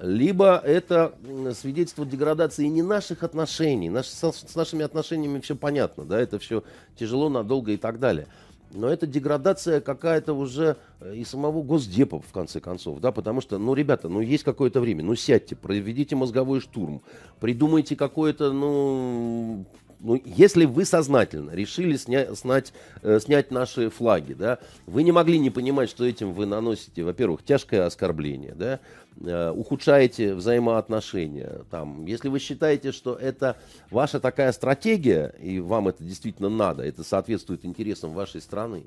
либо 0.00 0.56
это 0.56 1.14
свидетельство 1.54 2.04
деградации 2.04 2.66
не 2.66 2.82
наших 2.82 3.22
отношений. 3.22 3.90
Наш- 3.90 4.08
со- 4.08 4.32
с 4.32 4.54
нашими 4.54 4.84
отношениями 4.84 5.40
все 5.40 5.54
понятно, 5.54 6.04
да, 6.04 6.20
это 6.20 6.38
все 6.38 6.64
тяжело, 6.98 7.28
надолго 7.28 7.72
и 7.72 7.76
так 7.76 7.98
далее. 8.00 8.26
Но 8.74 8.88
это 8.88 9.06
деградация 9.06 9.80
какая-то 9.80 10.34
уже 10.34 10.76
э, 11.00 11.14
и 11.14 11.24
самого 11.24 11.62
Госдепа, 11.62 12.20
в 12.20 12.32
конце 12.32 12.60
концов, 12.60 13.00
да, 13.00 13.12
потому 13.12 13.40
что, 13.40 13.58
ну, 13.58 13.74
ребята, 13.74 14.08
ну, 14.08 14.20
есть 14.20 14.44
какое-то 14.44 14.80
время, 14.80 15.04
ну, 15.04 15.14
сядьте, 15.14 15.54
проведите 15.54 16.16
мозговой 16.16 16.60
штурм, 16.60 17.02
придумайте 17.40 17.94
какое-то, 17.94 18.52
ну, 18.52 19.64
ну, 20.00 20.20
если 20.24 20.64
вы 20.66 20.84
сознательно 20.84 21.52
решили 21.52 21.96
сня- 21.96 22.34
снять, 22.36 22.72
э, 23.02 23.20
снять 23.20 23.50
наши 23.50 23.90
флаги, 23.90 24.34
да, 24.34 24.58
вы 24.86 25.02
не 25.02 25.12
могли 25.12 25.38
не 25.38 25.50
понимать, 25.50 25.88
что 25.88 26.04
этим 26.04 26.32
вы 26.32 26.44
наносите, 26.44 27.04
во-первых, 27.04 27.42
тяжкое 27.44 27.86
оскорбление, 27.86 28.54
да, 28.54 28.80
ухудшаете 29.20 30.34
взаимоотношения. 30.34 31.60
Там, 31.70 32.04
если 32.06 32.28
вы 32.28 32.38
считаете, 32.38 32.92
что 32.92 33.14
это 33.14 33.56
ваша 33.90 34.20
такая 34.20 34.52
стратегия, 34.52 35.34
и 35.40 35.60
вам 35.60 35.88
это 35.88 36.02
действительно 36.02 36.48
надо, 36.48 36.82
это 36.82 37.04
соответствует 37.04 37.64
интересам 37.64 38.12
вашей 38.12 38.40
страны, 38.40 38.84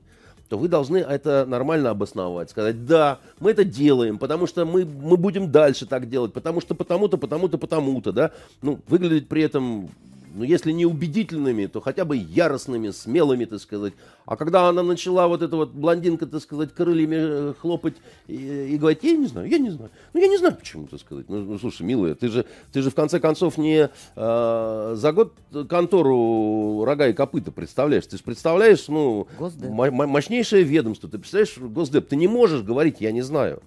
то 0.50 0.58
вы 0.58 0.68
должны 0.68 0.98
это 0.98 1.46
нормально 1.46 1.90
обосновать, 1.90 2.50
сказать, 2.50 2.86
да, 2.86 3.20
мы 3.40 3.52
это 3.52 3.64
делаем, 3.64 4.18
потому 4.18 4.48
что 4.48 4.66
мы, 4.66 4.86
мы 4.86 5.18
будем 5.18 5.52
дальше 5.52 5.86
так 5.86 6.10
делать, 6.10 6.34
потому 6.34 6.62
что 6.62 6.76
потому-то, 6.76 7.18
потому-то, 7.18 7.58
потому-то, 7.58 8.12
да, 8.12 8.32
ну, 8.62 8.80
выглядеть 8.88 9.28
при 9.28 9.42
этом 9.42 9.90
ну, 10.38 10.44
если 10.44 10.72
не 10.72 10.86
убедительными, 10.86 11.66
то 11.66 11.82
хотя 11.82 12.06
бы 12.06 12.16
яростными, 12.16 12.92
смелыми, 12.92 13.46
так 13.46 13.60
сказать. 13.60 13.94
А 14.26 14.36
когда 14.38 14.70
она 14.70 14.84
начала 14.84 15.28
вот 15.28 15.42
эта 15.42 15.56
вот 15.56 15.72
блондинка, 15.72 16.28
так 16.28 16.44
сказать, 16.44 16.76
крыльями 16.76 17.16
э, 17.18 17.54
хлопать 17.60 17.96
и, 18.28 18.36
и 18.36 18.78
говорить, 18.78 19.00
я 19.02 19.18
не 19.18 19.26
знаю, 19.26 19.50
я 19.50 19.58
не 19.58 19.72
знаю. 19.72 19.90
Ну, 20.14 20.22
я 20.22 20.28
не 20.28 20.38
знаю, 20.38 20.56
почему, 20.56 20.86
так 20.86 21.00
сказать. 21.00 21.26
Ну, 21.28 21.40
ну, 21.40 21.58
слушай, 21.58 21.82
милая, 21.82 22.14
ты 22.14 22.28
же, 22.28 22.46
ты 22.72 22.84
же 22.84 22.92
в 22.92 22.96
конце 22.96 23.20
концов 23.20 23.58
не 23.58 23.90
э, 24.16 24.94
за 24.96 25.12
год 25.12 25.34
контору 25.68 26.84
рога 26.86 27.08
и 27.08 27.14
копыта 27.14 27.52
представляешь. 27.52 28.06
Ты 28.06 28.18
же 28.18 28.24
представляешь, 28.24 28.88
ну, 28.88 29.28
мощнейшее 29.40 30.62
ведомство. 30.62 31.10
Ты 31.10 31.18
представляешь, 31.18 31.58
Госдеп, 31.58 32.08
ты 32.08 32.16
не 32.16 32.28
можешь 32.28 32.62
говорить, 32.62 32.98
я 33.00 33.12
не 33.12 33.24
знаю. 33.24 33.64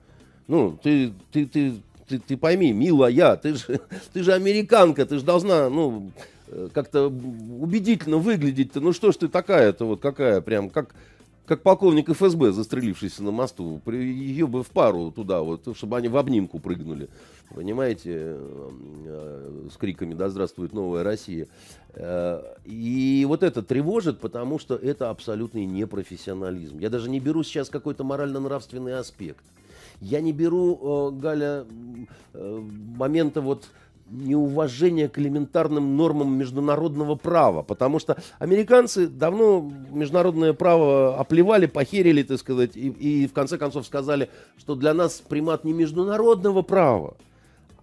Ну, 0.46 0.78
ты, 0.80 1.12
ты, 1.32 1.46
ты, 1.46 1.74
ты, 2.06 2.18
ты 2.18 2.36
пойми, 2.36 2.72
милая, 2.72 3.36
ты 3.36 3.54
же, 3.54 3.80
ты 4.12 4.22
же 4.22 4.32
американка, 4.32 5.06
ты 5.06 5.18
же 5.18 5.24
должна, 5.24 5.70
ну, 5.70 6.10
как-то 6.72 7.06
убедительно 7.08 8.18
выглядеть-то. 8.18 8.80
Ну 8.80 8.92
что 8.92 9.12
ж 9.12 9.16
ты 9.16 9.28
такая-то, 9.28 9.84
вот 9.84 10.00
какая, 10.00 10.40
прям, 10.40 10.70
как, 10.70 10.94
как 11.46 11.62
полковник 11.62 12.08
ФСБ, 12.10 12.52
застрелившийся 12.52 13.22
на 13.22 13.30
мосту. 13.30 13.80
Ее 13.86 14.46
бы 14.46 14.62
в 14.62 14.68
пару 14.68 15.10
туда, 15.10 15.42
вот, 15.42 15.76
чтобы 15.76 15.96
они 15.96 16.08
в 16.08 16.16
обнимку 16.16 16.58
прыгнули. 16.58 17.08
Понимаете, 17.54 18.12
э, 18.14 18.70
э, 19.06 19.68
с 19.72 19.76
криками 19.76 20.14
«Да 20.14 20.28
здравствует 20.28 20.72
новая 20.72 21.02
Россия». 21.02 21.48
Э, 21.94 22.42
И 22.64 23.24
вот 23.26 23.42
это 23.42 23.62
тревожит, 23.62 24.20
потому 24.20 24.60
что 24.60 24.76
это 24.76 25.10
абсолютный 25.10 25.64
непрофессионализм. 25.66 26.78
Я 26.78 26.90
даже 26.90 27.10
не 27.10 27.18
беру 27.18 27.42
сейчас 27.42 27.68
какой-то 27.68 28.04
морально-нравственный 28.04 28.96
аспект. 28.96 29.44
Я 30.00 30.20
не 30.20 30.32
беру, 30.32 31.10
э, 31.10 31.20
Галя, 31.20 31.66
э, 32.32 32.62
момента 32.96 33.40
вот 33.40 33.68
неуважения 34.10 35.08
к 35.08 35.18
элементарным 35.18 35.96
нормам 35.96 36.36
международного 36.36 37.14
права, 37.14 37.62
потому 37.62 37.98
что 37.98 38.16
американцы 38.38 39.06
давно 39.06 39.70
международное 39.90 40.52
право 40.52 41.18
оплевали, 41.18 41.66
похерили, 41.66 42.22
так 42.22 42.38
сказать, 42.38 42.76
и, 42.76 42.88
и 42.88 43.26
в 43.26 43.32
конце 43.32 43.56
концов 43.56 43.86
сказали, 43.86 44.28
что 44.58 44.74
для 44.74 44.94
нас 44.94 45.22
примат 45.26 45.64
не 45.64 45.72
международного 45.72 46.62
права, 46.62 47.16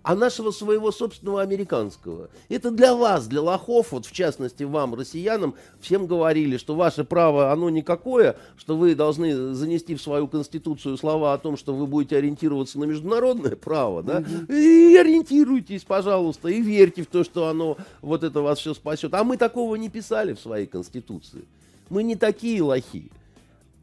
а 0.07 0.15
нашего 0.15 0.51
своего 0.51 0.93
собственного 0.93 1.41
американского. 1.41 2.29
Это 2.47 2.71
для 2.71 2.95
вас, 2.95 3.27
для 3.27 3.41
лохов, 3.41 3.91
вот 3.91 4.05
в 4.05 4.13
частности 4.13 4.63
вам, 4.63 4.95
россиянам, 4.95 5.55
всем 5.81 6.07
говорили, 6.07 6.55
что 6.55 6.75
ваше 6.75 7.03
право, 7.03 7.51
оно 7.51 7.69
никакое, 7.69 8.37
что 8.55 8.77
вы 8.77 8.95
должны 8.95 9.53
занести 9.53 9.95
в 9.95 10.01
свою 10.01 10.29
конституцию 10.29 10.95
слова 10.95 11.33
о 11.33 11.37
том, 11.37 11.57
что 11.57 11.75
вы 11.75 11.87
будете 11.87 12.15
ориентироваться 12.15 12.79
на 12.79 12.85
международное 12.85 13.57
право, 13.57 14.01
да, 14.01 14.23
и 14.47 14.95
ориентируйтесь, 14.97 15.83
пожалуйста, 15.83 16.47
и 16.47 16.61
верьте 16.61 17.03
в 17.03 17.07
то, 17.07 17.25
что 17.25 17.49
оно 17.49 17.75
вот 18.01 18.23
это 18.23 18.39
вас 18.39 18.59
все 18.59 18.73
спасет. 18.73 19.13
А 19.13 19.25
мы 19.25 19.35
такого 19.35 19.75
не 19.75 19.89
писали 19.89 20.31
в 20.31 20.39
своей 20.39 20.67
конституции. 20.67 21.43
Мы 21.89 22.03
не 22.03 22.15
такие 22.15 22.61
лохи. 22.61 23.11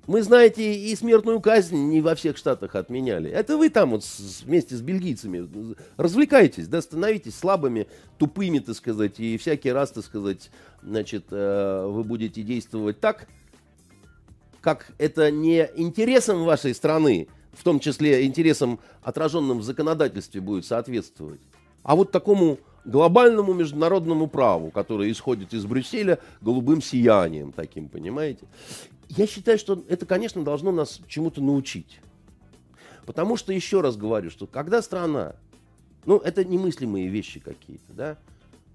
Мы, 0.07 0.23
знаете, 0.23 0.75
и 0.75 0.95
смертную 0.97 1.41
казнь 1.41 1.77
не 1.77 2.01
во 2.01 2.15
всех 2.15 2.37
штатах 2.37 2.75
отменяли. 2.75 3.31
Это 3.31 3.57
вы 3.57 3.71
там 3.71 3.91
вот 3.91 4.05
с- 4.05 4.43
вместе 4.43 4.77
с 4.77 4.83
бельгийцами 4.83 5.49
развлекаетесь, 5.97 6.69
да, 6.69 6.83
становитесь 6.83 7.37
слабыми, 7.37 7.87
тупыми, 8.19 8.59
так 8.59 8.77
сказать, 8.77 9.19
и 9.19 9.39
всякий 9.39 9.73
раз, 9.73 9.93
так 9.93 10.05
сказать, 10.05 10.51
значит, 10.83 11.25
э, 11.31 11.87
вы 11.89 12.05
будете 12.05 12.43
действовать 12.43 13.01
так, 13.01 13.29
как 14.61 14.93
это 14.99 15.31
не 15.31 15.69
интересам 15.77 16.45
вашей 16.45 16.75
страны, 16.75 17.29
в 17.53 17.63
том 17.63 17.81
числе 17.81 18.25
интересам, 18.27 18.81
отраженным 19.03 19.59
в 19.59 19.63
законодательстве, 19.63 20.41
будет 20.41 20.67
соответствовать, 20.67 21.41
а 21.83 21.97
вот 21.97 22.11
такому 22.13 22.59
глобальному 22.85 23.55
международному 23.55 24.27
праву, 24.27 24.71
которое 24.71 25.11
исходит 25.11 25.55
из 25.55 25.65
Брюсселя 25.65 26.19
голубым 26.43 26.83
сиянием 26.83 27.53
таким, 27.53 27.89
понимаете? 27.89 28.47
Я 29.09 29.27
считаю, 29.27 29.59
что 29.59 29.85
это, 29.89 30.07
конечно, 30.07 30.43
должно 30.45 30.73
нас 30.73 31.01
чему-то 31.09 31.41
научить. 31.43 32.01
Потому 33.07 33.37
что, 33.37 33.53
еще 33.53 33.81
раз 33.81 33.97
говорю, 33.97 34.31
что 34.31 34.47
когда 34.47 34.81
страна, 34.83 35.35
ну, 36.07 36.19
это 36.19 36.45
немыслимые 36.45 37.09
вещи 37.09 37.39
какие-то, 37.41 37.93
да, 37.93 38.17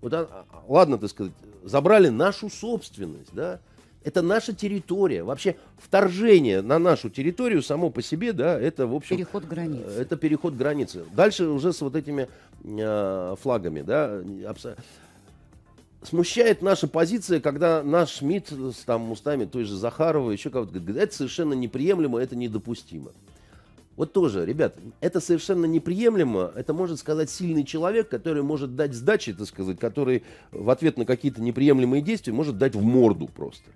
вот, 0.02 0.14
а- 0.14 0.46
а- 0.52 0.64
ладно, 0.68 0.98
так 0.98 1.10
сказать, 1.10 1.34
забрали 1.64 2.10
нашу 2.10 2.50
собственность, 2.50 3.34
да, 3.34 3.60
это 4.04 4.22
наша 4.22 4.54
территория. 4.54 5.24
Вообще 5.24 5.56
вторжение 5.78 6.62
на 6.62 6.80
нашу 6.80 7.10
территорию 7.10 7.62
само 7.62 7.90
по 7.90 8.02
себе, 8.02 8.32
да, 8.32 8.58
это, 8.60 8.88
в 8.88 8.96
общем... 8.96 9.18
Переход 9.18 9.44
границ. 9.46 9.82
э, 9.86 10.02
Это 10.02 10.16
переход 10.16 10.54
границы. 10.54 11.04
Дальше 11.14 11.48
уже 11.48 11.74
с 11.74 11.82
вот 11.82 11.96
этими 11.96 12.30
э, 12.64 13.36
флагами, 13.42 13.82
да, 13.82 14.22
абсо- 14.48 14.78
смущает 16.02 16.62
наша 16.62 16.88
позиция, 16.88 17.40
когда 17.40 17.84
наш 17.84 18.22
МИД 18.22 18.52
с 18.74 18.84
там 18.86 19.12
устами 19.12 19.46
той 19.46 19.64
же 19.66 19.76
Захарова, 19.76 20.32
еще 20.32 20.50
кого-то 20.50 20.80
говорит, 20.80 21.02
это 21.02 21.16
совершенно 21.16 21.54
неприемлемо, 21.54 22.20
это 22.20 22.36
недопустимо. 22.36 23.12
Вот 24.00 24.14
тоже, 24.14 24.46
ребят, 24.46 24.78
это 25.02 25.20
совершенно 25.20 25.66
неприемлемо. 25.66 26.54
Это 26.56 26.74
может 26.74 27.00
сказать 27.00 27.30
сильный 27.30 27.66
человек, 27.66 28.08
который 28.08 28.44
может 28.44 28.78
дать 28.78 28.94
сдачи, 28.94 29.34
так 29.34 29.46
сказать, 29.46 29.78
который 29.78 30.24
в 30.52 30.70
ответ 30.70 30.96
на 30.96 31.04
какие-то 31.04 31.42
неприемлемые 31.42 32.02
действия 32.02 32.32
может 32.32 32.58
дать 32.58 32.76
в 32.76 32.82
морду 32.82 33.28
просто. 33.28 33.70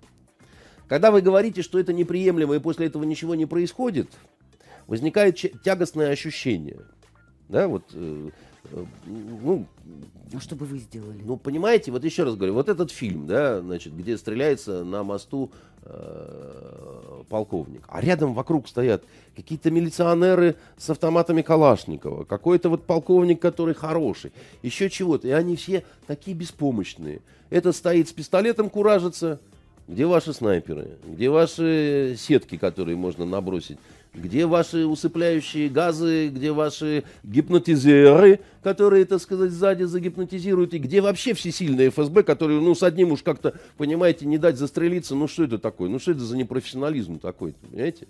Когда 0.88 1.10
вы 1.10 1.20
говорите, 1.20 1.60
что 1.60 1.78
это 1.78 1.92
неприемлемо 1.92 2.54
и 2.54 2.58
после 2.58 2.86
этого 2.86 3.04
ничего 3.04 3.34
не 3.34 3.44
происходит, 3.44 4.08
возникает 4.86 5.38
тягостное 5.62 6.10
ощущение. 6.10 6.80
Да, 7.50 7.68
вот, 7.68 7.84
э, 7.92 8.30
ну, 9.06 9.66
А 10.32 10.40
что 10.40 10.56
бы 10.56 10.66
вы 10.66 10.78
сделали? 10.78 11.20
ну, 11.24 11.36
понимаете, 11.36 11.92
вот 11.92 12.04
еще 12.04 12.24
раз 12.24 12.34
говорю, 12.36 12.54
вот 12.54 12.68
этот 12.68 12.90
фильм, 12.90 13.26
да, 13.26 13.60
значит, 13.60 13.96
где 13.96 14.16
стреляется 14.16 14.84
на 14.84 15.02
мосту 15.02 15.50
э, 15.82 17.22
полковник, 17.28 17.82
а 17.88 18.00
рядом 18.00 18.34
вокруг 18.34 18.68
стоят 18.68 19.04
какие-то 19.36 19.70
милиционеры 19.70 20.56
с 20.76 20.90
автоматами 20.90 21.42
Калашникова, 21.42 22.24
какой-то 22.24 22.68
вот 22.68 22.84
полковник, 22.84 23.40
который 23.40 23.74
хороший, 23.74 24.32
еще 24.62 24.90
чего-то, 24.90 25.28
и 25.28 25.30
они 25.30 25.56
все 25.56 25.84
такие 26.06 26.36
беспомощные. 26.36 27.20
Этот 27.50 27.76
стоит 27.76 28.08
с 28.08 28.12
пистолетом 28.12 28.70
куражится, 28.70 29.40
где 29.86 30.06
ваши 30.06 30.32
снайперы, 30.32 30.92
где 31.06 31.28
ваши 31.28 32.16
сетки, 32.18 32.56
которые 32.56 32.96
можно 32.96 33.24
набросить, 33.26 33.78
где 34.14 34.46
ваши 34.46 34.86
усыпляющие 34.86 35.68
газы, 35.68 36.28
где 36.28 36.52
ваши 36.52 37.04
гипнотизеры, 37.24 38.40
которые, 38.62 39.04
так 39.04 39.20
сказать, 39.20 39.50
сзади 39.50 39.82
загипнотизируют, 39.84 40.72
и 40.74 40.78
где 40.78 41.00
вообще 41.00 41.34
всесильные 41.34 41.90
ФСБ, 41.90 42.22
которые, 42.22 42.60
ну, 42.60 42.74
с 42.74 42.82
одним 42.82 43.12
уж 43.12 43.22
как-то, 43.22 43.54
понимаете, 43.76 44.26
не 44.26 44.38
дать 44.38 44.56
застрелиться, 44.56 45.14
ну, 45.14 45.26
что 45.26 45.44
это 45.44 45.58
такое? 45.58 45.88
Ну, 45.88 45.98
что 45.98 46.12
это 46.12 46.20
за 46.20 46.36
непрофессионализм 46.36 47.18
такой, 47.18 47.54
понимаете? 47.54 48.06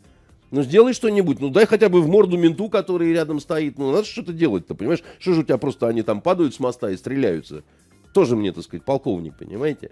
Ну, 0.51 0.63
сделай 0.63 0.93
что-нибудь, 0.93 1.41
ну, 1.41 1.49
дай 1.49 1.67
хотя 1.67 1.89
бы 1.89 2.03
в 2.03 2.07
морду 2.07 2.37
менту, 2.37 2.69
который 2.69 3.13
рядом 3.13 3.41
стоит, 3.41 3.79
ну, 3.79 3.91
надо 3.91 4.05
что-то 4.05 4.33
делать-то, 4.33 4.75
понимаешь? 4.75 5.03
Что 5.19 5.33
же 5.33 5.41
у 5.41 5.45
тебя 5.45 5.59
просто 5.59 5.89
они 5.89 6.03
там 6.03 6.21
падают 6.21 6.55
с 6.55 6.61
моста 6.61 6.91
и 6.91 6.97
стреляются? 6.97 7.65
Тоже 8.13 8.37
мне, 8.37 8.53
так 8.53 8.63
сказать, 8.63 8.85
полковник, 8.85 9.37
понимаете? 9.39 9.91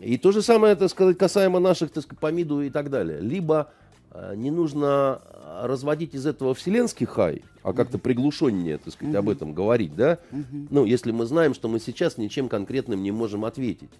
И 0.00 0.16
то 0.16 0.32
же 0.32 0.40
самое, 0.40 0.76
так 0.76 0.88
сказать, 0.88 1.18
касаемо 1.18 1.58
наших, 1.60 1.90
так 1.90 2.04
сказать, 2.04 2.20
помиду 2.20 2.62
и 2.62 2.70
так 2.70 2.88
далее. 2.90 3.20
Либо 3.20 3.72
не 4.34 4.50
нужно 4.50 5.20
э, 5.24 5.66
разводить 5.66 6.14
из 6.14 6.26
этого 6.26 6.54
вселенский 6.54 7.06
хай, 7.06 7.42
а 7.62 7.72
как-то 7.72 7.98
приглушеннее, 7.98 8.78
так 8.78 8.92
сказать, 8.92 9.14
об 9.14 9.28
этом 9.28 9.54
говорить, 9.54 9.94
да? 9.94 10.18
Ну, 10.70 10.84
если 10.84 11.12
мы 11.12 11.24
знаем, 11.26 11.54
что 11.54 11.68
мы 11.68 11.80
сейчас 11.80 12.18
ничем 12.18 12.48
конкретным 12.48 13.02
не 13.02 13.10
можем 13.10 13.44
ответить. 13.44 13.90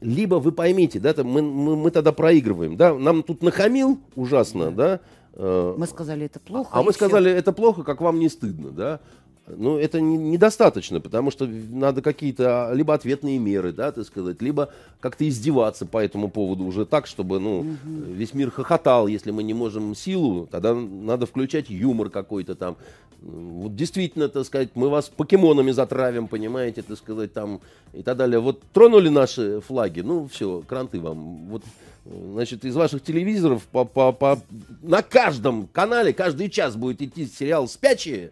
Либо 0.00 0.34
вы 0.36 0.50
поймите, 0.50 0.98
да, 0.98 1.12
там 1.14 1.28
мы, 1.28 1.42
мы, 1.42 1.76
мы 1.76 1.90
тогда 1.92 2.10
проигрываем, 2.10 2.76
да, 2.76 2.92
нам 2.92 3.22
тут 3.22 3.42
нахамил 3.42 4.00
ужасно, 4.16 4.72
да, 4.72 4.98
э, 5.34 5.74
Мы 5.78 5.86
сказали, 5.86 6.26
это 6.26 6.40
плохо. 6.40 6.70
а 6.72 6.82
мы 6.82 6.92
сказали, 6.92 7.30
это 7.30 7.52
плохо, 7.52 7.84
как 7.84 8.00
вам 8.00 8.18
не 8.18 8.28
стыдно, 8.28 8.70
да? 8.70 9.00
Ну, 9.48 9.76
это 9.76 10.00
не- 10.00 10.16
недостаточно, 10.16 11.00
потому 11.00 11.30
что 11.32 11.46
надо 11.46 12.00
какие-то 12.00 12.68
а, 12.70 12.74
либо 12.74 12.94
ответные 12.94 13.38
меры, 13.38 13.72
да, 13.72 13.90
так 13.90 14.06
сказать, 14.06 14.40
либо 14.40 14.70
как-то 15.00 15.28
издеваться 15.28 15.84
по 15.84 15.98
этому 15.98 16.28
поводу 16.30 16.64
уже 16.64 16.86
так, 16.86 17.08
чтобы, 17.08 17.40
ну, 17.40 17.66
весь 17.84 18.34
мир 18.34 18.50
хохотал. 18.52 19.08
Если 19.08 19.32
мы 19.32 19.42
не 19.42 19.52
можем 19.52 19.96
силу, 19.96 20.46
тогда 20.46 20.74
надо 20.74 21.26
включать 21.26 21.70
юмор 21.70 22.08
какой-то 22.08 22.54
там. 22.54 22.76
Вот 23.20 23.74
действительно, 23.76 24.28
так 24.28 24.44
сказать, 24.46 24.70
мы 24.74 24.88
вас 24.88 25.08
покемонами 25.08 25.72
затравим, 25.72 26.28
понимаете, 26.28 26.82
так 26.82 26.96
сказать, 26.98 27.32
там 27.32 27.60
и 27.92 28.02
так 28.02 28.16
далее. 28.16 28.38
Вот 28.38 28.60
тронули 28.72 29.08
наши 29.08 29.60
флаги, 29.60 30.00
ну, 30.00 30.28
все, 30.28 30.62
кранты 30.66 31.00
вам. 31.00 31.46
Вот, 31.48 31.62
значит, 32.04 32.64
из 32.64 32.76
ваших 32.76 33.02
телевизоров 33.02 33.62
по, 33.64 33.84
по, 33.84 34.12
по- 34.12 34.40
на 34.82 35.02
каждом 35.02 35.66
канале 35.72 36.12
каждый 36.12 36.48
час 36.48 36.76
будет 36.76 37.02
идти 37.02 37.26
сериал 37.26 37.66
«Спячие», 37.68 38.30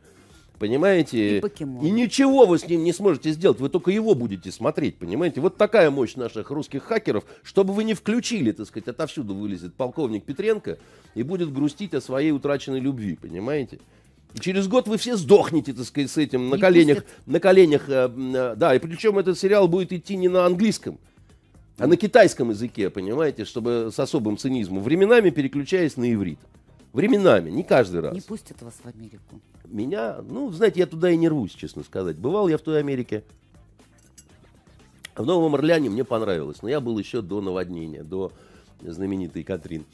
Понимаете? 0.60 1.38
И 1.38 1.40
покемон. 1.40 1.86
И 1.86 1.90
ничего 1.90 2.44
вы 2.44 2.58
с 2.58 2.68
ним 2.68 2.84
не 2.84 2.92
сможете 2.92 3.30
сделать, 3.30 3.58
вы 3.60 3.70
только 3.70 3.90
его 3.90 4.14
будете 4.14 4.52
смотреть, 4.52 4.98
понимаете? 4.98 5.40
Вот 5.40 5.56
такая 5.56 5.90
мощь 5.90 6.16
наших 6.16 6.50
русских 6.50 6.82
хакеров, 6.82 7.24
чтобы 7.42 7.72
вы 7.72 7.82
не 7.82 7.94
включили, 7.94 8.52
так 8.52 8.66
сказать, 8.66 8.86
отовсюду 8.86 9.34
вылезет 9.34 9.72
полковник 9.72 10.24
Петренко 10.24 10.76
и 11.14 11.22
будет 11.22 11.50
грустить 11.50 11.94
о 11.94 12.02
своей 12.02 12.30
утраченной 12.30 12.78
любви, 12.78 13.16
понимаете? 13.16 13.78
И 14.34 14.38
через 14.38 14.68
год 14.68 14.86
вы 14.86 14.98
все 14.98 15.16
сдохнете, 15.16 15.72
так 15.72 15.86
сказать, 15.86 16.10
с 16.10 16.18
этим 16.18 16.50
на 16.50 16.56
Не 16.56 16.60
коленях, 16.60 17.04
пустят. 17.04 17.26
на 17.26 17.40
коленях, 17.40 17.88
э, 17.88 18.10
э, 18.14 18.54
да, 18.54 18.74
и 18.74 18.78
причем 18.78 19.18
этот 19.18 19.38
сериал 19.38 19.66
будет 19.66 19.94
идти 19.94 20.14
не 20.14 20.28
на 20.28 20.44
английском, 20.44 20.98
а 21.78 21.86
на 21.86 21.96
китайском 21.96 22.50
языке, 22.50 22.90
понимаете, 22.90 23.46
чтобы 23.46 23.88
с 23.90 23.98
особым 23.98 24.36
цинизмом, 24.36 24.82
временами 24.82 25.30
переключаясь 25.30 25.96
на 25.96 26.12
иврит. 26.12 26.38
Временами, 26.92 27.50
не 27.50 27.62
каждый 27.62 28.00
раз. 28.00 28.14
Не 28.14 28.20
пустят 28.20 28.60
вас 28.62 28.74
в 28.82 28.86
Америку. 28.86 29.40
Меня, 29.66 30.20
ну, 30.22 30.50
знаете, 30.50 30.80
я 30.80 30.86
туда 30.86 31.10
и 31.10 31.16
не 31.16 31.28
рвусь, 31.28 31.52
честно 31.52 31.84
сказать. 31.84 32.16
Бывал 32.16 32.48
я 32.48 32.58
в 32.58 32.62
той 32.62 32.80
Америке. 32.80 33.22
В 35.14 35.24
Новом 35.24 35.54
Орлеане 35.54 35.90
мне 35.90 36.04
понравилось, 36.04 36.62
но 36.62 36.68
я 36.68 36.80
был 36.80 36.98
еще 36.98 37.22
до 37.22 37.40
наводнения, 37.40 38.02
до 38.02 38.32
знаменитой 38.80 39.44
Катрин. 39.44 39.84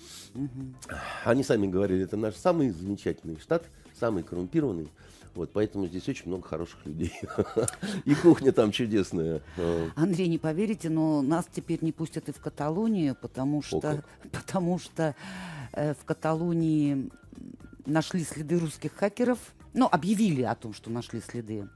Они 1.24 1.42
сами 1.42 1.66
говорили, 1.66 2.04
это 2.04 2.16
наш 2.16 2.36
самый 2.36 2.70
замечательный 2.70 3.38
штат, 3.40 3.64
самый 3.98 4.22
коррумпированный. 4.22 4.88
Вот, 5.36 5.50
поэтому 5.52 5.86
здесь 5.86 6.08
очень 6.08 6.28
много 6.28 6.48
хороших 6.48 6.84
людей. 6.86 7.12
И 8.06 8.14
кухня 8.14 8.52
там 8.52 8.72
чудесная. 8.72 9.42
А, 9.58 9.90
Андрей, 9.94 10.28
не 10.28 10.38
поверите, 10.38 10.88
но 10.88 11.20
нас 11.20 11.46
теперь 11.52 11.78
не 11.82 11.92
пустят 11.92 12.30
и 12.30 12.32
в 12.32 12.40
Каталонию, 12.40 13.14
потому 13.14 13.60
что, 13.62 14.02
потому 14.32 14.78
что 14.78 15.14
э, 15.72 15.92
в 15.92 16.04
Каталонии 16.06 17.10
нашли 17.84 18.24
следы 18.24 18.58
русских 18.58 18.94
хакеров. 18.94 19.38
Ну, 19.74 19.86
объявили 19.92 20.42
о 20.42 20.54
том, 20.54 20.72
что 20.72 20.90
нашли 20.90 21.20
следы. 21.20 21.68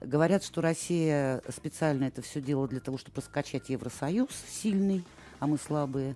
Говорят, 0.00 0.44
что 0.44 0.60
Россия 0.60 1.42
специально 1.48 2.04
это 2.04 2.22
все 2.22 2.40
делала 2.40 2.68
для 2.68 2.80
того, 2.80 2.96
чтобы 2.96 3.16
раскачать 3.16 3.70
Евросоюз 3.70 4.30
сильный, 4.48 5.02
а 5.40 5.48
мы 5.48 5.58
слабые. 5.58 6.14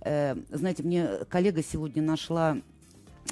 Э, 0.00 0.34
знаете, 0.48 0.82
мне 0.82 1.06
коллега 1.28 1.62
сегодня 1.62 2.02
нашла 2.02 2.56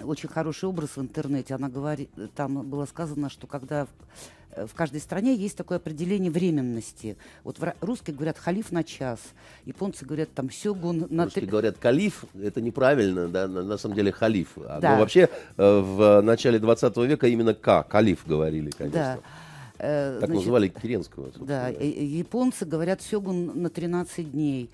очень 0.05 0.29
хороший 0.29 0.69
образ 0.69 0.91
в 0.97 1.01
интернете. 1.01 1.55
Она 1.55 1.69
говорит, 1.69 2.11
там 2.35 2.63
было 2.69 2.87
сказано, 2.87 3.31
что 3.31 3.47
когда 3.47 3.87
в, 3.87 3.89
э, 4.53 4.67
в 4.67 4.75
каждой 4.75 5.01
стране 5.01 5.35
есть 5.35 5.57
такое 5.57 5.79
определение 5.79 6.31
временности. 6.31 7.17
Вот 7.45 7.59
русские 7.81 8.15
говорят 8.15 8.39
халиф 8.39 8.73
на 8.73 8.85
час, 8.85 9.21
японцы 9.65 10.05
говорят 10.05 10.33
там 10.35 10.51
сёгун 10.51 11.07
на 11.11 11.25
Русские 11.25 11.43
три- 11.43 11.51
говорят 11.51 11.79
калиф, 11.79 12.25
это 12.41 12.61
неправильно, 12.61 13.29
да, 13.29 13.49
на, 13.49 13.63
на 13.63 13.79
самом 13.79 13.95
деле 13.97 14.13
халиф. 14.13 14.49
А, 14.57 14.81
Да. 14.81 14.93
Но 14.95 15.01
вообще 15.01 15.29
э, 15.57 15.81
в 15.81 16.21
начале 16.23 16.59
20 16.59 16.97
века 17.07 17.27
именно 17.27 17.55
К, 17.55 17.83
калиф 17.85 18.27
говорили, 18.27 18.71
Да. 18.71 18.77
конечно. 18.79 19.21
Э, 19.79 20.13
Так 20.21 20.29
значит, 20.31 20.35
называли 20.37 20.69
Керенского. 20.69 21.31
Да, 21.39 21.71
э, 21.71 21.87
японцы 21.87 22.65
говорят 22.65 23.03
сёгун 23.03 23.53
на 23.63 23.69
13 23.69 24.31
дней. 24.33 24.71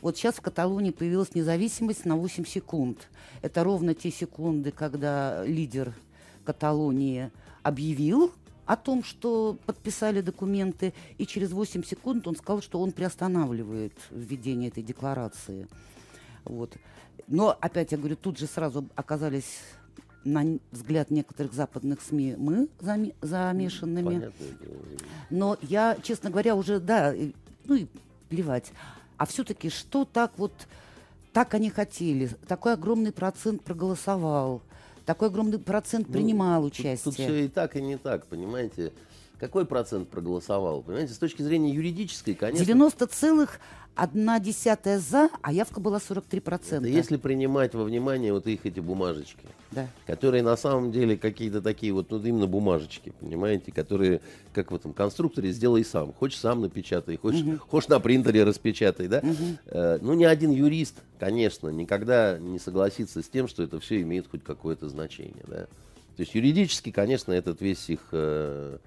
Вот 0.00 0.16
сейчас 0.16 0.36
в 0.36 0.40
Каталонии 0.40 0.90
появилась 0.90 1.34
независимость 1.34 2.04
на 2.04 2.16
8 2.16 2.44
секунд. 2.44 3.08
Это 3.42 3.64
ровно 3.64 3.94
те 3.94 4.10
секунды, 4.10 4.70
когда 4.70 5.44
лидер 5.44 5.92
Каталонии 6.44 7.30
объявил 7.62 8.32
о 8.66 8.76
том, 8.76 9.02
что 9.02 9.58
подписали 9.66 10.20
документы, 10.20 10.92
и 11.16 11.26
через 11.26 11.52
8 11.52 11.82
секунд 11.84 12.26
он 12.28 12.36
сказал, 12.36 12.62
что 12.62 12.80
он 12.80 12.92
приостанавливает 12.92 13.94
введение 14.10 14.68
этой 14.68 14.82
декларации. 14.82 15.66
Вот. 16.44 16.76
Но, 17.26 17.56
опять 17.60 17.92
я 17.92 17.98
говорю, 17.98 18.16
тут 18.16 18.38
же 18.38 18.46
сразу 18.46 18.86
оказались 18.94 19.60
на 20.24 20.58
взгляд 20.72 21.10
некоторых 21.10 21.52
западных 21.52 22.02
СМИ 22.02 22.34
мы 22.36 22.68
заме- 22.80 23.14
замешанными. 23.22 24.04
Понятное 24.04 24.50
дело. 24.60 24.76
Но 25.30 25.56
я, 25.62 25.96
честно 26.02 26.30
говоря, 26.30 26.54
уже, 26.54 26.80
да, 26.80 27.14
ну 27.64 27.74
и 27.74 27.86
плевать. 28.28 28.72
А 29.18 29.26
все-таки 29.26 29.68
что 29.68 30.04
так 30.04 30.32
вот, 30.38 30.52
так 31.32 31.52
они 31.54 31.70
хотели, 31.70 32.28
такой 32.46 32.74
огромный 32.74 33.12
процент 33.12 33.62
проголосовал, 33.64 34.62
такой 35.04 35.28
огромный 35.28 35.58
процент 35.58 36.06
Ну, 36.06 36.12
принимал 36.14 36.62
Тут, 36.62 36.72
участие. 36.78 37.12
все 37.12 37.44
и 37.44 37.48
так, 37.48 37.76
и 37.76 37.82
не 37.82 37.98
так, 37.98 38.26
понимаете? 38.26 38.92
Какой 39.38 39.64
процент 39.66 40.08
проголосовал? 40.08 40.82
Понимаете, 40.82 41.14
с 41.14 41.18
точки 41.18 41.42
зрения 41.42 41.72
юридической, 41.72 42.34
конечно, 42.34 42.64
90,1 42.64 44.98
за, 44.98 45.28
а 45.42 45.52
явка 45.52 45.78
была 45.80 45.98
43%. 45.98 46.78
это 46.78 46.86
если 46.88 47.16
принимать 47.16 47.72
во 47.74 47.84
внимание 47.84 48.32
вот 48.32 48.48
их 48.48 48.66
эти 48.66 48.80
бумажечки, 48.80 49.46
Да. 49.70 49.86
которые 50.06 50.42
на 50.42 50.56
самом 50.56 50.90
деле 50.90 51.16
какие-то 51.16 51.62
такие 51.62 51.92
вот, 51.92 52.10
ну 52.10 52.18
именно 52.20 52.48
бумажечки, 52.48 53.12
понимаете, 53.20 53.70
которые, 53.70 54.20
как 54.52 54.72
в 54.72 54.74
этом 54.74 54.92
конструкторе, 54.92 55.52
сделай 55.52 55.84
сам. 55.84 56.12
Хочешь 56.12 56.40
сам 56.40 56.62
напечатай, 56.62 57.16
хочешь, 57.16 57.44
хочешь 57.68 57.88
на 57.88 58.00
принтере 58.00 58.42
распечатай, 58.42 59.06
да? 59.06 59.22
Э, 59.66 59.98
ну, 60.00 60.14
ни 60.14 60.24
один 60.24 60.50
юрист, 60.50 60.96
конечно, 61.20 61.68
никогда 61.68 62.38
не 62.38 62.58
согласится 62.58 63.22
с 63.22 63.28
тем, 63.28 63.46
что 63.46 63.62
это 63.62 63.78
все 63.78 64.00
имеет 64.02 64.26
хоть 64.28 64.42
какое-то 64.42 64.88
значение, 64.88 65.44
да? 65.46 65.68
То 66.16 66.22
есть 66.22 66.34
юридически, 66.34 66.90
конечно, 66.90 67.30
этот 67.32 67.60
весь 67.60 67.88
их 67.88 68.00
э, 68.10 68.78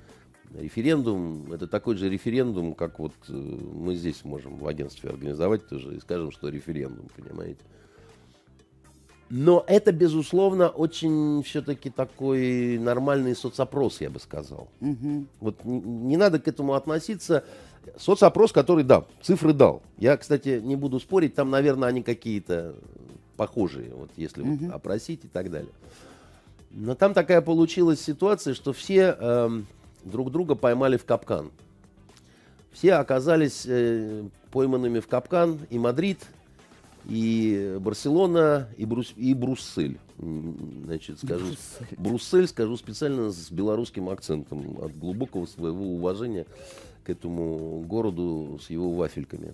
референдум, 0.57 1.51
это 1.53 1.67
такой 1.67 1.95
же 1.95 2.09
референдум, 2.09 2.73
как 2.73 2.99
вот 2.99 3.13
э, 3.29 3.33
мы 3.33 3.95
здесь 3.95 4.23
можем 4.23 4.57
в 4.57 4.67
агентстве 4.67 5.09
организовать 5.09 5.67
тоже 5.67 5.95
и 5.95 5.99
скажем, 5.99 6.31
что 6.31 6.49
референдум, 6.49 7.07
понимаете? 7.15 7.59
Но 9.29 9.63
это, 9.65 9.93
безусловно, 9.93 10.67
очень 10.67 11.41
все-таки 11.43 11.89
такой 11.89 12.77
нормальный 12.77 13.33
соцопрос, 13.33 14.01
я 14.01 14.09
бы 14.09 14.19
сказал. 14.19 14.67
Мгм. 14.81 15.25
Вот 15.39 15.55
н- 15.63 16.07
не 16.07 16.17
надо 16.17 16.37
к 16.37 16.49
этому 16.49 16.73
относиться. 16.73 17.45
Соцопрос, 17.97 18.51
который, 18.51 18.83
да, 18.83 19.05
цифры 19.21 19.53
дал. 19.53 19.81
Я, 19.97 20.17
кстати, 20.17 20.59
не 20.61 20.75
буду 20.75 20.99
спорить, 20.99 21.33
там, 21.33 21.49
наверное, 21.49 21.87
они 21.87 22.03
какие-то 22.03 22.75
похожие, 23.37 23.93
вот 23.95 24.09
если 24.17 24.41
вот 24.43 24.71
опросить 24.73 25.23
и 25.23 25.27
так 25.29 25.49
далее. 25.49 25.71
Но 26.71 26.93
там 26.95 27.13
такая 27.13 27.41
получилась 27.41 28.01
ситуация, 28.01 28.53
что 28.53 28.71
все 28.73 29.15
эм, 29.19 29.65
друг 30.03 30.31
друга 30.31 30.55
поймали 30.55 30.97
в 30.97 31.05
капкан. 31.05 31.51
Все 32.71 32.93
оказались 32.93 33.65
э, 33.65 34.23
пойманными 34.51 34.99
в 34.99 35.07
капкан 35.07 35.59
и 35.69 35.77
Мадрид, 35.77 36.19
и 37.05 37.77
Барселона, 37.79 38.69
и, 38.77 38.85
Брус, 38.85 39.13
и 39.15 39.33
Бруссель. 39.33 39.99
Значит, 40.17 41.17
скажу, 41.17 41.45
Бруссель. 41.45 41.97
Бруссель 41.97 42.47
скажу 42.47 42.77
специально 42.77 43.31
с 43.31 43.51
белорусским 43.51 44.09
акцентом, 44.09 44.77
от 44.81 44.97
глубокого 44.97 45.45
своего 45.45 45.95
уважения 45.95 46.45
к 47.03 47.09
этому 47.09 47.81
городу 47.81 48.59
с 48.63 48.69
его 48.69 48.95
вафельками. 48.95 49.53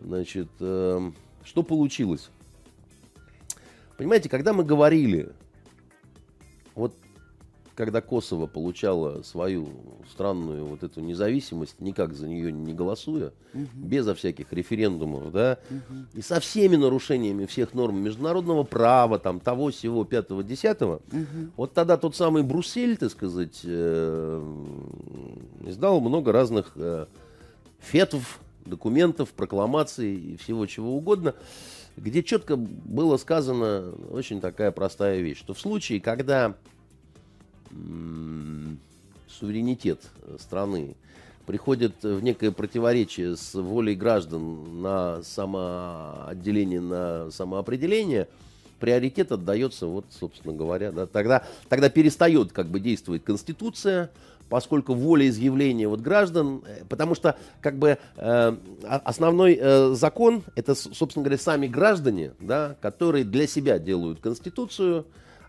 Значит, 0.00 0.48
э, 0.60 1.10
что 1.44 1.62
получилось? 1.62 2.28
Понимаете, 3.96 4.28
когда 4.28 4.52
мы 4.52 4.64
говорили, 4.64 5.30
вот 6.74 6.94
когда 7.78 8.00
Косово 8.00 8.48
получало 8.48 9.22
свою 9.22 9.68
странную 10.10 10.64
вот 10.64 10.82
эту 10.82 11.00
независимость, 11.00 11.80
никак 11.80 12.12
за 12.12 12.26
нее 12.26 12.50
не 12.50 12.74
голосуя, 12.74 13.30
угу. 13.54 13.68
безо 13.72 14.16
всяких 14.16 14.52
референдумов, 14.52 15.30
да, 15.30 15.60
угу. 15.70 16.06
и 16.12 16.20
со 16.20 16.40
всеми 16.40 16.74
нарушениями 16.74 17.46
всех 17.46 17.74
норм 17.74 18.02
международного 18.02 18.64
права, 18.64 19.20
там, 19.20 19.38
того, 19.38 19.70
всего, 19.70 20.04
пятого, 20.04 20.42
десятого, 20.42 20.96
угу. 21.12 21.52
вот 21.56 21.72
тогда 21.72 21.96
тот 21.96 22.16
самый 22.16 22.42
Бруссель, 22.42 22.96
так 22.96 23.12
сказать, 23.12 23.60
э, 23.62 24.56
издал 25.64 26.00
много 26.00 26.32
разных 26.32 26.72
э, 26.74 27.06
фетов, 27.78 28.40
документов, 28.66 29.28
прокламаций 29.28 30.16
и 30.16 30.36
всего 30.36 30.66
чего 30.66 30.96
угодно, 30.96 31.36
где 31.96 32.24
четко 32.24 32.56
было 32.56 33.18
сказано 33.18 33.92
очень 34.10 34.40
такая 34.40 34.72
простая 34.72 35.20
вещь, 35.20 35.38
что 35.38 35.54
в 35.54 35.60
случае, 35.60 36.00
когда 36.00 36.56
суверенитет 39.28 40.00
страны 40.38 40.96
приходит 41.46 42.02
в 42.02 42.22
некое 42.22 42.52
противоречие 42.52 43.34
с 43.34 43.54
волей 43.54 43.94
граждан 43.94 44.82
на 44.82 45.22
самоотделение, 45.22 46.80
на 46.80 47.30
самоопределение, 47.30 48.28
приоритет 48.78 49.32
отдается, 49.32 49.86
вот, 49.86 50.04
собственно 50.10 50.54
говоря, 50.54 50.92
да, 50.92 51.06
тогда, 51.06 51.44
тогда 51.70 51.88
перестает 51.88 52.52
как 52.52 52.68
бы 52.68 52.80
действовать 52.80 53.24
Конституция, 53.24 54.10
поскольку 54.48 54.94
волеизъявление 54.94 55.88
вот 55.88 56.00
граждан, 56.00 56.62
э, 56.66 56.84
потому 56.88 57.14
что 57.14 57.36
как 57.60 57.78
бы 57.78 57.98
э, 58.16 58.56
основной 58.82 59.58
э, 59.60 59.94
закон 59.94 60.42
это, 60.54 60.74
собственно 60.74 61.24
говоря, 61.24 61.38
сами 61.38 61.66
граждане, 61.66 62.32
да, 62.40 62.76
которые 62.80 63.24
для 63.24 63.46
себя 63.46 63.78
делают 63.78 64.20
Конституцию, 64.20 65.06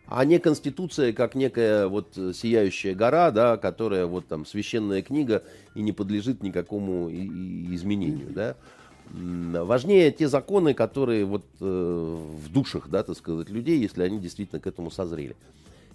а 0.10 0.26
не 0.26 0.40
Конституция 0.40 1.14
как 1.14 1.36
некая 1.36 1.88
вот 1.88 2.14
сияющая 2.16 2.96
гора, 2.96 3.30
да, 3.30 3.58
которая 3.58 4.08
вот 4.08 4.28
там 4.28 4.46
священная 4.46 5.04
книга 5.04 5.44
и 5.76 5.82
не 5.82 5.92
подлежит 5.92 6.42
никакому 6.42 7.10
изменению, 7.12 8.32
да. 8.32 8.56
Важнее 9.12 10.12
те 10.12 10.28
законы, 10.28 10.74
которые 10.74 11.26
вот 11.26 11.44
э, 11.60 11.66
в 11.66 12.52
душах, 12.52 12.90
да, 12.90 13.02
так 13.04 13.18
сказать, 13.18 13.50
людей, 13.50 13.80
если 13.80 14.04
они 14.04 14.20
действительно 14.20 14.60
к 14.60 14.68
этому 14.68 14.92
созрели. 14.92 15.36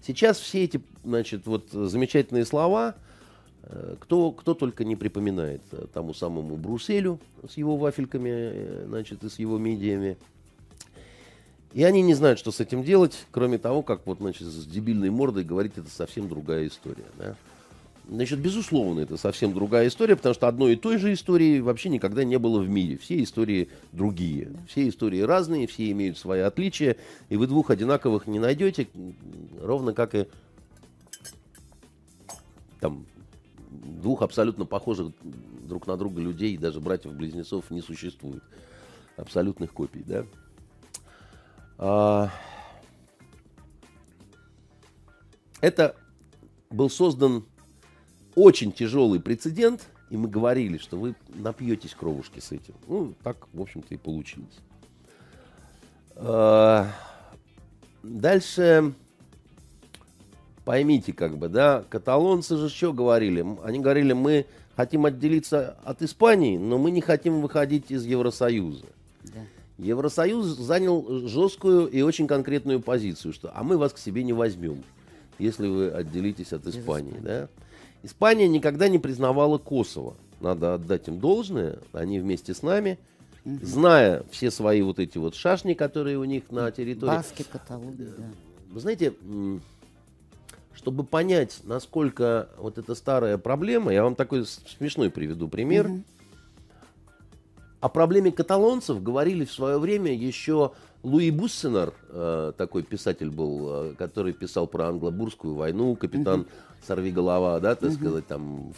Сейчас 0.05 0.39
все 0.39 0.65
эти, 0.65 0.81
значит, 1.05 1.47
вот 1.47 1.71
замечательные 1.71 2.45
слова, 2.45 2.97
э, 3.63 3.95
кто, 4.01 4.33
кто 4.33 4.55
только 4.55 4.85
не 4.85 4.97
припоминает 4.97 5.63
тому 5.93 6.13
самому 6.13 6.57
Брусселю 6.57 7.21
с 7.49 7.57
его 7.57 7.77
вафельками, 7.77 8.31
э, 8.33 8.85
значит, 8.89 9.23
и 9.23 9.29
с 9.29 9.39
его 9.39 9.59
медиами, 9.59 10.17
и 11.75 11.83
они 11.83 12.03
не 12.03 12.15
знают, 12.15 12.39
что 12.39 12.53
с 12.53 12.61
этим 12.61 12.85
делать, 12.85 13.27
кроме 13.33 13.59
того, 13.59 13.83
как 13.83 14.07
вот, 14.07 14.19
значит, 14.19 14.47
с 14.47 14.65
дебильной 14.65 15.11
мордой 15.11 15.43
говорить, 15.43 15.73
это 15.77 15.91
совсем 15.91 16.29
другая 16.29 16.69
история. 16.69 17.05
Да? 17.19 17.35
Значит, 18.09 18.39
безусловно, 18.39 19.01
это 19.01 19.17
совсем 19.17 19.53
другая 19.53 19.89
история, 19.89 20.15
потому 20.15 20.35
что 20.37 20.47
одной 20.47 20.75
и 20.75 20.77
той 20.77 20.99
же 20.99 21.13
истории 21.13 21.59
вообще 21.59 21.89
никогда 21.89 22.23
не 22.23 22.39
было 22.39 22.61
в 22.61 22.69
мире. 22.69 22.97
Все 22.97 23.21
истории 23.21 23.71
другие. 23.91 24.53
Все 24.69 24.89
истории 24.89 25.21
разные, 25.21 25.67
все 25.67 25.91
имеют 25.91 26.17
свои 26.17 26.41
отличия, 26.41 26.97
и 27.29 27.37
вы 27.37 27.49
двух 27.49 27.71
одинаковых 27.71 28.29
не 28.29 28.39
найдете, 28.39 28.87
ровно 29.61 29.95
как 29.95 30.15
и 30.15 30.29
там 32.79 33.05
двух 33.71 34.23
абсолютно 34.23 34.65
похожих 34.65 35.11
друг 35.67 35.89
на 35.89 35.97
друга 35.97 36.21
людей, 36.21 36.57
даже 36.57 36.81
братьев-близнецов 36.81 37.69
не 37.71 37.81
существует. 37.81 38.45
Абсолютных 39.17 39.73
копий, 39.73 40.05
да? 40.07 40.25
А, 41.79 42.31
это 45.61 45.97
был 46.71 46.91
создан 46.91 47.45
очень 48.35 48.73
тяжелый 48.73 49.21
прецедент, 49.21 49.89
и 50.11 50.17
мы 50.17 50.29
говорили, 50.29 50.79
что 50.79 50.97
вы 50.97 51.15
напьетесь 51.29 51.95
кровушки 51.95 52.41
с 52.41 52.53
этим. 52.53 52.75
Ну, 52.87 53.15
так, 53.23 53.49
в 53.53 53.61
общем-то, 53.61 53.95
и 53.95 53.97
получилось. 53.97 54.59
А, 56.17 56.89
дальше 58.03 58.95
поймите, 60.65 61.13
как 61.13 61.39
бы, 61.39 61.49
да, 61.49 61.85
каталонцы 61.89 62.57
же 62.57 62.69
что 62.69 62.93
говорили? 62.93 63.45
Они 63.63 63.81
говорили, 63.81 64.13
мы 64.13 64.47
хотим 64.77 65.07
отделиться 65.07 65.77
от 65.85 66.03
Испании, 66.03 66.57
но 66.57 66.79
мы 66.79 66.91
не 66.91 67.01
хотим 67.01 67.41
выходить 67.41 67.91
из 67.91 68.05
Евросоюза. 68.05 68.87
Да. 69.23 69.41
Евросоюз 69.79 70.47
занял 70.47 71.27
жесткую 71.27 71.89
и 71.89 72.03
очень 72.03 72.27
конкретную 72.27 72.81
позицию, 72.81 73.33
что 73.33 73.51
а 73.55 73.65
мы 73.65 73.77
вас 73.77 73.93
к 73.93 73.99
себе 73.99 74.23
не 74.23 74.33
возьмем, 74.33 74.85
если 75.39 75.67
вы 75.67 75.91
отделитесь 75.91 76.53
от 76.53 76.67
Испании. 76.67 77.19
Да? 77.21 77.49
Испания 78.03 78.47
никогда 78.47 78.89
не 78.89 78.99
признавала 78.99 79.59
Косово. 79.59 80.15
Надо 80.41 80.75
отдать 80.75 81.09
им 81.09 81.19
должное. 81.19 81.79
Они 81.93 82.21
вместе 82.21 82.55
с 82.55 82.63
нами, 82.63 82.99
угу. 83.45 83.59
зная 83.63 84.23
все 84.31 84.51
свои 84.51 84.83
вот 84.83 84.99
эти 84.99 85.19
вот 85.19 85.35
шашни, 85.35 85.75
которые 85.75 86.19
у 86.19 86.25
них 86.25 86.51
на 86.51 86.71
территории. 86.71 87.17
Баски, 87.17 87.43
Каталония, 87.43 88.13
да. 88.17 88.25
Вы 88.71 88.81
знаете, 88.81 89.15
чтобы 90.75 91.05
понять, 91.05 91.61
насколько 91.65 92.49
вот 92.59 92.79
эта 92.79 92.95
старая 92.95 93.39
проблема, 93.39 93.93
я 93.93 94.05
вам 94.05 94.15
такой 94.15 94.45
смешной 94.47 95.11
приведу 95.11 95.49
пример. 95.49 95.87
Угу. 95.87 96.03
О 97.85 97.91
проблеме 97.91 98.33
каталонцев 98.33 99.03
говорили 99.03 99.45
в 99.45 99.53
свое 99.53 99.79
время 99.79 100.11
еще 100.11 100.73
Луи 101.03 101.31
Буссенер, 101.31 101.93
э, 102.09 102.53
такой 102.57 102.83
писатель 102.83 103.29
был, 103.29 103.91
э, 103.91 103.95
который 103.99 104.33
писал 104.33 104.67
про 104.67 104.89
англобурскую 104.89 105.55
войну, 105.55 105.95
капитан 105.95 106.41
угу. 106.41 106.49
Сорвиголова, 106.87 107.61
да, 107.61 107.75
так 107.75 107.91
угу. 107.91 107.97
сказать, 107.99 108.27
там. 108.27 108.73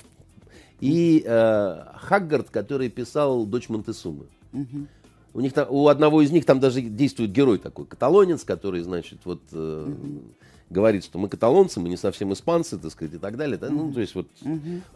И 0.80 1.22
э, 1.24 1.84
Хаггард, 1.98 2.50
который 2.50 2.88
писал 2.88 3.46
«Дочь 3.46 3.68
Монтесумы». 3.68 4.26
Угу. 4.52 4.86
У, 5.34 5.40
них, 5.40 5.52
у 5.68 5.86
одного 5.86 6.20
из 6.20 6.32
них 6.32 6.44
там 6.44 6.58
даже 6.58 6.80
действует 6.80 7.30
герой 7.30 7.58
такой, 7.58 7.86
каталонец, 7.86 8.42
который, 8.42 8.80
значит, 8.80 9.20
вот... 9.24 9.40
Э, 9.52 9.86
угу 9.88 10.22
говорит, 10.68 11.04
что 11.04 11.18
мы 11.18 11.28
каталонцы, 11.28 11.80
мы 11.80 11.88
не 11.88 11.96
совсем 11.96 12.32
испанцы, 12.32 12.78
так 12.78 12.90
сказать, 12.90 13.14
и 13.14 13.18
так 13.18 13.36
далее. 13.36 13.56
Да? 13.56 13.70
Ну, 13.70 13.92
то 13.92 14.00
есть 14.00 14.14
вот 14.14 14.26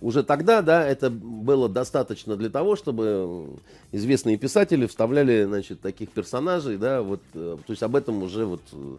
уже 0.01 0.23
тогда, 0.23 0.63
да, 0.63 0.87
это 0.87 1.11
было 1.11 1.69
достаточно 1.69 2.37
для 2.37 2.51
того, 2.51 2.77
чтобы 2.77 3.51
известные 3.93 4.37
писатели 4.37 4.87
вставляли, 4.87 5.45
значит, 5.45 5.81
таких 5.81 6.11
персонажей, 6.11 6.77
да, 6.77 7.03
вот, 7.03 7.21
э, 7.35 7.57
то 7.65 7.71
есть 7.71 7.83
об 7.83 7.97
этом 7.97 8.23
уже 8.23 8.47
вот 8.47 8.63
э, 8.73 8.97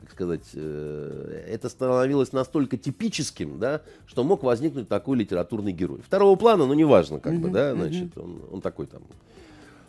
как 0.00 0.10
сказать, 0.12 0.50
э, 0.54 1.44
это 1.48 1.68
становилось 1.68 2.32
настолько 2.32 2.76
типическим, 2.76 3.58
да, 3.58 3.82
что 4.06 4.24
мог 4.24 4.42
возникнуть 4.42 4.88
такой 4.88 5.18
литературный 5.18 5.72
герой. 5.72 6.00
Второго 6.04 6.36
плана, 6.36 6.66
ну, 6.66 6.74
неважно, 6.74 7.20
как 7.20 7.34
mm 7.34 7.38
бы, 7.38 7.50
да, 7.50 7.74
значит, 7.74 8.16
он, 8.18 8.40
он 8.50 8.60
такой 8.60 8.86
там 8.86 9.02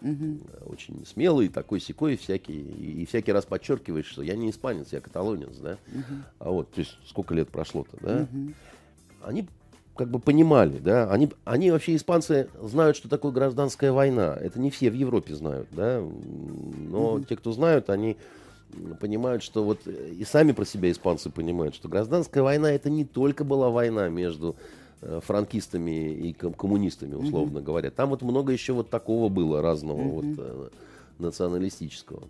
Угу. 0.01 0.71
Очень 0.71 1.05
смелый, 1.05 1.49
такой 1.49 1.79
секой 1.79 2.17
всякий. 2.17 2.59
И, 2.59 3.01
и 3.01 3.05
всякий 3.05 3.31
раз 3.31 3.45
подчеркивает, 3.45 4.05
что 4.05 4.21
я 4.21 4.35
не 4.35 4.49
испанец, 4.49 4.91
я 4.91 5.01
каталонец, 5.01 5.55
да. 5.57 5.77
Угу. 5.87 6.15
А 6.39 6.49
вот, 6.51 6.71
то 6.71 6.79
есть, 6.79 6.97
сколько 7.05 7.33
лет 7.33 7.49
прошло-то, 7.49 7.97
да. 8.01 8.27
Угу. 8.31 8.53
Они 9.23 9.47
как 9.95 10.09
бы 10.09 10.19
понимали, 10.19 10.77
да, 10.79 11.09
они, 11.09 11.31
они 11.45 11.71
вообще, 11.71 11.95
испанцы, 11.95 12.49
знают, 12.61 12.97
что 12.97 13.07
такое 13.07 13.31
гражданская 13.31 13.93
война. 13.93 14.37
Это 14.39 14.59
не 14.59 14.69
все 14.69 14.89
в 14.89 14.93
Европе 14.93 15.33
знают, 15.35 15.69
да, 15.71 16.01
но 16.01 17.13
угу. 17.13 17.23
те, 17.23 17.37
кто 17.37 17.53
знают, 17.53 17.89
они 17.89 18.17
понимают, 18.99 19.41
что 19.41 19.63
вот 19.63 19.87
и 19.87 20.25
сами 20.25 20.51
про 20.51 20.65
себя 20.65 20.91
испанцы 20.91 21.29
понимают, 21.29 21.75
что 21.75 21.87
гражданская 21.87 22.43
война 22.43 22.71
это 22.71 22.89
не 22.89 23.05
только 23.05 23.45
была 23.45 23.69
война 23.69 24.09
между 24.09 24.57
Э, 24.57 24.59
франкистами 25.22 26.12
и 26.14 26.34
коммунистами, 26.34 27.16
условно 27.16 27.60
mm-hmm. 27.60 27.64
говоря. 27.64 27.91
Там 27.91 28.10
вот 28.10 28.22
много 28.22 28.51
еще 28.51 28.74
вот 28.74 28.89
такого 28.89 29.30
было 29.30 29.62
разного 29.62 30.01
mm-hmm. 30.01 30.12
вот 30.12 30.26
э, 30.38 30.70
националистического. 31.20 32.24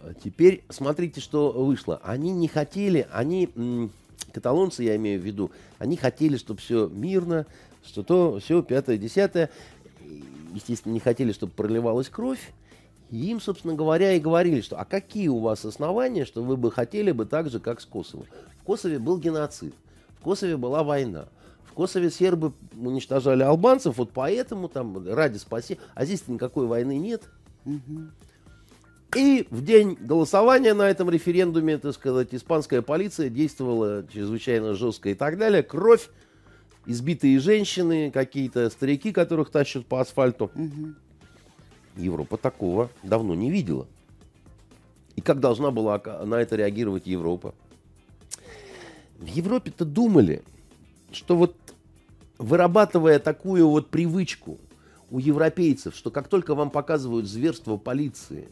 А 0.00 0.12
теперь 0.14 0.64
смотрите, 0.68 1.20
что 1.20 1.50
вышло. 1.52 2.00
Они 2.02 2.30
не 2.30 2.48
хотели, 2.48 3.06
они, 3.10 3.48
каталонцы, 4.32 4.82
я 4.82 4.96
имею 4.96 5.20
в 5.20 5.24
виду, 5.24 5.50
они 5.78 5.96
хотели, 5.96 6.36
чтобы 6.36 6.60
все 6.60 6.88
мирно, 6.88 7.46
что 7.84 8.02
то, 8.02 8.38
все, 8.38 8.62
пятое, 8.62 8.98
десятое. 8.98 9.50
Естественно, 10.52 10.92
не 10.92 11.00
хотели, 11.00 11.32
чтобы 11.32 11.52
проливалась 11.52 12.08
кровь. 12.08 12.52
И 13.10 13.30
им, 13.30 13.40
собственно 13.40 13.74
говоря, 13.74 14.12
и 14.12 14.20
говорили, 14.20 14.60
что 14.60 14.78
а 14.78 14.84
какие 14.84 15.28
у 15.28 15.38
вас 15.38 15.64
основания, 15.64 16.24
что 16.24 16.42
вы 16.42 16.56
бы 16.56 16.70
хотели 16.70 17.12
бы 17.12 17.26
так 17.26 17.50
же, 17.50 17.60
как 17.60 17.80
с 17.80 17.84
Косово. 17.84 18.26
В 18.60 18.64
Косове 18.64 18.98
был 18.98 19.18
геноцид. 19.18 19.74
Косове 20.24 20.56
была 20.56 20.82
война. 20.82 21.26
В 21.64 21.74
Косове 21.74 22.10
сербы 22.10 22.52
уничтожали 22.74 23.42
албанцев, 23.42 23.98
вот 23.98 24.10
поэтому 24.12 24.68
там 24.68 25.06
ради 25.06 25.38
спасения. 25.38 25.80
А 25.94 26.04
здесь 26.04 26.26
никакой 26.28 26.66
войны 26.66 26.98
нет. 26.98 27.22
И 29.16 29.46
в 29.50 29.64
день 29.64 29.96
голосования 30.00 30.74
на 30.74 30.88
этом 30.88 31.08
референдуме, 31.08 31.78
так 31.78 31.94
сказать, 31.94 32.28
испанская 32.32 32.82
полиция 32.82 33.28
действовала 33.28 34.04
чрезвычайно 34.12 34.74
жестко 34.74 35.10
и 35.10 35.14
так 35.14 35.38
далее. 35.38 35.62
Кровь, 35.62 36.08
избитые 36.86 37.38
женщины, 37.38 38.10
какие-то 38.10 38.70
старики, 38.70 39.12
которых 39.12 39.50
тащат 39.50 39.86
по 39.86 40.00
асфальту. 40.00 40.50
Европа 41.96 42.36
такого 42.36 42.90
давно 43.04 43.34
не 43.34 43.52
видела. 43.52 43.86
И 45.14 45.20
как 45.20 45.38
должна 45.38 45.70
была 45.70 46.02
на 46.24 46.40
это 46.40 46.56
реагировать 46.56 47.06
Европа? 47.06 47.54
В 49.18 49.26
Европе-то 49.26 49.84
думали, 49.84 50.42
что 51.12 51.36
вот 51.36 51.54
вырабатывая 52.38 53.18
такую 53.18 53.68
вот 53.68 53.88
привычку 53.88 54.58
у 55.10 55.18
европейцев, 55.18 55.94
что 55.94 56.10
как 56.10 56.28
только 56.28 56.54
вам 56.54 56.70
показывают 56.70 57.26
зверство 57.26 57.76
полиции, 57.76 58.48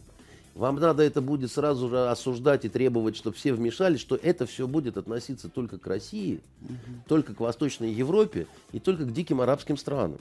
вам 0.55 0.77
надо 0.77 1.03
это 1.03 1.21
будет 1.23 1.51
сразу 1.51 1.89
же 1.89 2.09
осуждать 2.11 2.65
и 2.65 2.69
требовать, 2.69 3.17
чтобы 3.17 3.37
все 3.37 3.53
вмешались, 3.55 4.01
что 4.01 4.17
это 4.17 4.47
все 4.47 4.67
будет 4.67 4.97
относиться 4.97 5.49
только 5.49 5.79
к 5.79 5.87
России, 5.87 6.41
угу. 6.61 6.77
только 7.09 7.35
к 7.35 7.41
Восточной 7.41 7.91
Европе 7.91 8.47
и 8.73 8.79
только 8.79 9.05
к 9.05 9.13
диким 9.13 9.41
арабским 9.41 9.77
странам. 9.77 10.19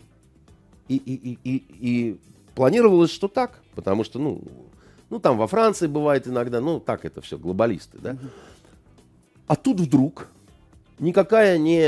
И, 0.88 0.96
и, 0.96 1.14
и, 1.14 1.38
и, 1.44 1.64
и 1.80 2.20
планировалось, 2.56 3.12
что 3.12 3.28
так, 3.28 3.62
потому 3.76 4.04
что, 4.04 4.20
ну, 4.20 4.42
ну, 5.10 5.20
там 5.20 5.38
во 5.38 5.48
Франции 5.48 5.88
бывает 5.88 6.28
иногда, 6.28 6.62
ну, 6.62 6.80
так 6.80 7.04
это 7.06 7.22
все, 7.22 7.38
глобалисты, 7.38 7.98
да. 8.00 8.18
А 9.52 9.58
тут 9.58 9.82
вдруг 9.82 10.30
никакая 10.97 11.58
не, 11.58 11.84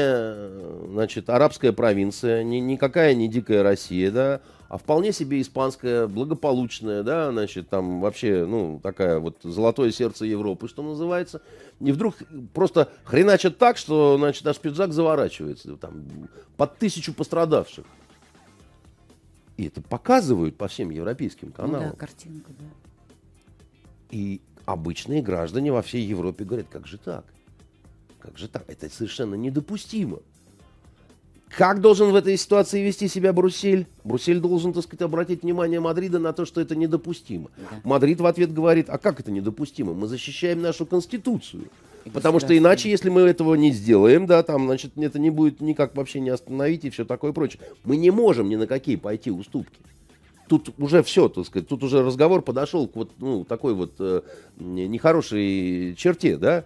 значит, 0.92 1.30
арабская 1.30 1.72
провинция, 1.72 2.44
ни, 2.44 2.58
никакая 2.58 3.14
не 3.14 3.30
дикая 3.30 3.64
Россия, 3.64 4.12
да, 4.12 4.42
а 4.68 4.78
вполне 4.78 5.14
себе 5.14 5.40
испанская, 5.40 6.08
благополучная, 6.08 7.04
да, 7.04 7.32
значит, 7.32 7.70
там 7.70 8.02
вообще, 8.02 8.46
ну, 8.46 8.82
такая 8.84 9.20
вот 9.20 9.38
золотое 9.44 9.94
сердце 9.94 10.26
Европы, 10.26 10.68
что 10.68 10.84
называется. 10.84 11.42
И 11.80 11.94
вдруг 11.94 12.16
просто 12.54 12.90
хреначат 13.06 13.58
так, 13.58 13.78
что, 13.78 14.18
значит, 14.18 14.46
аж 14.46 14.58
пиджак 14.58 14.92
заворачивается, 14.92 15.78
там, 15.78 16.04
под 16.58 16.78
тысячу 16.80 17.14
пострадавших. 17.14 17.86
И 19.56 19.68
это 19.68 19.82
показывают 19.82 20.58
по 20.58 20.68
всем 20.68 20.90
европейским 20.90 21.54
каналам. 21.54 21.92
да, 21.92 21.96
картинка, 21.96 22.52
да. 22.60 22.66
И 24.12 24.42
обычные 24.66 25.22
граждане 25.22 25.72
во 25.72 25.82
всей 25.82 26.04
Европе 26.06 26.44
говорят, 26.44 26.68
как 26.70 26.88
же 26.88 26.98
так? 26.98 27.24
Как 28.24 28.38
же 28.38 28.48
так? 28.48 28.64
Это 28.68 28.90
совершенно 28.90 29.36
недопустимо. 29.36 30.20
Как 31.50 31.82
должен 31.82 32.12
в 32.12 32.16
этой 32.16 32.38
ситуации 32.38 32.82
вести 32.84 33.08
себя 33.08 33.32
Брюссель? 33.34 33.86
Брюссель 34.04 34.40
должен, 34.40 34.74
так 34.74 34.84
сказать, 34.84 35.02
обратить 35.02 35.44
внимание 35.44 35.80
Мадрида 35.80 36.18
на 36.18 36.34
то, 36.34 36.46
что 36.46 36.62
это 36.62 36.76
недопустимо. 36.76 37.52
Да. 37.58 37.82
Мадрид 37.84 38.22
в 38.22 38.26
ответ 38.26 38.54
говорит, 38.54 38.90
а 38.90 38.98
как 38.98 39.20
это 39.20 39.30
недопустимо? 39.30 39.94
Мы 39.94 40.08
защищаем 40.08 40.62
нашу 40.62 40.86
конституцию. 40.86 41.66
И 42.06 42.10
Потому 42.10 42.40
что 42.40 42.58
иначе, 42.58 42.90
если 42.90 43.10
мы 43.10 43.22
этого 43.22 43.54
не 43.56 43.72
сделаем, 43.72 44.26
да, 44.26 44.42
там, 44.42 44.66
значит, 44.66 44.94
это 44.98 45.20
не 45.20 45.30
будет 45.30 45.62
никак 45.62 45.96
вообще 45.96 46.22
не 46.22 46.32
остановить 46.32 46.86
и 46.86 46.90
все 46.90 47.06
такое 47.06 47.34
прочее. 47.34 47.62
Мы 47.84 47.98
не 47.98 48.10
можем 48.10 48.50
ни 48.50 48.56
на 48.56 48.66
какие 48.66 48.96
пойти 48.96 49.30
уступки 49.30 49.80
тут 50.50 50.70
уже 50.78 51.02
все, 51.02 51.30
так 51.30 51.46
сказать, 51.46 51.68
тут 51.68 51.84
уже 51.84 52.04
разговор 52.04 52.42
подошел 52.42 52.88
к 52.88 52.96
вот 52.96 53.12
ну, 53.18 53.44
такой 53.44 53.74
вот 53.74 53.94
э, 54.00 54.22
нехорошей 54.60 55.96
черте, 55.98 56.38
да? 56.38 56.66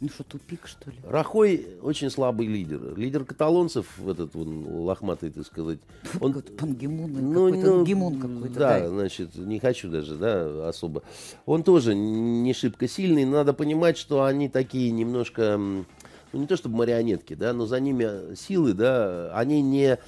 Ну 0.00 0.08
что, 0.08 0.22
тупик, 0.22 0.66
что 0.66 0.90
ли? 0.90 0.96
Рахой 1.04 1.66
очень 1.82 2.10
слабый 2.10 2.46
лидер. 2.46 2.96
Лидер 2.96 3.24
каталонцев, 3.24 3.86
этот 4.06 4.36
он 4.36 4.64
лохматый, 4.84 5.30
так 5.30 5.44
сказать. 5.44 5.78
Он, 6.20 6.32
Пангемун, 6.34 7.12
ну, 7.12 7.46
какой-то, 7.46 7.74
ну, 7.74 7.84
гемун 7.84 8.20
какой-то. 8.20 8.58
Да, 8.58 8.80
да, 8.80 8.88
значит, 8.88 9.34
не 9.34 9.58
хочу 9.58 9.90
даже, 9.90 10.16
да, 10.16 10.68
особо. 10.68 11.02
Он 11.46 11.62
тоже 11.62 11.94
не 11.94 12.52
шибко 12.54 12.86
сильный. 12.86 13.24
Надо 13.24 13.52
понимать, 13.52 13.98
что 13.98 14.24
они 14.24 14.48
такие 14.48 14.90
немножко, 14.92 15.58
ну, 15.58 15.84
не 16.32 16.46
то 16.46 16.56
чтобы 16.56 16.76
марионетки, 16.76 17.34
да, 17.34 17.52
но 17.52 17.66
за 17.66 17.80
ними 17.80 18.34
силы, 18.36 18.74
да, 18.74 19.32
они 19.34 19.62
не 19.62 19.98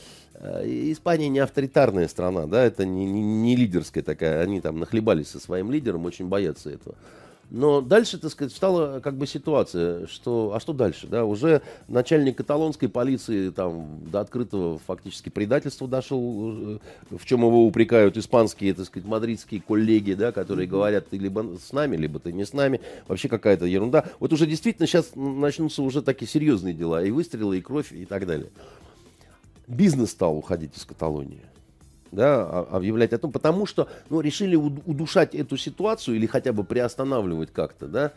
Э, 0.40 0.62
Испания 0.64 1.28
не 1.28 1.38
авторитарная 1.38 2.08
страна, 2.08 2.46
да, 2.46 2.64
это 2.64 2.86
не, 2.86 3.04
не, 3.04 3.20
не 3.20 3.56
лидерская 3.56 4.02
такая, 4.02 4.42
они 4.42 4.62
там 4.62 4.78
нахлебались 4.78 5.28
со 5.28 5.38
своим 5.38 5.70
лидером, 5.70 6.06
очень 6.06 6.28
боятся 6.28 6.70
этого. 6.70 6.96
Но 7.50 7.80
дальше, 7.80 8.18
так 8.18 8.30
сказать, 8.30 8.52
стала 8.52 9.00
как 9.00 9.16
бы 9.16 9.26
ситуация, 9.26 10.06
что, 10.06 10.52
а 10.54 10.60
что 10.60 10.72
дальше, 10.72 11.08
да, 11.08 11.24
уже 11.24 11.62
начальник 11.88 12.36
каталонской 12.36 12.88
полиции 12.88 13.50
там 13.50 13.98
до 14.10 14.20
открытого 14.20 14.78
фактически 14.78 15.30
предательства 15.30 15.88
дошел, 15.88 16.20
э, 16.20 16.78
в 17.10 17.26
чем 17.26 17.40
его 17.40 17.66
упрекают 17.66 18.16
испанские, 18.16 18.72
так 18.74 18.86
сказать, 18.86 19.08
мадридские 19.08 19.60
коллеги, 19.60 20.12
да, 20.12 20.30
которые 20.30 20.68
говорят, 20.68 21.08
ты 21.08 21.18
либо 21.18 21.56
с 21.60 21.72
нами, 21.72 21.96
либо 21.96 22.20
ты 22.20 22.32
не 22.32 22.44
с 22.44 22.52
нами, 22.52 22.80
вообще 23.08 23.28
какая-то 23.28 23.66
ерунда. 23.66 24.04
Вот 24.20 24.32
уже 24.32 24.46
действительно 24.46 24.86
сейчас 24.86 25.10
начнутся 25.16 25.82
уже 25.82 26.02
такие 26.02 26.28
серьезные 26.28 26.72
дела, 26.72 27.02
и 27.02 27.10
выстрелы, 27.10 27.58
и 27.58 27.62
кровь, 27.62 27.92
и 27.92 28.04
так 28.04 28.26
далее 28.26 28.50
бизнес 29.70 30.10
стал 30.10 30.36
уходить 30.36 30.76
из 30.76 30.84
Каталонии. 30.84 31.42
Да, 32.12 32.42
а, 32.42 32.68
объявлять 32.72 33.12
о 33.12 33.18
том, 33.18 33.30
потому 33.30 33.66
что 33.66 33.88
ну, 34.08 34.20
решили 34.20 34.56
удушать 34.56 35.34
эту 35.34 35.56
ситуацию 35.56 36.16
или 36.16 36.26
хотя 36.26 36.52
бы 36.52 36.64
приостанавливать 36.64 37.52
как-то, 37.52 37.86
да, 37.86 38.12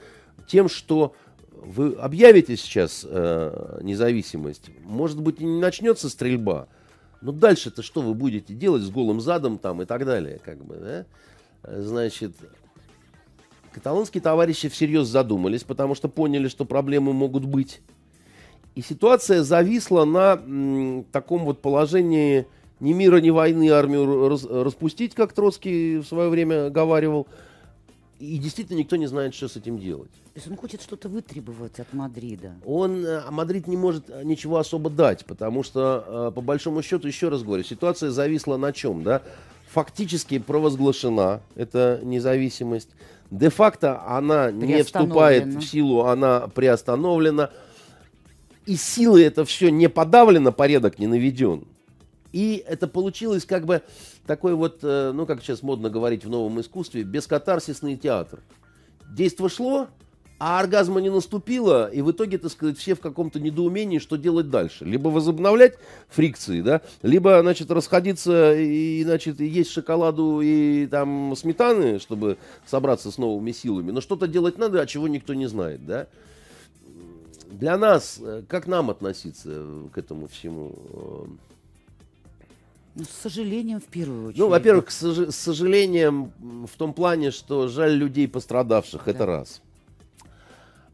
тем, 0.48 0.68
что 0.68 1.14
вы 1.52 1.94
объявите 1.94 2.58
сейчас 2.58 3.06
э, 3.08 3.80
независимость, 3.84 4.72
может 4.84 5.22
быть, 5.22 5.40
и 5.40 5.46
не 5.46 5.62
начнется 5.62 6.10
стрельба, 6.10 6.68
но 7.22 7.32
дальше-то 7.32 7.84
что 7.84 8.02
вы 8.02 8.16
будете 8.16 8.54
делать 8.54 8.82
с 8.82 8.90
голым 8.90 9.22
задом 9.22 9.58
там 9.60 9.82
и 9.82 9.86
так 9.86 10.06
далее, 10.06 10.40
как 10.44 10.64
бы, 10.64 10.76
да? 10.76 11.06
Значит, 11.64 12.34
каталонские 13.72 14.22
товарищи 14.22 14.68
всерьез 14.70 15.08
задумались, 15.08 15.64
потому 15.64 15.96
что 15.96 16.10
поняли, 16.10 16.48
что 16.48 16.66
проблемы 16.66 17.14
могут 17.14 17.46
быть. 17.46 17.82
И 18.76 18.82
ситуация 18.82 19.44
зависла 19.44 20.04
на 20.04 20.34
м, 20.34 21.06
таком 21.12 21.46
вот 21.46 21.62
положении 21.62 22.48
ни 22.80 22.94
мира, 22.94 23.18
ни 23.18 23.30
войны 23.30 23.70
армию 23.70 24.30
раз, 24.30 24.44
распустить, 24.44 25.16
как 25.16 25.34
Троцкий 25.34 25.98
в 25.98 26.06
свое 26.06 26.30
время 26.30 26.70
говаривал. 26.70 27.28
И 28.20 28.38
действительно 28.38 28.78
никто 28.78 28.96
не 28.96 29.08
знает, 29.08 29.36
что 29.36 29.48
с 29.48 29.58
этим 29.58 29.80
делать. 29.80 30.12
То 30.34 30.40
есть 30.40 30.48
он 30.48 30.56
хочет 30.56 30.82
что-то 30.82 31.10
вытребовать 31.10 31.80
от 31.80 31.94
Мадрида. 31.94 32.54
Он, 32.66 33.06
а 33.06 33.30
Мадрид 33.32 33.68
не 33.68 33.78
может 33.78 34.10
ничего 34.24 34.58
особо 34.58 34.90
дать, 34.90 35.26
потому 35.26 35.64
что, 35.64 36.30
э, 36.30 36.32
по 36.34 36.42
большому 36.42 36.82
счету, 36.82 37.08
еще 37.08 37.30
раз 37.30 37.44
говорю, 37.44 37.64
ситуация 37.64 38.12
зависла 38.12 38.58
на 38.58 38.72
чем, 38.72 39.04
да? 39.04 39.22
Фактически 39.70 40.40
провозглашена 40.40 41.42
эта 41.56 42.00
независимость. 42.04 42.90
Де-факто 43.30 44.04
она 44.08 44.52
не 44.52 44.84
вступает 44.84 45.46
в 45.46 45.62
силу, 45.62 46.02
она 46.02 46.48
приостановлена 46.48 47.50
и 48.66 48.76
силы 48.76 49.24
это 49.24 49.46
все 49.46 49.70
не 49.70 49.90
подавлено, 49.90 50.52
порядок 50.52 51.00
не 51.00 51.08
наведен. 51.08 51.66
И 52.34 52.64
это 52.68 52.88
получилось 52.88 53.46
как 53.46 53.66
бы 53.66 53.84
такой 54.26 54.56
вот, 54.56 54.80
э, 54.82 55.12
ну 55.14 55.26
как 55.26 55.42
сейчас 55.42 55.62
модно 55.62 55.90
говорить 55.90 56.26
в 56.26 56.30
новом 56.30 56.60
искусстве, 56.60 57.04
бескатарсисный 57.04 57.96
театр. 57.96 58.40
Действо 59.16 59.48
шло, 59.50 59.88
а 60.40 60.60
оргазма 60.60 61.00
не 61.00 61.12
наступило, 61.12 61.90
и 61.90 62.02
в 62.02 62.12
итоге, 62.12 62.40
так 62.40 62.52
сказать, 62.52 62.78
все 62.78 62.96
в 62.96 63.00
каком-то 63.00 63.40
недоумении, 63.40 64.00
что 64.00 64.18
делать 64.18 64.50
дальше. 64.50 64.84
Либо 64.84 65.10
возобновлять 65.10 65.78
фрикции, 66.10 66.62
да, 66.62 66.82
либо, 67.04 67.40
значит, 67.42 67.70
расходиться 67.70 68.56
и, 68.56 69.04
значит, 69.04 69.40
есть 69.40 69.70
шоколаду 69.70 70.42
и 70.42 70.88
там 70.88 71.36
сметаны, 71.36 72.00
чтобы 72.00 72.38
собраться 72.66 73.12
с 73.12 73.20
новыми 73.20 73.52
силами. 73.52 73.92
Но 73.92 74.02
что-то 74.02 74.28
делать 74.28 74.58
надо, 74.58 74.82
а 74.82 74.88
чего 74.88 75.08
никто 75.08 75.36
не 75.36 75.46
знает, 75.46 75.86
да. 75.86 76.08
Для 77.52 77.78
нас, 77.78 78.20
э, 78.20 78.42
как 78.48 78.66
нам 78.66 78.90
относиться 78.90 79.66
к 79.94 79.98
этому 80.00 80.28
всему? 80.28 80.74
Ну, 82.96 83.04
с 83.04 83.22
сожалением, 83.22 83.80
в 83.80 83.86
первую 83.86 84.28
очередь. 84.28 84.40
Ну, 84.40 84.50
во-первых, 84.50 84.92
с, 84.92 85.02
с 85.02 85.36
сожалением 85.36 86.32
в 86.72 86.78
том 86.78 86.94
плане, 86.94 87.32
что 87.32 87.68
жаль 87.68 87.94
людей 87.94 88.28
пострадавших, 88.28 89.04
да. 89.06 89.12
это 89.12 89.26
раз. 89.26 89.62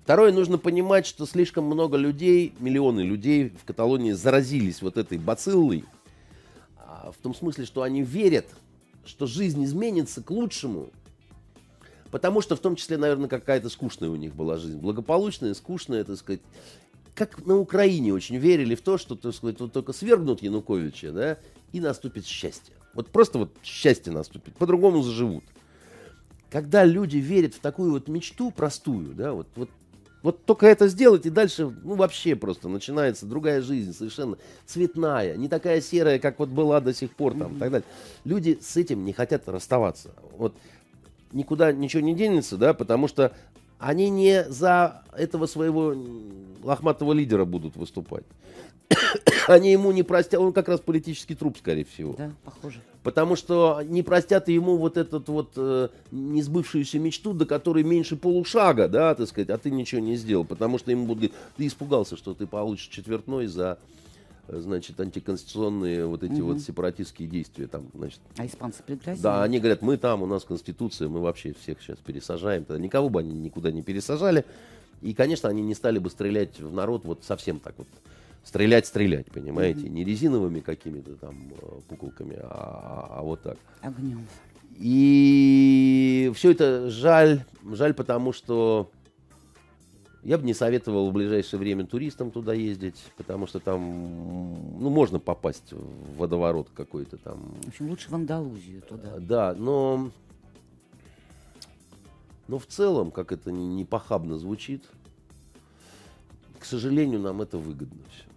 Второе, 0.03 0.31
нужно 0.31 0.57
понимать, 0.57 1.05
что 1.05 1.25
слишком 1.25 1.65
много 1.65 1.97
людей, 1.97 2.53
миллионы 2.59 3.01
людей 3.01 3.49
в 3.61 3.65
Каталонии 3.65 4.13
заразились 4.13 4.81
вот 4.81 4.97
этой 4.97 5.17
бациллой, 5.17 5.83
а, 6.77 7.11
в 7.11 7.21
том 7.21 7.35
смысле, 7.35 7.65
что 7.65 7.83
они 7.83 8.01
верят, 8.01 8.47
что 9.05 9.27
жизнь 9.27 9.63
изменится 9.63 10.23
к 10.23 10.31
лучшему, 10.31 10.89
Потому 12.11 12.41
что 12.41 12.55
в 12.55 12.59
том 12.59 12.75
числе, 12.75 12.97
наверное, 12.97 13.29
какая-то 13.29 13.69
скучная 13.69 14.09
у 14.09 14.15
них 14.15 14.33
была 14.33 14.57
жизнь. 14.57 14.77
Благополучная, 14.77 15.53
скучная, 15.53 16.03
так 16.03 16.17
сказать. 16.17 16.41
Как 17.13 17.45
на 17.45 17.57
Украине 17.57 18.13
очень 18.13 18.37
верили 18.37 18.75
в 18.75 18.81
то, 18.81 18.97
что, 18.97 19.15
так 19.15 19.33
сказать, 19.35 19.59
вот 19.59 19.73
только 19.73 19.93
свергнут 19.93 20.41
Януковича, 20.41 21.11
да, 21.11 21.37
и 21.73 21.79
наступит 21.79 22.25
счастье. 22.25 22.73
Вот 22.93 23.09
просто 23.09 23.39
вот 23.39 23.51
счастье 23.63 24.11
наступит. 24.11 24.55
По-другому 24.55 25.01
заживут. 25.01 25.43
Когда 26.49 26.83
люди 26.83 27.17
верят 27.17 27.53
в 27.53 27.59
такую 27.59 27.91
вот 27.91 28.07
мечту 28.07 28.51
простую, 28.51 29.13
да, 29.13 29.33
вот, 29.33 29.47
вот 29.55 29.69
Вот 30.21 30.43
только 30.45 30.67
это 30.67 30.89
сделать, 30.89 31.25
и 31.25 31.29
дальше, 31.29 31.69
ну, 31.83 31.95
вообще 31.95 32.35
просто 32.35 32.67
начинается 32.67 33.25
другая 33.25 33.61
жизнь, 33.61 33.93
совершенно 33.93 34.37
цветная, 34.65 35.37
не 35.37 35.47
такая 35.47 35.79
серая, 35.79 36.19
как 36.19 36.39
вот 36.39 36.49
была 36.49 36.81
до 36.81 36.93
сих 36.93 37.11
пор 37.11 37.35
там, 37.37 37.55
и 37.55 37.59
так 37.59 37.71
далее. 37.71 37.87
Люди 38.25 38.57
с 38.61 38.75
этим 38.75 39.05
не 39.05 39.13
хотят 39.13 39.47
расставаться. 39.47 40.09
Вот 40.37 40.53
никуда 41.31 41.71
ничего 41.71 42.01
не 42.01 42.15
денется, 42.15 42.57
да, 42.57 42.73
потому 42.73 43.07
что 43.07 43.31
они 43.77 44.09
не 44.09 44.43
за 44.49 45.03
этого 45.15 45.45
своего 45.45 45.95
лохматого 46.63 47.13
лидера 47.13 47.45
будут 47.45 47.77
выступать. 47.77 48.25
Они 49.49 49.71
ему 49.71 49.91
не 49.91 50.03
простят, 50.03 50.39
он 50.39 50.53
как 50.53 50.67
раз 50.67 50.79
политический 50.79 51.33
труп, 51.33 51.57
скорее 51.57 51.83
всего. 51.83 52.13
Да, 52.15 52.31
похоже. 52.45 52.81
Потому 53.01 53.35
что 53.35 53.81
не 53.83 54.03
простят 54.03 54.47
ему 54.47 54.77
вот 54.77 54.95
этот 54.95 55.27
вот 55.27 55.53
э, 55.55 55.89
несбывшуюся 56.11 56.99
мечту, 56.99 57.33
до 57.33 57.47
которой 57.47 57.83
меньше 57.83 58.15
полушага, 58.15 58.87
да, 58.87 59.15
так 59.15 59.27
сказать, 59.27 59.49
а 59.49 59.57
ты 59.57 59.71
ничего 59.71 60.01
не 60.01 60.17
сделал. 60.17 60.45
Потому 60.45 60.77
что 60.77 60.91
ему 60.91 61.07
будут 61.07 61.17
говорить, 61.17 61.37
ты 61.57 61.65
испугался, 61.65 62.15
что 62.15 62.35
ты 62.35 62.45
получишь 62.45 62.89
четвертной 62.89 63.47
за 63.47 63.79
значит, 64.47 64.99
антиконституционные 64.99 66.05
вот 66.05 66.23
эти 66.23 66.41
угу. 66.41 66.53
вот 66.53 66.61
сепаратистские 66.61 67.27
действия 67.27 67.65
там, 67.65 67.87
значит. 67.95 68.19
А 68.37 68.45
испанцы 68.45 68.83
пригрозили? 68.83 69.23
Да, 69.23 69.41
они 69.41 69.57
говорят, 69.57 69.81
мы 69.81 69.97
там, 69.97 70.21
у 70.21 70.27
нас 70.27 70.43
конституция, 70.43 71.07
мы 71.07 71.21
вообще 71.21 71.55
всех 71.59 71.81
сейчас 71.81 71.97
пересажаем. 71.97 72.65
Тогда 72.65 72.81
никого 72.81 73.09
бы 73.09 73.19
они 73.19 73.33
никуда 73.33 73.71
не 73.71 73.81
пересажали. 73.81 74.45
И, 75.01 75.15
конечно, 75.15 75.49
они 75.49 75.63
не 75.63 75.73
стали 75.73 75.97
бы 75.97 76.11
стрелять 76.11 76.59
в 76.59 76.71
народ 76.71 77.03
вот 77.05 77.23
совсем 77.23 77.59
так 77.59 77.73
вот. 77.77 77.87
Стрелять, 78.43 78.87
стрелять, 78.87 79.27
понимаете? 79.27 79.89
Не 79.89 80.03
резиновыми 80.03 80.59
какими-то 80.59 81.15
там 81.15 81.53
э, 81.61 81.81
пуколками, 81.87 82.37
а, 82.41 82.47
а, 82.49 83.19
а 83.19 83.21
вот 83.21 83.43
так. 83.43 83.57
Огнем. 83.81 84.25
И 84.75 86.31
все 86.35 86.51
это 86.51 86.89
жаль, 86.89 87.43
жаль, 87.63 87.93
потому 87.93 88.31
что 88.31 88.89
я 90.23 90.37
бы 90.37 90.45
не 90.45 90.53
советовал 90.53 91.09
в 91.09 91.13
ближайшее 91.13 91.59
время 91.59 91.85
туристам 91.85 92.31
туда 92.31 92.53
ездить, 92.53 93.01
потому 93.17 93.47
что 93.47 93.59
там, 93.59 93.81
ну, 94.79 94.89
можно 94.89 95.19
попасть 95.19 95.71
в 95.71 96.17
водоворот 96.17 96.69
какой-то 96.73 97.17
там. 97.17 97.39
В 97.63 97.67
общем, 97.69 97.89
лучше 97.89 98.09
в 98.09 98.15
Андалузию 98.15 98.81
туда. 98.81 99.17
Да, 99.19 99.53
но, 99.57 100.11
но 102.47 102.59
в 102.59 102.65
целом, 102.65 103.11
как 103.11 103.31
это 103.31 103.51
не 103.51 103.85
похабно 103.85 104.37
звучит, 104.37 104.83
к 106.59 106.65
сожалению, 106.65 107.19
нам 107.21 107.41
это 107.41 107.57
выгодно 107.57 108.03
все. 108.09 108.28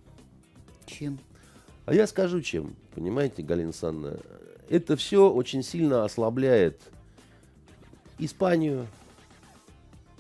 Чем? 0.93 1.19
А 1.85 1.95
я 1.95 2.07
скажу 2.07 2.41
чем, 2.41 2.77
понимаете, 2.95 3.43
Галина 3.43 3.73
Санна, 3.73 4.19
это 4.69 4.97
все 4.97 5.31
очень 5.31 5.63
сильно 5.63 6.05
ослабляет 6.05 6.81
Испанию, 8.19 8.87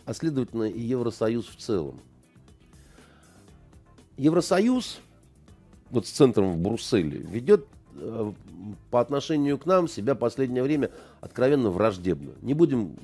а 0.05 0.15
следовательно 0.15 0.65
и 0.65 0.81
Евросоюз 0.81 1.47
в 1.47 1.57
целом. 1.57 2.01
Евросоюз, 4.17 5.01
вот 5.91 6.07
с 6.07 6.11
центром 6.11 6.53
в 6.53 6.59
Брюсселе, 6.59 7.19
ведет 7.19 7.67
э, 7.95 8.33
по 8.91 9.01
отношению 9.01 9.59
к 9.59 9.67
нам 9.67 9.89
себя 9.89 10.15
последнее 10.15 10.63
время 10.63 10.91
откровенно 11.21 11.71
враждебно. 11.71 12.33
Не 12.43 12.55
будем 12.55 12.97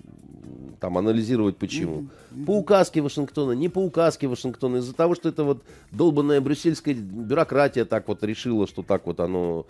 там 0.81 0.99
анализировать 0.99 1.57
почему. 1.57 2.03
Mm-hmm. 2.33 2.45
По 2.47 2.51
указке 2.53 3.01
Вашингтона, 3.01 3.53
не 3.53 3.69
по 3.69 3.79
указке 3.79 4.29
Вашингтона, 4.29 4.77
из-за 4.77 4.95
того, 4.95 5.15
что 5.15 5.29
это 5.29 5.45
вот 5.45 5.63
долбанная 5.91 6.41
брюссельская 6.41 6.95
бюрократия 6.95 7.85
так 7.85 8.09
вот 8.09 8.23
решила, 8.23 8.67
что 8.67 8.83
так 8.83 9.07
вот 9.07 9.21
оно 9.21 9.67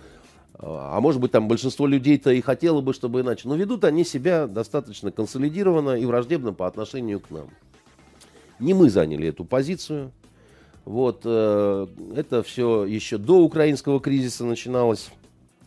а, 0.59 0.97
а 0.97 1.01
может 1.01 1.21
быть, 1.21 1.33
там 1.33 1.49
большинство 1.49 1.87
людей-то 1.87 2.31
и 2.31 2.41
хотело 2.41 2.81
бы, 2.81 2.93
чтобы 2.93 3.21
иначе. 3.21 3.49
Но 3.49 3.55
ведут 3.55 3.85
они 3.85 4.05
себя 4.05 4.47
достаточно 4.47 5.11
консолидированно 5.11 5.97
и 5.97 6.05
враждебно 6.05 6.53
по 6.53 6.67
отношению 6.67 7.21
к 7.21 7.31
нам. 7.31 7.49
Не 8.59 8.75
мы 8.75 8.91
заняли 8.91 9.29
эту 9.29 9.45
позицию. 9.45 10.13
Вот, 10.85 11.21
э, 11.25 11.87
это 12.17 12.43
все 12.43 12.87
еще 12.87 13.19
до 13.19 13.41
украинского 13.41 14.01
кризиса 14.01 14.45
начиналось, 14.45 15.11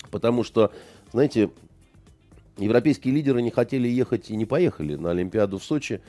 потому 0.09 0.43
что, 0.43 0.71
знаете, 1.11 1.51
европейские 2.65 3.13
лидеры 3.13 3.41
не 3.41 3.51
хотели 3.51 3.87
ехать 3.87 4.29
и 4.29 4.35
не 4.35 4.45
поехали 4.45 4.95
на 4.95 5.11
Олимпиаду 5.11 5.57
в 5.57 5.63
Сочи. 5.63 6.01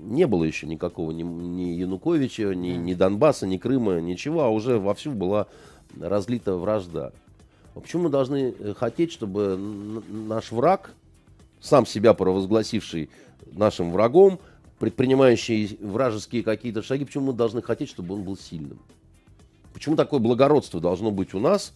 Не 0.00 0.26
было 0.26 0.44
еще 0.44 0.66
никакого 0.66 1.10
ни, 1.12 1.22
ни 1.22 1.72
Януковича, 1.74 2.54
ни, 2.54 2.70
ни 2.70 2.94
Донбасса, 2.94 3.46
ни 3.46 3.56
Крыма, 3.56 4.00
ничего, 4.00 4.42
а 4.42 4.50
уже 4.50 4.78
вовсю 4.78 5.12
была 5.12 5.46
разлита 5.98 6.56
вражда. 6.56 7.12
А 7.74 7.80
почему 7.80 8.04
мы 8.04 8.08
должны 8.10 8.54
э, 8.58 8.74
хотеть, 8.76 9.12
чтобы 9.12 9.56
наш 9.56 10.52
враг, 10.52 10.92
сам 11.60 11.86
себя 11.86 12.14
провозгласивший 12.14 13.10
нашим 13.52 13.90
врагом, 13.92 14.38
предпринимающий 14.78 15.78
вражеские 15.80 16.42
какие-то 16.42 16.82
шаги, 16.82 17.04
почему 17.04 17.26
мы 17.26 17.32
должны 17.32 17.62
хотеть, 17.62 17.88
чтобы 17.88 18.14
он 18.14 18.22
был 18.22 18.36
сильным? 18.36 18.78
Почему 19.72 19.96
такое 19.96 20.20
благородство 20.20 20.80
должно 20.80 21.10
быть 21.10 21.34
у 21.34 21.40
нас? 21.40 21.72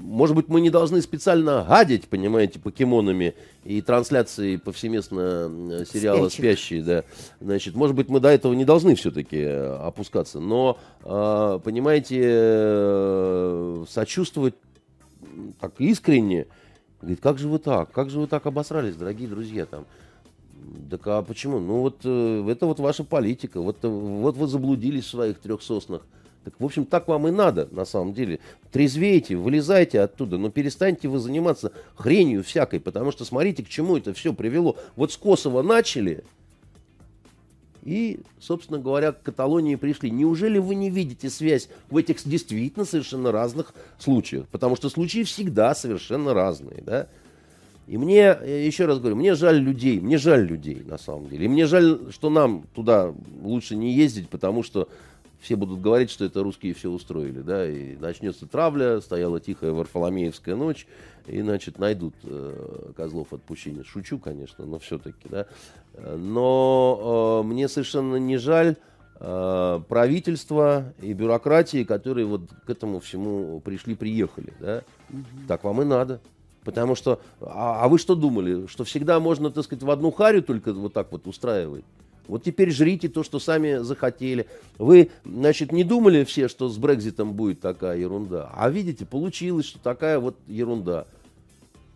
Может 0.00 0.34
быть, 0.34 0.48
мы 0.48 0.60
не 0.60 0.70
должны 0.70 1.02
специально 1.02 1.64
гадить, 1.68 2.08
понимаете, 2.08 2.58
покемонами 2.58 3.34
и 3.64 3.82
трансляцией 3.82 4.58
повсеместно 4.58 5.84
сериала 5.90 6.28
Спящих. 6.28 6.32
«Спящие», 6.32 6.82
да. 6.82 7.04
Значит, 7.40 7.74
может 7.74 7.94
быть, 7.94 8.08
мы 8.08 8.18
до 8.20 8.28
этого 8.28 8.54
не 8.54 8.64
должны 8.64 8.94
все-таки 8.94 9.36
э, 9.36 9.76
опускаться. 9.76 10.40
Но, 10.40 10.78
а, 11.02 11.58
понимаете, 11.58 12.20
э, 12.22 13.84
сочувствовать 13.88 14.54
так 15.60 15.74
искренне, 15.78 16.46
говорит, 17.00 17.20
как 17.20 17.38
же 17.38 17.48
вы 17.48 17.58
так, 17.58 17.92
как 17.92 18.10
же 18.10 18.20
вы 18.20 18.26
так 18.26 18.46
обосрались, 18.46 18.96
дорогие 18.96 19.28
друзья, 19.28 19.66
там. 19.66 19.86
Так 20.90 21.06
а 21.06 21.22
почему? 21.22 21.58
Ну 21.58 21.80
вот 21.80 22.00
э, 22.04 22.46
это 22.48 22.66
вот 22.66 22.80
ваша 22.80 23.04
политика, 23.04 23.60
вот, 23.60 23.78
э, 23.82 23.88
вот 23.88 24.36
вы 24.36 24.46
заблудились 24.46 25.04
в 25.04 25.10
своих 25.10 25.38
трех 25.38 25.62
соснах. 25.62 26.02
Так, 26.44 26.54
в 26.58 26.64
общем, 26.64 26.86
так 26.86 27.06
вам 27.06 27.28
и 27.28 27.30
надо, 27.30 27.68
на 27.70 27.84
самом 27.84 28.14
деле. 28.14 28.40
Трезвейте, 28.72 29.36
вылезайте 29.36 30.00
оттуда, 30.00 30.38
но 30.38 30.50
перестаньте 30.50 31.08
вы 31.08 31.18
заниматься 31.18 31.72
хренью 31.94 32.42
всякой, 32.42 32.80
потому 32.80 33.12
что 33.12 33.24
смотрите, 33.24 33.62
к 33.62 33.68
чему 33.68 33.98
это 33.98 34.14
все 34.14 34.32
привело. 34.32 34.76
Вот 34.96 35.12
с 35.12 35.16
Косово 35.18 35.62
начали, 35.62 36.24
и, 37.82 38.20
собственно 38.38 38.78
говоря, 38.78 39.12
к 39.12 39.22
Каталонии 39.22 39.74
пришли. 39.74 40.10
Неужели 40.10 40.58
вы 40.58 40.74
не 40.74 40.90
видите 40.90 41.30
связь 41.30 41.68
в 41.88 41.96
этих 41.96 42.16
действительно 42.26 42.84
совершенно 42.84 43.32
разных 43.32 43.74
случаях? 43.98 44.46
Потому 44.48 44.76
что 44.76 44.88
случаи 44.88 45.22
всегда 45.22 45.74
совершенно 45.74 46.34
разные, 46.34 46.82
да? 46.82 47.08
И 47.86 47.98
мне, 47.98 48.36
еще 48.44 48.84
раз 48.84 49.00
говорю, 49.00 49.16
мне 49.16 49.34
жаль 49.34 49.58
людей, 49.58 49.98
мне 49.98 50.16
жаль 50.16 50.46
людей 50.46 50.82
на 50.86 50.96
самом 50.96 51.28
деле. 51.28 51.46
И 51.46 51.48
мне 51.48 51.66
жаль, 51.66 51.98
что 52.12 52.30
нам 52.30 52.64
туда 52.74 53.12
лучше 53.42 53.74
не 53.74 53.92
ездить, 53.92 54.28
потому 54.28 54.62
что 54.62 54.88
все 55.40 55.56
будут 55.56 55.80
говорить, 55.80 56.10
что 56.10 56.24
это 56.24 56.42
русские 56.42 56.74
все 56.74 56.90
устроили, 56.90 57.40
да, 57.40 57.68
и 57.68 57.96
начнется 57.96 58.46
травля, 58.46 59.00
стояла 59.00 59.40
тихая 59.40 59.72
Варфоломеевская 59.72 60.54
ночь, 60.54 60.86
и, 61.26 61.40
значит, 61.40 61.78
найдут 61.78 62.14
э, 62.24 62.92
козлов 62.96 63.32
отпущения. 63.32 63.84
Шучу, 63.84 64.18
конечно, 64.18 64.66
но 64.66 64.78
все-таки, 64.78 65.28
да. 65.28 65.46
Но 65.96 67.42
э, 67.42 67.46
мне 67.46 67.68
совершенно 67.68 68.16
не 68.16 68.36
жаль 68.36 68.76
э, 69.18 69.80
правительства 69.88 70.92
и 71.00 71.12
бюрократии, 71.12 71.84
которые 71.84 72.26
вот 72.26 72.42
к 72.66 72.70
этому 72.70 73.00
всему 73.00 73.60
пришли, 73.60 73.94
приехали, 73.94 74.52
да. 74.60 74.82
Угу. 75.10 75.46
Так 75.48 75.64
вам 75.64 75.82
и 75.82 75.84
надо. 75.84 76.20
Потому 76.64 76.94
что, 76.94 77.20
а, 77.40 77.84
а 77.84 77.88
вы 77.88 77.98
что 77.98 78.14
думали, 78.14 78.66
что 78.66 78.84
всегда 78.84 79.18
можно, 79.18 79.50
так 79.50 79.64
сказать, 79.64 79.82
в 79.82 79.90
одну 79.90 80.10
харю 80.10 80.42
только 80.42 80.72
вот 80.74 80.92
так 80.92 81.10
вот 81.10 81.26
устраивать? 81.26 81.84
Вот 82.30 82.44
теперь 82.44 82.70
жрите 82.70 83.08
то, 83.08 83.24
что 83.24 83.40
сами 83.40 83.78
захотели. 83.82 84.46
Вы, 84.78 85.10
значит, 85.24 85.72
не 85.72 85.82
думали 85.82 86.22
все, 86.22 86.46
что 86.46 86.68
с 86.68 86.78
Брекзитом 86.78 87.32
будет 87.32 87.60
такая 87.60 87.98
ерунда. 87.98 88.52
А 88.54 88.70
видите, 88.70 89.04
получилось, 89.04 89.66
что 89.66 89.80
такая 89.80 90.20
вот 90.20 90.36
ерунда. 90.46 91.06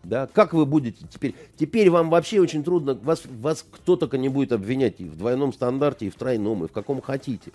Да? 0.02 0.28
Как 0.32 0.52
вы 0.52 0.66
будете 0.66 1.06
теперь? 1.08 1.36
Теперь 1.56 1.88
вам 1.88 2.10
вообще 2.10 2.40
очень 2.40 2.64
трудно, 2.64 2.94
вас, 2.94 3.22
вас 3.26 3.64
кто 3.70 3.94
только 3.94 4.18
не 4.18 4.28
будет 4.28 4.50
обвинять 4.50 4.96
и 4.98 5.04
в 5.04 5.16
двойном 5.16 5.52
стандарте, 5.52 6.06
и 6.06 6.10
в 6.10 6.16
тройном, 6.16 6.64
и 6.64 6.68
в 6.68 6.72
каком 6.72 7.00
хотите. 7.00 7.52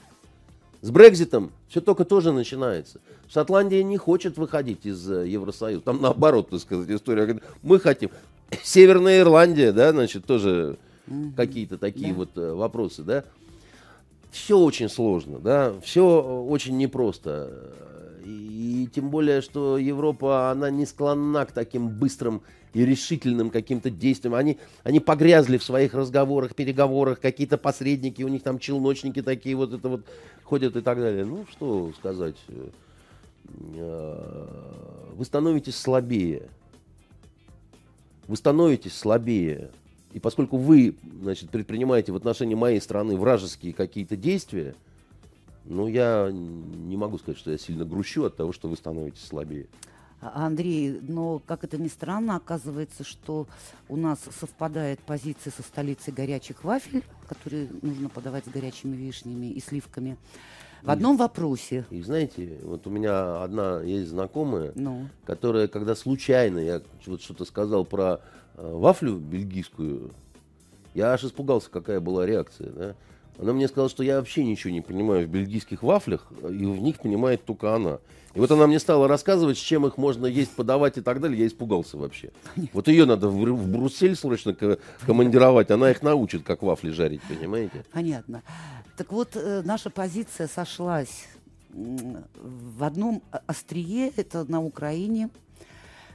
С 0.81 0.89
Брекзитом 0.89 1.51
все 1.67 1.81
только 1.81 2.05
тоже 2.05 2.31
начинается. 2.31 3.01
Шотландия 3.29 3.83
не 3.83 3.97
хочет 3.97 4.37
выходить 4.37 4.85
из 4.85 5.11
э, 5.11 5.27
Евросоюза. 5.27 5.81
Там 5.81 6.01
наоборот, 6.01 6.49
так 6.49 6.61
сказать, 6.61 6.89
история. 6.89 7.41
Мы 7.61 7.77
хотим. 7.81 8.09
Северная 8.63 9.19
Ирландия, 9.19 9.73
да, 9.73 9.91
значит, 9.91 10.25
тоже 10.25 10.77
mm-hmm. 11.09 11.33
какие-то 11.35 11.77
такие 11.77 12.13
да. 12.13 12.17
вот 12.17 12.37
э, 12.37 12.53
вопросы, 12.53 13.03
да. 13.03 13.25
Все 14.31 14.57
очень 14.57 14.89
сложно, 14.89 15.39
да, 15.39 15.73
все 15.81 16.21
очень 16.21 16.77
непросто. 16.77 17.73
И, 18.23 18.83
и 18.83 18.87
тем 18.87 19.09
более, 19.09 19.41
что 19.41 19.77
Европа, 19.77 20.51
она 20.51 20.69
не 20.69 20.85
склонна 20.85 21.45
к 21.45 21.51
таким 21.51 21.89
быстрым 21.89 22.43
и 22.73 22.85
решительным 22.85 23.49
каким-то 23.49 23.89
действиям. 23.89 24.35
Они, 24.35 24.59
они 24.83 24.99
погрязли 24.99 25.57
в 25.57 25.63
своих 25.63 25.95
разговорах, 25.95 26.53
переговорах, 26.53 27.19
какие-то 27.19 27.57
посредники, 27.57 28.21
у 28.21 28.27
них 28.27 28.43
там 28.43 28.59
челночники 28.59 29.23
такие 29.23 29.55
вот 29.55 29.73
это 29.73 29.89
вот 29.89 30.05
ходят 30.43 30.75
и 30.75 30.81
так 30.81 30.99
далее. 30.99 31.25
Ну, 31.25 31.45
что 31.51 31.91
сказать. 31.97 32.35
Э, 33.75 34.45
вы 35.15 35.25
становитесь 35.25 35.75
слабее. 35.75 36.43
Вы 38.27 38.37
становитесь 38.37 38.95
слабее 38.95 39.71
И 40.13 40.19
поскольку 40.19 40.57
вы, 40.57 40.95
значит, 41.21 41.49
предпринимаете 41.49 42.11
в 42.11 42.15
отношении 42.15 42.55
моей 42.55 42.81
страны 42.81 43.15
вражеские 43.15 43.73
какие-то 43.73 44.15
действия, 44.17 44.75
ну, 45.65 45.87
я 45.87 46.29
не 46.31 46.97
могу 46.97 47.19
сказать, 47.19 47.37
что 47.37 47.51
я 47.51 47.57
сильно 47.57 47.85
грущу 47.85 48.23
от 48.25 48.35
того, 48.35 48.51
что 48.51 48.67
вы 48.67 48.75
становитесь 48.75 49.23
слабее. 49.23 49.67
А, 50.21 50.47
Андрей, 50.47 50.99
но, 51.01 51.41
как 51.45 51.63
это 51.63 51.77
ни 51.77 51.87
странно, 51.87 52.35
оказывается, 52.35 53.03
что 53.03 53.47
у 53.87 53.95
нас 53.95 54.19
совпадает 54.39 54.99
позиция 54.99 55.51
со 55.51 55.61
столицей 55.61 56.11
горячих 56.11 56.63
вафель, 56.63 57.03
которые 57.27 57.69
нужно 57.81 58.09
подавать 58.09 58.45
с 58.45 58.49
горячими 58.49 58.95
вишнями 58.95 59.47
и 59.47 59.59
сливками. 59.61 60.17
В 60.81 60.89
одном 60.89 61.17
вопросе. 61.17 61.85
И 61.89 62.01
знаете, 62.01 62.57
вот 62.63 62.87
у 62.87 62.89
меня 62.89 63.43
одна 63.43 63.81
есть 63.81 64.09
знакомая, 64.09 64.71
Ну, 64.75 65.09
которая, 65.25 65.67
когда 65.67 65.93
случайно 65.93 66.59
я 66.59 66.81
вот 67.05 67.21
что-то 67.21 67.43
сказал 67.43 67.83
про 67.83 68.21
вафлю 68.61 69.17
бельгийскую, 69.17 70.11
я 70.93 71.13
аж 71.13 71.23
испугался, 71.23 71.69
какая 71.69 71.99
была 71.99 72.25
реакция. 72.25 72.69
Да? 72.71 72.95
Она 73.39 73.53
мне 73.53 73.67
сказала, 73.67 73.89
что 73.89 74.03
я 74.03 74.17
вообще 74.17 74.43
ничего 74.43 74.71
не 74.73 74.81
понимаю 74.81 75.25
в 75.27 75.29
бельгийских 75.29 75.81
вафлях, 75.81 76.27
и 76.41 76.65
в 76.65 76.81
них 76.81 76.99
понимает 76.99 77.45
только 77.45 77.73
она. 77.73 77.99
И 78.35 78.39
вот 78.39 78.51
она 78.51 78.67
мне 78.67 78.79
стала 78.79 79.07
рассказывать, 79.07 79.57
с 79.57 79.61
чем 79.61 79.87
их 79.87 79.97
можно 79.97 80.25
есть, 80.25 80.51
подавать 80.51 80.97
и 80.97 81.01
так 81.01 81.19
далее. 81.19 81.39
Я 81.39 81.47
испугался 81.47 81.97
вообще. 81.97 82.31
Вот 82.73 82.87
ее 82.87 83.05
надо 83.05 83.27
в, 83.29 83.33
в 83.33 83.71
Бруссель 83.71 84.15
срочно 84.15 84.53
ко- 84.53 84.77
командировать. 85.05 85.71
Она 85.71 85.89
их 85.89 86.03
научит, 86.03 86.43
как 86.43 86.61
вафли 86.61 86.89
жарить, 86.91 87.21
понимаете? 87.23 87.85
понятно. 87.91 88.43
Так 88.97 89.13
вот, 89.13 89.29
э, 89.35 89.61
наша 89.63 89.89
позиция 89.89 90.47
сошлась 90.47 91.27
в 91.73 92.83
одном 92.83 93.23
о- 93.31 93.39
острие, 93.47 94.11
это 94.17 94.43
на 94.51 94.61
Украине, 94.61 95.29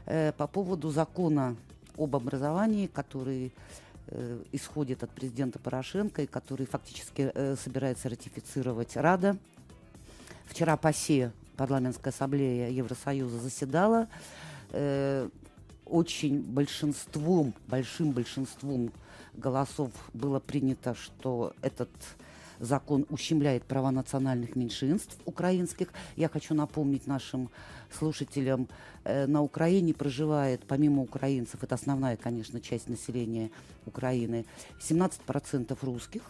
э, 0.06 0.32
по 0.36 0.46
поводу 0.46 0.90
закона 0.90 1.56
об 1.96 2.16
образовании, 2.16 2.86
который 2.86 3.52
э, 4.08 4.42
исходит 4.52 5.02
от 5.02 5.10
президента 5.10 5.58
Порошенко 5.58 6.22
и 6.22 6.26
который 6.26 6.66
фактически 6.66 7.30
э, 7.34 7.56
собирается 7.56 8.08
ратифицировать 8.08 8.96
Рада. 8.96 9.36
Вчера 10.46 10.76
ПАСЕ, 10.76 11.32
парламентская 11.56 12.12
ассамблея 12.12 12.70
Евросоюза, 12.70 13.38
заседала. 13.38 14.08
Э, 14.72 15.28
очень 15.86 16.42
большинством, 16.42 17.54
большим 17.66 18.12
большинством 18.12 18.90
голосов 19.34 19.90
было 20.12 20.40
принято, 20.40 20.94
что 20.94 21.54
этот 21.62 21.90
закон 22.64 23.06
ущемляет 23.10 23.64
права 23.64 23.90
национальных 23.90 24.56
меньшинств 24.56 25.16
украинских. 25.24 25.88
Я 26.16 26.28
хочу 26.28 26.54
напомнить 26.54 27.06
нашим 27.06 27.50
слушателям, 27.96 28.68
э, 29.04 29.26
на 29.26 29.42
Украине 29.42 29.94
проживает, 29.94 30.64
помимо 30.66 31.02
украинцев, 31.02 31.62
это 31.62 31.74
основная, 31.74 32.16
конечно, 32.16 32.60
часть 32.60 32.88
населения 32.88 33.50
Украины, 33.86 34.46
17% 34.80 35.82
русских. 35.82 36.22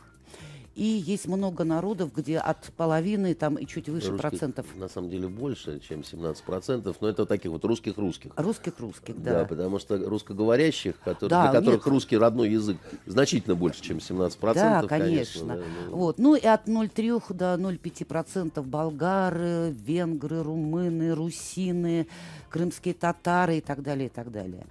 И 0.74 0.82
есть 0.84 1.26
много 1.28 1.62
народов, 1.64 2.12
где 2.12 2.38
от 2.38 2.64
половины 2.76 3.34
там 3.34 3.54
и 3.56 3.64
чуть 3.66 3.88
выше 3.88 4.10
Русских, 4.10 4.20
процентов 4.30 4.66
На 4.74 4.88
самом 4.88 5.08
деле 5.08 5.28
больше, 5.28 5.78
чем 5.80 6.00
17%, 6.00 6.96
но 7.00 7.08
это 7.08 7.26
таких 7.26 7.52
вот 7.52 7.64
русских-русских. 7.64 8.32
русских-русских, 8.36 9.22
Да. 9.22 9.40
да. 9.40 9.44
потому 9.44 9.78
что 9.78 9.96
русскоговорящих, 9.98 10.98
которые, 11.00 11.30
Да, 11.30 11.50
для 11.50 11.60
которых 11.60 11.86
нет. 11.86 11.92
русский 11.92 12.18
родной 12.18 12.50
язык 12.50 12.76
значительно 13.06 13.54
больше, 13.54 13.82
чем 13.82 13.98
17%. 13.98 14.82
Да, 14.82 14.88
конечно. 14.88 15.56
да, 15.56 15.62
ну. 15.90 15.96
Вот. 15.96 16.18
Ну 16.18 16.34
и 16.34 16.44
от 16.44 16.66
0,3 16.68 17.32
до 17.32 17.54
0,5% 17.56 18.60
болгары, 18.62 19.70
венгры, 19.70 20.42
румыны, 20.42 21.14
русины, 21.14 22.08
крымские 22.54 22.94
татары 22.94 23.58
и 23.58 23.60
так 23.60 23.82
далее, 23.82 24.06
и 24.06 24.08
так 24.08 24.30
далее. 24.30 24.64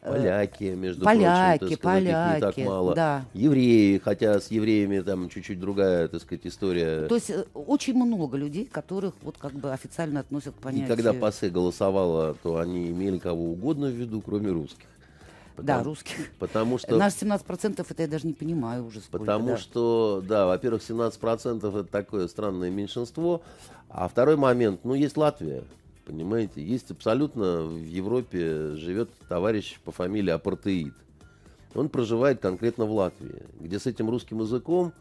Э, 0.00 0.10
Поляки, 0.10 0.64
между 0.74 1.04
поляки, 1.04 1.58
прочим, 1.58 1.76
так 1.76 1.78
сказать, 1.78 2.02
их 2.02 2.08
не 2.08 2.12
так 2.40 2.40
поляки, 2.54 2.60
мало. 2.66 2.94
да. 2.94 3.24
Евреи, 3.34 3.98
хотя 3.98 4.40
с 4.40 4.50
евреями 4.50 5.00
там 5.00 5.28
чуть-чуть 5.28 5.60
другая, 5.60 6.08
так 6.08 6.22
сказать, 6.22 6.46
история. 6.46 7.06
То 7.08 7.14
есть 7.16 7.28
э, 7.28 7.44
очень 7.52 7.92
много 7.94 8.38
людей, 8.38 8.64
которых 8.64 9.12
вот 9.20 9.36
как 9.36 9.52
бы 9.52 9.70
официально 9.70 10.20
относят 10.20 10.54
к 10.54 10.60
И 10.60 10.62
понятию... 10.62 10.88
когда 10.88 11.12
ПАСЕ 11.12 11.50
голосовала, 11.50 12.34
то 12.42 12.56
они 12.56 12.88
имели 12.88 13.18
кого 13.18 13.50
угодно 13.52 13.88
в 13.88 13.90
виду, 13.90 14.22
кроме 14.22 14.50
русских. 14.50 14.86
Да, 15.58 15.62
Потому- 15.62 15.84
русских. 15.84 16.32
Потому 16.38 16.78
что 16.78 16.96
Наш 16.96 17.12
17% 17.12 17.86
это 17.86 18.02
я 18.02 18.08
даже 18.08 18.26
не 18.26 18.32
понимаю 18.32 18.86
уже 18.86 19.00
сколько. 19.00 19.18
Потому 19.18 19.48
да. 19.48 19.56
что, 19.58 20.22
да, 20.26 20.46
во-первых, 20.46 20.80
17% 20.80 21.68
это 21.68 21.84
такое 21.84 22.28
странное 22.28 22.70
меньшинство. 22.70 23.42
А 23.90 24.08
второй 24.08 24.36
момент, 24.36 24.80
ну, 24.84 24.94
есть 24.94 25.18
Латвия, 25.18 25.64
понимаете, 26.06 26.62
есть 26.62 26.90
абсолютно 26.90 27.62
в 27.62 27.84
Европе 27.84 28.76
живет 28.76 29.10
товарищ 29.28 29.78
по 29.84 29.90
фамилии 29.90 30.30
Апартеид. 30.30 30.94
Он 31.74 31.88
проживает 31.88 32.40
конкретно 32.40 32.86
в 32.86 32.92
Латвии, 32.92 33.42
где 33.60 33.78
с 33.78 33.86
этим 33.86 34.08
русским 34.08 34.40
языком, 34.40 34.92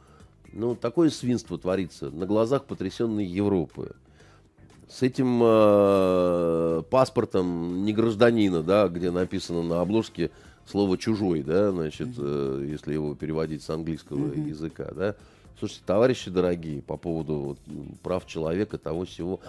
ну, 0.51 0.75
такое 0.75 1.09
свинство 1.09 1.57
творится 1.57 2.09
на 2.09 2.25
глазах 2.25 2.65
потрясенной 2.65 3.25
Европы. 3.25 3.91
С 4.89 5.01
этим 5.01 5.39
э, 5.41 6.83
паспортом 6.89 7.85
не 7.85 7.93
гражданина, 7.93 8.61
да, 8.61 8.87
где 8.87 9.11
написано 9.11 9.63
на 9.63 9.81
обложке 9.81 10.31
слово 10.67 10.97
чужой, 10.97 11.43
да, 11.43 11.71
значит, 11.71 12.09
э, 12.17 12.67
если 12.69 12.93
его 12.93 13.15
переводить 13.15 13.63
с 13.63 13.69
английского 13.69 14.33
языка, 14.33 14.91
да. 14.95 15.15
Слушайте, 15.57 15.83
товарищи 15.85 16.29
дорогие, 16.29 16.81
по 16.81 16.97
поводу 16.97 17.35
вот, 17.35 17.59
прав 18.03 18.27
человека, 18.27 18.77
того 18.77 19.05
всего, 19.05 19.39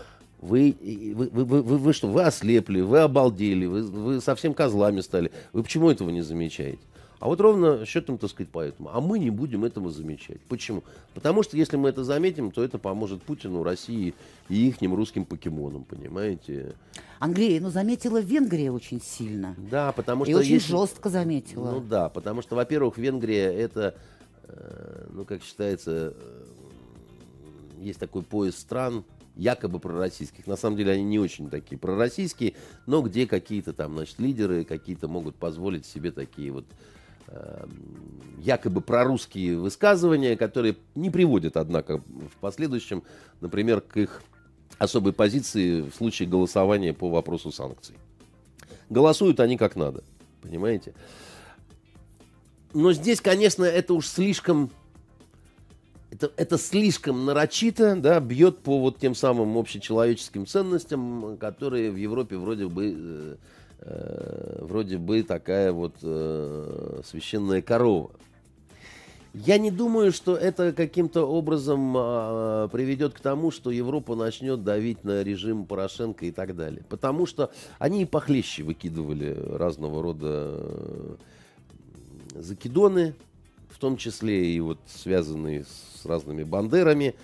вы, 0.41 0.69
и- 0.71 1.15
вы, 1.15 1.29
вы, 1.33 1.45
вы, 1.45 1.63
вы- 1.63 1.79
вы 1.79 1.93
что, 1.93 2.09
вы 2.09 2.23
ослепли, 2.23 2.81
вы 2.81 3.01
обалдели, 3.01 3.67
вы, 3.67 3.83
вы 3.83 4.21
совсем 4.21 4.55
козлами 4.55 5.01
стали. 5.01 5.31
Вы 5.53 5.63
почему 5.63 5.91
этого 5.91 6.11
не 6.11 6.23
замечаете? 6.23 6.79
А 7.19 7.29
вот 7.29 7.41
ровно 7.41 7.87
счетом, 7.87 8.19
так 8.19 8.29
сказать, 8.29 8.51
поэтому. 8.53 8.91
А 8.93 9.01
мы 9.01 9.19
не 9.19 9.31
будем 9.31 9.65
этого 9.65 9.91
замечать. 9.91 10.39
Почему? 10.49 10.85
Потому 11.15 11.43
что 11.43 11.57
если 11.57 11.79
мы 11.79 11.89
это 11.89 12.05
заметим, 12.05 12.51
то 12.51 12.63
это 12.63 12.77
поможет 12.79 13.23
Путину, 13.23 13.63
России 13.63 14.13
и 14.51 14.69
ихним 14.69 14.95
русским 14.95 15.25
покемонам, 15.25 15.85
понимаете? 15.85 16.75
Англия, 17.19 17.59
ну 17.59 17.71
заметила 17.71 18.21
Венгрия 18.21 18.71
очень 18.71 19.01
сильно. 19.01 19.57
Да, 19.71 19.93
потому 19.93 20.25
И 20.25 20.31
что... 20.31 20.41
очень 20.41 20.53
если- 20.55 20.71
жестко 20.71 21.09
заметила. 21.09 21.71
Ну 21.71 21.81
да, 21.81 22.11
потому 22.11 22.43
что, 22.43 22.55
во-первых, 22.55 22.99
Венгрия 22.99 23.47
это, 23.51 23.95
э, 24.49 25.07
ну 25.11 25.25
как 25.25 25.43
считается, 25.43 26.13
э, 26.15 26.45
есть 27.81 27.99
такой 27.99 28.23
пояс 28.23 28.57
стран, 28.59 29.05
якобы 29.37 29.79
пророссийских. 29.79 30.47
На 30.47 30.57
самом 30.57 30.77
деле 30.77 30.93
они 30.93 31.05
не 31.05 31.19
очень 31.19 31.49
такие 31.51 31.79
пророссийские, 31.79 32.55
но 32.87 33.03
где 33.03 33.27
какие-то 33.27 33.73
там, 33.73 33.95
значит, 33.95 34.19
лидеры 34.19 34.65
какие-то 34.65 35.09
могут 35.09 35.37
позволить 35.37 35.87
себе 35.87 36.11
такие 36.11 36.51
вот 36.51 36.65
э, 37.29 37.67
якобы 38.39 38.81
прорусские 38.81 39.59
высказывания, 39.59 40.37
которые 40.37 40.77
не 40.95 41.11
приводят, 41.11 41.57
однако, 41.57 41.99
в 41.99 42.37
последующем, 42.41 43.03
например, 43.41 43.83
к 43.83 43.99
их 43.99 44.23
особой 44.79 45.13
позиции 45.13 45.83
в 45.83 45.95
случае 45.95 46.29
голосования 46.29 46.93
по 46.93 47.11
вопросу 47.11 47.53
санкций. 47.53 47.95
Голосуют 48.89 49.41
они 49.41 49.57
как 49.57 49.77
надо, 49.77 50.03
понимаете? 50.43 50.95
Но 52.73 52.93
здесь, 52.93 53.21
конечно, 53.21 53.65
это 53.65 53.95
уж 53.95 54.07
слишком... 54.07 54.71
Это, 56.17 56.33
это 56.39 56.57
слишком 56.57 57.27
нарочито, 57.27 57.95
да, 57.95 58.21
бьет 58.21 58.61
по 58.61 58.79
вот 58.79 58.99
тем 58.99 59.15
самым 59.15 59.59
общечеловеческим 59.59 60.47
ценностям, 60.47 61.37
которые 61.37 61.91
в 61.91 61.97
Европе 61.97 62.39
вроде 62.39 62.69
бы, 62.69 62.95
э, 62.97 63.37
э, 63.81 64.59
вроде 64.63 64.97
бы 64.97 65.23
такая 65.23 65.73
вот 65.73 65.97
э, 66.03 67.01
священная 67.05 67.61
корова. 67.61 68.13
Я 69.35 69.59
не 69.59 69.71
думаю, 69.71 70.11
что 70.11 70.35
это 70.35 70.73
каким-то 70.73 71.27
образом 71.27 71.93
а, 71.95 72.69
приведет 72.69 73.13
к 73.13 73.21
тому, 73.21 73.51
что 73.51 73.71
Европа 73.71 74.15
начнет 74.15 74.65
давить 74.65 75.05
на 75.05 75.23
режим 75.23 75.67
Порошенко 75.67 76.25
и 76.25 76.31
так 76.31 76.57
далее. 76.57 76.83
Потому 76.89 77.27
что 77.27 77.51
они 77.79 78.01
и 78.01 78.07
похлеще 78.07 78.63
выкидывали 78.63 79.37
разного 79.53 80.03
рода 80.03 80.55
э, 80.57 81.17
закидоны, 82.37 83.15
в 83.69 83.79
том 83.79 83.97
числе 83.97 84.53
и 84.53 84.61
вот 84.61 84.79
связанные 84.87 85.65
с 85.65 86.05
разными 86.07 86.45
бандерами. 86.45 87.15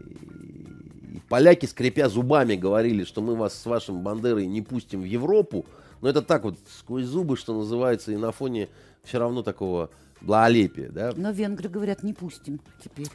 И 0.00 1.20
поляки, 1.28 1.66
скрипя 1.66 2.08
зубами, 2.08 2.56
говорили, 2.56 3.04
что 3.04 3.20
мы 3.20 3.36
вас 3.36 3.54
с 3.54 3.66
вашим 3.66 4.02
бандерой 4.02 4.46
не 4.46 4.62
пустим 4.62 5.02
в 5.02 5.06
Европу. 5.06 5.66
Но 6.00 6.08
это 6.08 6.22
так 6.22 6.44
вот 6.44 6.58
сквозь 6.78 7.04
зубы, 7.04 7.36
что 7.36 7.56
называется, 7.56 8.12
и 8.12 8.16
на 8.16 8.32
фоне 8.32 8.68
все 9.04 9.18
равно 9.18 9.42
такого 9.42 9.90
благолепия, 10.20 10.90
да. 10.90 11.12
Но 11.16 11.30
венгры 11.30 11.68
говорят, 11.68 12.02
не 12.02 12.12
пустим 12.12 12.60
теперь. 12.82 13.08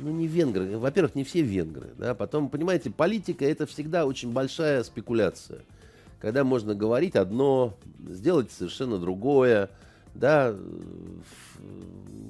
Ну, 0.00 0.10
не 0.10 0.26
венгры. 0.26 0.76
Во-первых, 0.78 1.14
не 1.14 1.24
все 1.24 1.42
венгры. 1.42 1.90
Да? 1.96 2.14
Потом, 2.14 2.48
понимаете, 2.48 2.90
политика 2.90 3.44
это 3.44 3.66
всегда 3.66 4.06
очень 4.06 4.32
большая 4.32 4.82
спекуляция. 4.84 5.60
Когда 6.20 6.44
можно 6.44 6.74
говорить 6.74 7.16
одно, 7.16 7.74
сделать 8.08 8.50
совершенно 8.50 8.98
другое. 8.98 9.70
Да? 10.18 10.54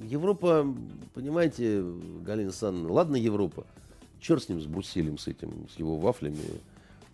Европа, 0.05 0.67
понимаете, 1.15 1.83
Галина 2.25 2.49
Александровна, 2.49 2.93
ладно 2.93 3.17
Европа, 3.17 3.67
черт 4.21 4.43
с 4.43 4.49
ним, 4.49 4.61
с 4.61 4.67
Брусселем, 4.67 5.19
с 5.19 5.27
этим, 5.27 5.67
с 5.75 5.79
его 5.79 5.97
вафлями, 5.97 6.37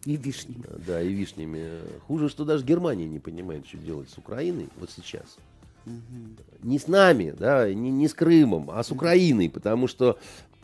И 0.04 0.16
вишни. 0.16 0.56
да, 0.86 1.00
и 1.00 1.12
вишнями. 1.12 1.68
Хуже, 2.06 2.28
что 2.28 2.44
даже 2.44 2.64
Германия 2.64 3.06
не 3.06 3.18
понимает, 3.18 3.66
что 3.66 3.78
делать 3.78 4.10
с 4.10 4.18
Украиной 4.18 4.68
вот 4.78 4.90
сейчас. 4.90 5.36
Не 6.62 6.78
с 6.78 6.88
нами, 6.88 7.34
да, 7.38 7.72
не, 7.72 7.90
не 7.90 8.08
с 8.08 8.14
Крымом, 8.14 8.70
а 8.70 8.82
с 8.82 8.90
Украиной, 8.90 9.50
потому 9.50 9.86
что 9.86 10.18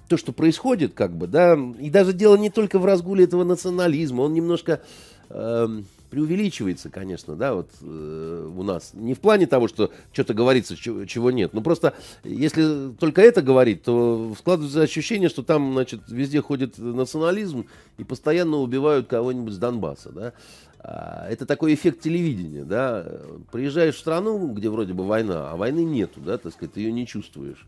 то, 0.09 0.17
что 0.17 0.33
происходит, 0.33 0.95
как 0.95 1.13
бы, 1.17 1.27
да, 1.27 1.59
и 1.79 1.91
даже 1.91 2.13
дело 2.13 2.37
не 2.37 2.51
только 2.51 2.79
в 2.79 2.85
разгуле 2.85 3.25
этого 3.25 3.45
национализма, 3.45 4.23
он 4.23 4.35
немножко 4.35 4.81
э, 5.29 5.69
преувеличивается, 6.11 6.91
конечно, 6.91 7.37
да, 7.37 7.55
вот 7.55 7.71
э, 7.81 8.53
у 8.57 8.63
нас. 8.63 8.91
Не 8.95 9.15
в 9.15 9.21
плане 9.21 9.47
того, 9.47 9.69
что 9.69 9.91
что-то 10.13 10.35
говорится, 10.35 10.77
чего, 10.77 11.05
чего 11.05 11.31
нет. 11.31 11.55
Но 11.55 11.63
просто, 11.63 11.95
если 12.25 12.93
только 12.99 13.23
это 13.23 13.43
говорить, 13.43 13.85
то 13.85 14.35
складывается 14.39 14.83
ощущение, 14.83 15.29
что 15.29 15.43
там, 15.43 15.73
значит, 15.73 16.03
везде 16.09 16.43
ходит 16.43 16.79
национализм 16.79 17.67
и 17.97 18.05
постоянно 18.05 18.57
убивают 18.59 19.07
кого-нибудь 19.07 19.55
с 19.55 19.59
Донбасса, 19.59 20.11
да. 20.11 20.33
А, 20.81 21.29
это 21.31 21.47
такой 21.47 21.75
эффект 21.75 22.01
телевидения, 22.01 22.65
да. 22.65 23.07
Приезжаешь 23.53 23.95
в 23.95 24.01
страну, 24.01 24.49
где 24.49 24.69
вроде 24.69 24.93
бы 24.93 25.07
война, 25.07 25.51
а 25.51 25.57
войны 25.57 25.85
нету, 25.85 26.21
да, 26.21 26.39
так 26.39 26.53
сказать, 26.53 26.75
ты 26.75 26.81
ее 26.81 26.93
не 26.93 27.07
чувствуешь. 27.07 27.67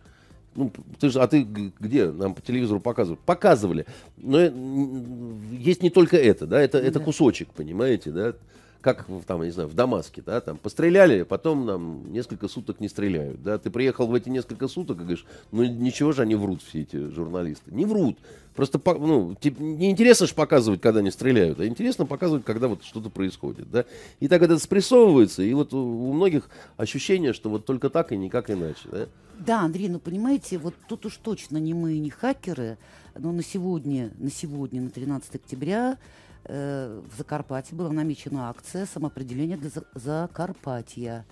Ну, 0.55 0.71
ты 1.01 1.11
же, 1.11 1.21
а 1.21 1.27
ты 1.27 1.43
где 1.43 2.11
нам 2.11 2.35
по 2.35 2.43
телевизору 2.43 2.81
показывают? 2.81 3.21
Показывали. 3.21 3.87
Но 4.17 4.41
есть 4.41 5.83
не 5.83 5.91
только 5.91 6.17
это, 6.17 6.47
да, 6.47 6.61
это, 6.61 6.79
это 6.79 7.01
кусочек, 7.01 7.49
понимаете, 7.55 8.11
да 8.11 8.35
как 8.83 9.07
там, 9.27 9.41
я 9.41 9.47
не 9.47 9.53
знаю, 9.53 9.69
в 9.69 9.75
Дамаске, 9.75 10.23
да, 10.23 10.41
там 10.41 10.59
постреляли, 10.59 11.23
потом 11.23 11.65
нам 11.65 12.13
несколько 12.13 12.49
суток 12.49 12.81
не 12.81 12.89
стреляют, 12.89 13.43
да, 13.43 13.57
ты 13.59 13.71
приехал 13.71 14.07
в 14.07 14.15
эти 14.15 14.29
несколько 14.29 14.69
суток 14.69 14.99
и 14.99 15.01
говоришь, 15.01 15.25
ну 15.53 15.65
ничего 15.65 16.13
же 16.13 16.23
они 16.23 16.35
врут 16.35 16.63
все 16.63 16.83
эти 16.83 17.09
журналисты, 17.09 17.71
не 17.73 17.85
врут, 17.87 18.19
просто, 18.55 18.81
ну, 18.85 19.37
не 19.59 19.91
интересно 19.91 20.27
же 20.27 20.35
показывать, 20.35 20.81
когда 20.81 21.01
они 21.01 21.11
стреляют, 21.11 21.61
а 21.61 21.67
интересно 21.67 22.05
показывать, 22.05 22.45
когда 22.45 22.69
вот 22.69 22.85
что-то 22.85 23.09
происходит, 23.09 23.71
да, 23.71 23.85
и 24.21 24.29
так 24.29 24.43
это 24.43 24.59
спрессовывается, 24.59 25.43
и 25.43 25.55
вот 25.55 25.73
у 25.73 26.13
многих 26.13 26.51
ощущение, 26.77 27.33
что 27.33 27.49
вот 27.49 27.65
только 27.65 27.89
так 27.89 28.13
и 28.13 28.17
никак 28.17 28.51
иначе, 28.51 28.89
да. 28.91 29.07
Да, 29.39 29.61
Андрей, 29.63 29.89
ну 29.89 29.99
понимаете, 29.99 30.59
вот 30.59 30.75
тут 30.89 31.07
уж 31.07 31.17
точно 31.17 31.57
не 31.57 31.73
мы, 31.73 31.99
не 31.99 32.11
хакеры, 32.11 32.79
но 33.17 33.33
на 33.33 33.43
сегодня, 33.43 34.11
на 34.19 34.31
сегодня, 34.31 34.83
на 34.83 34.91
13 34.91 35.35
октября 35.37 35.99
в 36.45 37.17
Закарпатье 37.17 37.77
была 37.77 37.91
намечена 37.91 38.51
акция 38.51 38.87
самоопределения 38.87 39.57
для 39.57 39.71
Закарпатья. 39.95 41.25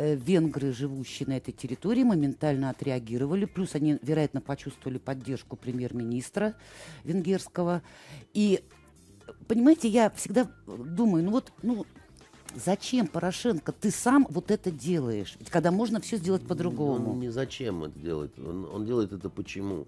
Э, 0.00 0.14
венгры, 0.14 0.72
живущие 0.72 1.28
на 1.28 1.36
этой 1.38 1.50
территории, 1.50 2.04
моментально 2.04 2.70
отреагировали. 2.70 3.46
Плюс 3.46 3.74
они, 3.74 3.98
вероятно, 4.00 4.40
почувствовали 4.40 4.98
поддержку 4.98 5.56
премьер-министра 5.56 6.54
венгерского. 7.02 7.82
И, 8.32 8.62
понимаете, 9.48 9.88
я 9.88 10.10
всегда 10.10 10.48
думаю, 10.66 11.24
ну 11.24 11.32
вот, 11.32 11.52
ну, 11.62 11.84
Зачем, 12.54 13.08
Порошенко, 13.08 13.72
ты 13.72 13.90
сам 13.90 14.26
вот 14.30 14.50
это 14.50 14.70
делаешь? 14.70 15.36
Ведь 15.38 15.50
когда 15.50 15.70
можно 15.70 16.00
все 16.00 16.16
сделать 16.16 16.46
по-другому. 16.46 17.12
Он 17.12 17.20
не 17.20 17.28
зачем 17.28 17.84
это 17.84 17.98
делает. 17.98 18.38
Он, 18.38 18.64
он 18.72 18.86
делает 18.86 19.12
это 19.12 19.28
почему? 19.28 19.86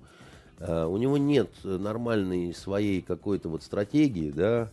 Э, 0.61 0.85
у 0.85 0.97
него 0.99 1.17
нет 1.17 1.51
нормальной 1.65 2.55
своей 2.55 3.01
какой-то 3.01 3.49
вот 3.49 3.63
стратегии, 3.63 4.31
да, 4.31 4.69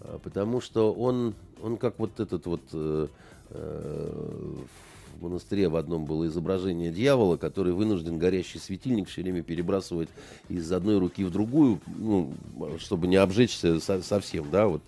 э, 0.00 0.18
потому 0.22 0.60
что 0.60 0.92
он, 0.92 1.34
он 1.60 1.76
как 1.76 1.98
вот 1.98 2.20
этот 2.20 2.46
вот 2.46 2.62
э, 2.72 3.08
в 3.50 5.22
монастыре 5.22 5.68
в 5.68 5.76
одном 5.76 6.04
было 6.06 6.26
изображение 6.26 6.90
дьявола, 6.92 7.36
который 7.36 7.72
вынужден 7.72 8.18
горящий 8.18 8.58
светильник 8.58 9.08
все 9.08 9.22
время 9.22 9.42
перебрасывать 9.42 10.08
из 10.48 10.70
одной 10.72 10.98
руки 10.98 11.24
в 11.24 11.30
другую, 11.30 11.80
ну, 11.86 12.32
чтобы 12.78 13.06
не 13.06 13.16
обжечься 13.16 13.80
совсем, 13.80 14.50
да, 14.50 14.66
вот. 14.66 14.82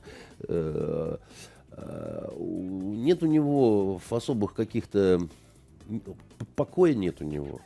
Нет 2.38 3.22
у 3.22 3.26
него 3.26 4.00
особых 4.10 4.54
каких-то 4.54 5.20
покоя 6.56 6.94
нет 6.94 7.20
у 7.20 7.24
него 7.24 7.60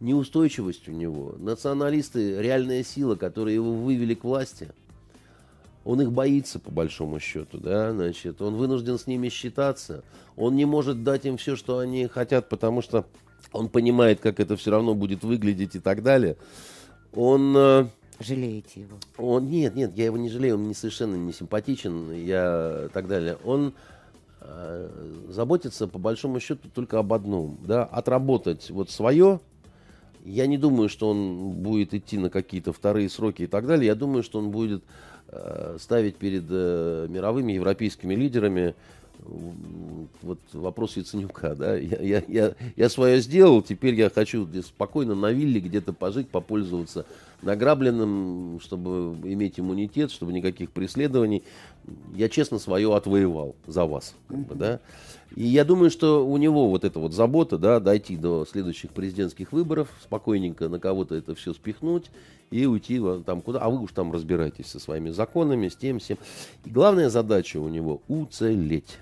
неустойчивость 0.00 0.88
у 0.88 0.92
него. 0.92 1.34
Националисты, 1.38 2.40
реальная 2.40 2.82
сила, 2.82 3.16
которая 3.16 3.54
его 3.54 3.72
вывели 3.72 4.14
к 4.14 4.24
власти, 4.24 4.68
он 5.84 6.00
их 6.02 6.12
боится, 6.12 6.58
по 6.58 6.70
большому 6.70 7.20
счету, 7.20 7.58
да, 7.58 7.92
значит, 7.92 8.42
он 8.42 8.56
вынужден 8.56 8.98
с 8.98 9.06
ними 9.06 9.28
считаться, 9.28 10.04
он 10.36 10.56
не 10.56 10.64
может 10.64 11.02
дать 11.04 11.24
им 11.24 11.36
все, 11.36 11.56
что 11.56 11.78
они 11.78 12.06
хотят, 12.06 12.48
потому 12.48 12.82
что 12.82 13.06
он 13.52 13.68
понимает, 13.68 14.20
как 14.20 14.40
это 14.40 14.56
все 14.56 14.70
равно 14.70 14.94
будет 14.94 15.24
выглядеть 15.24 15.76
и 15.76 15.80
так 15.80 16.02
далее. 16.02 16.36
Он... 17.14 17.54
Э, 17.56 17.86
Жалеете 18.20 18.82
его? 18.82 18.98
Он, 19.16 19.48
нет, 19.48 19.74
нет, 19.74 19.96
я 19.96 20.04
его 20.04 20.18
не 20.18 20.28
жалею, 20.28 20.56
он 20.56 20.64
мне 20.64 20.74
совершенно 20.74 21.14
не 21.14 21.32
симпатичен, 21.32 22.12
я 22.12 22.90
так 22.92 23.08
далее. 23.08 23.38
Он 23.44 23.72
э, 24.42 24.90
заботится, 25.30 25.88
по 25.88 25.98
большому 25.98 26.38
счету, 26.38 26.68
только 26.74 26.98
об 26.98 27.14
одном, 27.14 27.58
да, 27.64 27.84
отработать 27.84 28.70
вот 28.70 28.90
свое, 28.90 29.40
я 30.24 30.46
не 30.46 30.58
думаю, 30.58 30.88
что 30.88 31.10
он 31.10 31.52
будет 31.52 31.94
идти 31.94 32.18
на 32.18 32.30
какие-то 32.30 32.72
вторые 32.72 33.08
сроки 33.08 33.42
и 33.42 33.46
так 33.46 33.66
далее. 33.66 33.86
Я 33.86 33.94
думаю, 33.94 34.22
что 34.22 34.38
он 34.38 34.50
будет 34.50 34.82
э, 35.28 35.76
ставить 35.80 36.16
перед 36.16 36.44
э, 36.48 37.06
мировыми 37.08 37.52
европейскими 37.52 38.14
лидерами 38.14 38.74
вот 40.22 40.38
вопрос 40.52 40.96
Яценюка, 40.96 41.54
да, 41.54 41.76
я, 41.76 41.98
я, 42.00 42.22
я, 42.26 42.54
я 42.76 42.88
свое 42.88 43.20
сделал, 43.20 43.62
теперь 43.62 43.94
я 43.94 44.10
хочу 44.10 44.48
спокойно 44.62 45.14
на 45.14 45.30
вилле 45.30 45.60
где-то 45.60 45.92
пожить, 45.92 46.28
попользоваться 46.28 47.06
награбленным, 47.42 48.60
чтобы 48.60 49.16
иметь 49.28 49.58
иммунитет, 49.58 50.10
чтобы 50.10 50.32
никаких 50.32 50.70
преследований. 50.70 51.42
Я 52.14 52.28
честно 52.28 52.58
свое 52.58 52.94
отвоевал 52.94 53.56
за 53.66 53.84
вас, 53.84 54.14
как 54.28 54.38
бы, 54.38 54.54
да. 54.54 54.80
И 55.36 55.44
я 55.44 55.64
думаю, 55.64 55.90
что 55.90 56.26
у 56.26 56.36
него 56.36 56.68
вот 56.68 56.84
эта 56.84 56.98
вот 56.98 57.12
забота, 57.12 57.56
да, 57.56 57.78
дойти 57.78 58.16
до 58.16 58.44
следующих 58.50 58.90
президентских 58.90 59.52
выборов, 59.52 59.88
спокойненько 60.02 60.68
на 60.68 60.80
кого-то 60.80 61.14
это 61.14 61.34
все 61.34 61.54
спихнуть 61.54 62.10
и 62.50 62.66
уйти 62.66 63.00
там 63.24 63.40
куда, 63.40 63.60
а 63.60 63.70
вы 63.70 63.80
уж 63.80 63.92
там 63.92 64.12
разбирайтесь 64.12 64.66
со 64.66 64.80
своими 64.80 65.10
законами, 65.10 65.68
с 65.68 65.76
тем, 65.76 66.00
всем. 66.00 66.18
И 66.64 66.70
главная 66.70 67.08
задача 67.08 67.58
у 67.58 67.68
него 67.68 68.02
уцелеть. 68.08 68.98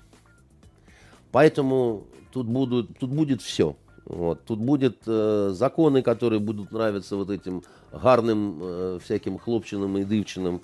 Поэтому 1.31 2.05
тут, 2.31 2.47
будут, 2.47 2.97
тут 2.99 3.09
будет 3.09 3.41
все. 3.41 3.75
Вот. 4.05 4.43
Тут 4.45 4.59
будут 4.59 4.97
э, 5.05 5.51
законы, 5.53 6.01
которые 6.01 6.39
будут 6.39 6.71
нравиться 6.71 7.15
вот 7.15 7.29
этим 7.29 7.63
гарным 7.91 8.57
э, 8.61 8.99
всяким 9.03 9.37
хлопчиным 9.37 9.97
и 9.97 10.03
дывчиным. 10.03 10.61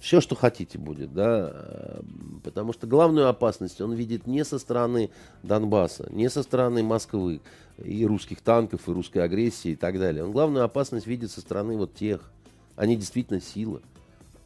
Все, 0.00 0.20
что 0.20 0.34
хотите 0.34 0.78
будет, 0.78 1.12
да. 1.12 1.50
Э, 1.52 2.00
потому 2.42 2.72
что 2.72 2.86
главную 2.86 3.28
опасность 3.28 3.80
он 3.80 3.92
видит 3.92 4.26
не 4.26 4.44
со 4.44 4.58
стороны 4.58 5.10
Донбасса, 5.42 6.08
не 6.10 6.30
со 6.30 6.42
стороны 6.42 6.82
Москвы 6.82 7.40
и 7.82 8.06
русских 8.06 8.40
танков, 8.40 8.88
и 8.88 8.92
русской 8.92 9.18
агрессии 9.18 9.72
и 9.72 9.76
так 9.76 9.98
далее. 9.98 10.24
Он 10.24 10.32
главную 10.32 10.64
опасность 10.64 11.06
видит 11.06 11.30
со 11.30 11.40
стороны 11.40 11.76
вот 11.76 11.94
тех. 11.94 12.30
Они 12.76 12.96
действительно 12.96 13.40
сила. 13.40 13.82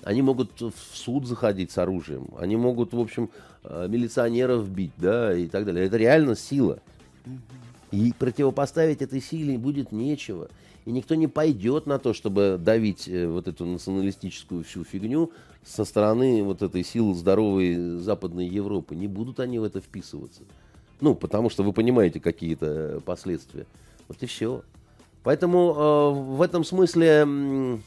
Они 0.03 0.22
могут 0.22 0.61
в 0.61 0.72
суд 0.94 1.26
заходить 1.26 1.70
с 1.70 1.78
оружием. 1.78 2.28
Они 2.38 2.57
могут, 2.57 2.92
в 2.92 3.01
общем, 3.01 3.30
э, 3.64 3.86
милиционеров 3.88 4.68
бить, 4.68 4.92
да, 4.97 5.36
и 5.36 5.47
так 5.47 5.64
далее. 5.64 5.86
Это 5.86 5.97
реально 5.97 6.36
сила. 6.36 6.80
И 7.90 8.12
противопоставить 8.18 9.03
этой 9.03 9.20
силе 9.20 9.57
будет 9.59 9.92
нечего. 9.92 10.49
И 10.87 10.93
никто 10.93 11.14
не 11.14 11.26
пойдет 11.26 11.87
на 11.87 11.99
то, 11.99 12.14
чтобы 12.14 12.59
давить 12.59 13.09
э, 13.09 13.26
вот 13.26 13.49
эту 13.49 13.66
националистическую 13.66 14.64
всю 14.64 14.84
фигню 14.84 15.32
со 15.64 15.84
стороны 15.84 16.43
вот 16.43 16.62
этой 16.62 16.82
силы 16.82 17.14
здоровой 17.14 17.99
Западной 17.99 18.47
Европы. 18.47 18.95
Не 18.95 19.09
будут 19.09 19.41
они 19.41 19.59
в 19.59 19.64
это 19.64 19.81
вписываться. 19.81 20.43
Ну, 21.01 21.15
потому 21.15 21.51
что 21.51 21.62
вы 21.62 21.74
понимаете 21.74 22.20
какие-то 22.20 23.02
последствия. 23.05 23.66
Вот 24.09 24.23
и 24.23 24.27
все. 24.27 24.62
Поэтому 25.23 25.74
э, 25.77 26.11
в 26.36 26.40
этом 26.40 26.65
смысле 26.65 27.82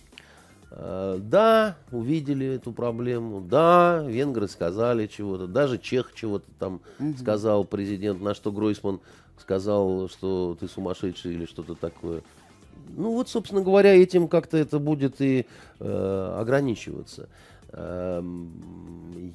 Э, 0.71 1.17
да, 1.19 1.77
увидели 1.91 2.45
эту 2.45 2.71
проблему, 2.71 3.41
да, 3.41 4.03
венгры 4.05 4.47
сказали 4.47 5.07
чего-то, 5.07 5.47
даже 5.47 5.79
чех 5.79 6.13
чего-то 6.13 6.45
там 6.59 6.81
угу. 6.99 7.15
сказал 7.19 7.63
президент, 7.65 8.21
на 8.21 8.35
что 8.35 8.51
Гройсман 8.51 8.99
сказал, 9.39 10.07
что 10.09 10.55
ты 10.59 10.67
сумасшедший 10.67 11.33
или 11.33 11.45
что-то 11.45 11.73
такое. 11.73 12.21
Ну 12.95 13.13
вот, 13.13 13.29
собственно 13.29 13.61
говоря, 13.61 13.95
этим 13.95 14.27
как-то 14.27 14.57
это 14.57 14.79
будет 14.79 15.21
и 15.21 15.45
э, 15.79 16.35
ограничиваться. 16.39 17.29
Э, 17.71 18.23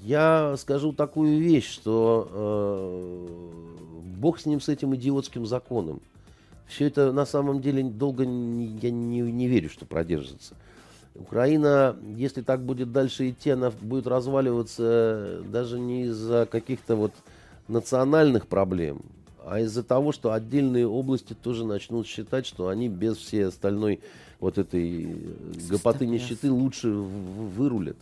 я 0.02 0.56
скажу 0.58 0.92
такую 0.92 1.40
вещь, 1.40 1.70
что 1.70 2.28
э, 2.30 4.14
бог 4.18 4.38
с 4.38 4.46
ним, 4.46 4.60
с 4.60 4.68
этим 4.68 4.94
идиотским 4.94 5.46
законом. 5.46 6.00
Все 6.66 6.86
это 6.86 7.12
на 7.12 7.26
самом 7.26 7.60
деле 7.60 7.82
долго 7.82 8.24
не, 8.26 8.66
я 8.82 8.90
не, 8.90 9.20
не 9.20 9.48
верю, 9.48 9.68
что 9.68 9.84
продержится. 9.84 10.54
Украина, 11.14 11.96
если 12.16 12.42
так 12.42 12.60
будет 12.64 12.90
дальше 12.90 13.30
идти, 13.30 13.50
она 13.50 13.70
будет 13.70 14.06
разваливаться 14.06 15.42
даже 15.46 15.78
не 15.78 16.06
из-за 16.06 16.48
каких-то 16.50 16.96
вот 16.96 17.12
национальных 17.68 18.46
проблем, 18.48 19.02
а 19.46 19.60
из-за 19.60 19.82
того, 19.82 20.12
что 20.12 20.32
отдельные 20.32 20.86
области 20.86 21.34
тоже 21.34 21.64
начнут 21.64 22.06
считать, 22.06 22.46
что 22.46 22.68
они 22.68 22.88
без 22.88 23.16
всей 23.16 23.46
остальной 23.46 24.00
вот 24.40 24.58
этой 24.58 25.16
гопоты 25.70 26.06
нищеты 26.06 26.50
лучше 26.50 26.88
вырулят. 26.90 27.96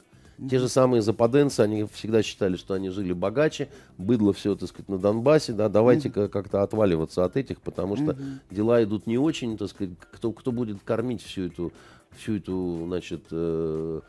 Те 0.50 0.58
же 0.58 0.68
самые 0.68 1.02
западенцы, 1.02 1.60
они 1.60 1.86
всегда 1.92 2.22
считали, 2.22 2.56
что 2.56 2.74
они 2.74 2.88
жили 2.88 3.12
богаче, 3.12 3.68
быдло 3.96 4.32
все, 4.32 4.56
так 4.56 4.68
сказать, 4.68 4.88
на 4.88 4.98
Донбассе, 4.98 5.52
да, 5.52 5.68
давайте-ка 5.68 6.28
как-то 6.28 6.62
отваливаться 6.62 7.24
от 7.24 7.36
этих, 7.36 7.60
потому 7.60 7.96
что 7.96 8.16
дела 8.50 8.82
идут 8.82 9.06
не 9.06 9.18
очень, 9.18 9.56
так 9.56 9.68
сказать, 9.68 9.94
кто, 10.12 10.32
кто 10.32 10.50
будет 10.50 10.78
кормить 10.82 11.22
всю 11.22 11.46
эту, 11.46 11.72
всю 12.16 12.36
эту, 12.36 12.84
значит, 12.86 13.24
э, 13.30 14.00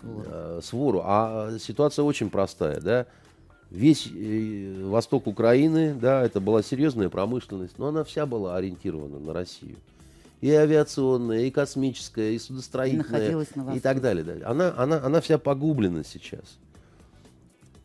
Свору. 0.00 0.24
э, 0.26 0.60
свору. 0.62 1.02
А 1.04 1.58
ситуация 1.58 2.04
очень 2.04 2.30
простая, 2.30 2.80
да. 2.80 3.06
Весь 3.72 4.06
э, 4.14 4.84
восток 4.84 5.26
Украины, 5.26 5.94
да, 5.94 6.22
это 6.22 6.40
была 6.40 6.62
серьезная 6.62 7.08
промышленность, 7.08 7.78
но 7.78 7.86
она 7.86 8.04
вся 8.04 8.26
была 8.26 8.54
ориентирована 8.56 9.18
на 9.18 9.32
Россию. 9.32 9.76
И 10.42 10.50
авиационная, 10.50 11.44
и 11.44 11.50
космическая, 11.50 12.32
и 12.32 12.38
судостроительная, 12.38 13.30
и 13.30 13.34
Востоке. 13.34 13.80
так 13.80 14.02
далее. 14.02 14.24
да. 14.24 14.50
Она, 14.50 14.74
она, 14.76 15.02
она 15.02 15.22
вся 15.22 15.38
погублена 15.38 16.04
сейчас. 16.04 16.58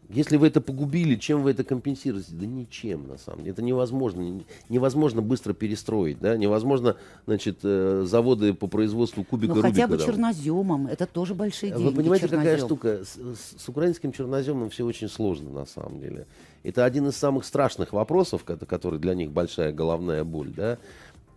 Если 0.10 0.38
вы 0.38 0.48
это 0.48 0.62
погубили, 0.62 1.16
чем 1.16 1.44
вы 1.44 1.52
это 1.52 1.66
компенсируете? 1.66 2.30
Да 2.32 2.46
ничем, 2.46 3.08
на 3.10 3.18
самом 3.18 3.40
деле. 3.40 3.52
Это 3.52 3.62
невозможно. 3.62 4.22
Не- 4.22 4.46
Невозможно 4.70 5.22
быстро 5.22 5.52
перестроить. 5.54 6.20
Да? 6.20 6.38
Невозможно, 6.38 6.96
значит, 7.26 7.60
э, 7.64 8.04
заводы 8.06 8.54
по 8.54 8.68
производству 8.68 9.26
кубика 9.26 9.56
Ну 9.56 9.62
хотя 9.62 9.86
бы 9.88 9.98
черноземом, 9.98 10.88
это 10.88 11.06
тоже 11.08 11.36
большие 11.36 11.72
деньги. 11.72 11.84
Вы 11.84 11.92
понимаете, 11.92 12.28
какая 12.30 12.58
чернозем. 12.58 12.66
штука? 12.68 13.00
С, 13.04 13.62
с- 13.64 13.70
украинским 13.70 14.14
черноземом 14.14 14.70
все 14.70 14.86
очень 14.86 15.10
сложно, 15.10 15.50
на 15.50 15.66
самом 15.66 16.00
деле. 16.00 16.26
Это 16.64 16.86
один 16.86 17.08
из 17.08 17.18
самых 17.18 17.44
страшных 17.44 17.92
вопросов, 17.92 18.46
ко- 18.46 18.56
который 18.58 19.00
для 19.00 19.14
них 19.14 19.32
большая 19.32 19.74
головная 19.74 20.24
боль, 20.24 20.52
да? 20.56 20.78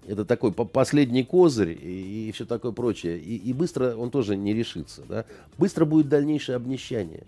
Это 0.06 0.24
такой 0.24 0.52
по- 0.52 0.64
последний 0.64 1.24
козырь 1.24 1.76
и, 1.80 2.30
все 2.32 2.44
такое 2.47 2.70
прочее. 2.70 3.18
И, 3.18 3.36
и 3.36 3.52
быстро 3.52 3.97
он 3.97 4.10
тоже 4.10 4.36
не 4.36 4.55
решится, 4.55 5.02
да? 5.09 5.24
Быстро 5.59 5.84
будет 5.86 6.09
дальнейшее 6.09 6.55
обнищание. 6.55 7.24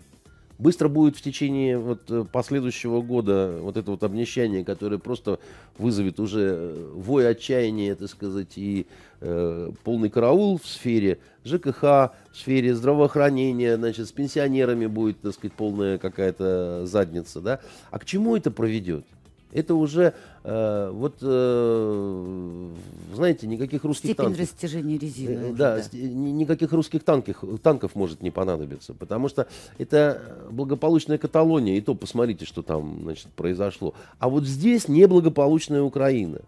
Быстро 0.63 0.87
будет 0.87 1.17
в 1.17 1.21
течение 1.21 1.77
вот 1.77 2.09
э, 2.09 2.23
последующего 2.23 3.01
года 3.01 3.57
вот 3.59 3.75
это 3.75 3.91
вот 3.91 4.01
обнищание, 4.01 4.63
которое 4.63 4.97
просто 4.97 5.39
вызовет 5.77 6.21
уже 6.21 6.39
э, 6.39 6.91
вой 6.93 7.29
отчаяния, 7.29 7.95
так 7.95 8.07
сказать, 8.07 8.53
и 8.55 8.87
э, 9.19 9.71
полный 9.83 10.09
караул 10.09 10.57
в 10.57 10.65
сфере 10.65 11.19
ЖКХ, 11.43 11.81
в 11.81 12.11
сфере 12.31 12.73
здравоохранения, 12.75 13.75
значит, 13.75 14.07
с 14.07 14.13
пенсионерами 14.13 14.85
будет, 14.85 15.19
так 15.19 15.33
сказать, 15.33 15.51
полная 15.51 15.97
какая-то 15.97 16.85
задница, 16.85 17.41
да. 17.41 17.59
А 17.91 17.99
к 17.99 18.05
чему 18.05 18.37
это 18.37 18.49
проведет? 18.49 19.03
Это 19.53 19.75
уже, 19.75 20.13
э, 20.43 20.89
вот, 20.91 21.15
э, 21.21 22.67
знаете, 23.13 23.45
никаких 23.47 23.83
русских 23.83 24.09
Степень 24.11 24.25
танков. 24.25 24.39
растяжения 24.41 24.97
резины. 24.97 25.31
Э, 25.33 25.45
уже, 25.49 25.53
Да, 25.57 25.81
ни- 25.93 26.31
никаких 26.31 26.71
русских 26.71 27.03
танков, 27.03 27.43
танков 27.61 27.95
может 27.95 28.21
не 28.21 28.31
понадобиться, 28.31 28.93
потому 28.93 29.29
что 29.29 29.47
это 29.77 30.47
благополучная 30.51 31.17
Каталония, 31.19 31.77
и 31.77 31.81
то 31.81 31.93
посмотрите, 31.93 32.45
что 32.45 32.63
там 32.63 32.99
значит, 33.03 33.27
произошло. 33.35 33.93
А 34.19 34.27
вот 34.29 34.45
здесь 34.45 34.87
неблагополучная 34.87 35.83
Украина. 35.83 36.39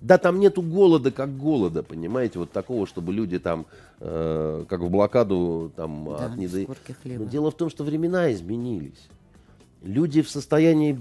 Да, 0.00 0.16
там 0.16 0.38
нету 0.38 0.62
голода, 0.62 1.10
как 1.10 1.36
голода, 1.36 1.82
понимаете, 1.82 2.38
вот 2.38 2.52
такого, 2.52 2.86
чтобы 2.86 3.12
люди 3.12 3.40
там, 3.40 3.66
э, 3.98 4.64
как 4.68 4.80
в 4.80 4.88
блокаду, 4.90 5.72
там, 5.74 6.04
Да, 6.16 6.26
от 6.26 6.36
недо- 6.36 6.64
Но 7.18 7.24
дело 7.24 7.50
в 7.50 7.54
том, 7.56 7.68
что 7.68 7.82
времена 7.82 8.32
изменились. 8.32 9.08
Люди 9.82 10.22
в 10.22 10.30
состоянии 10.30 10.96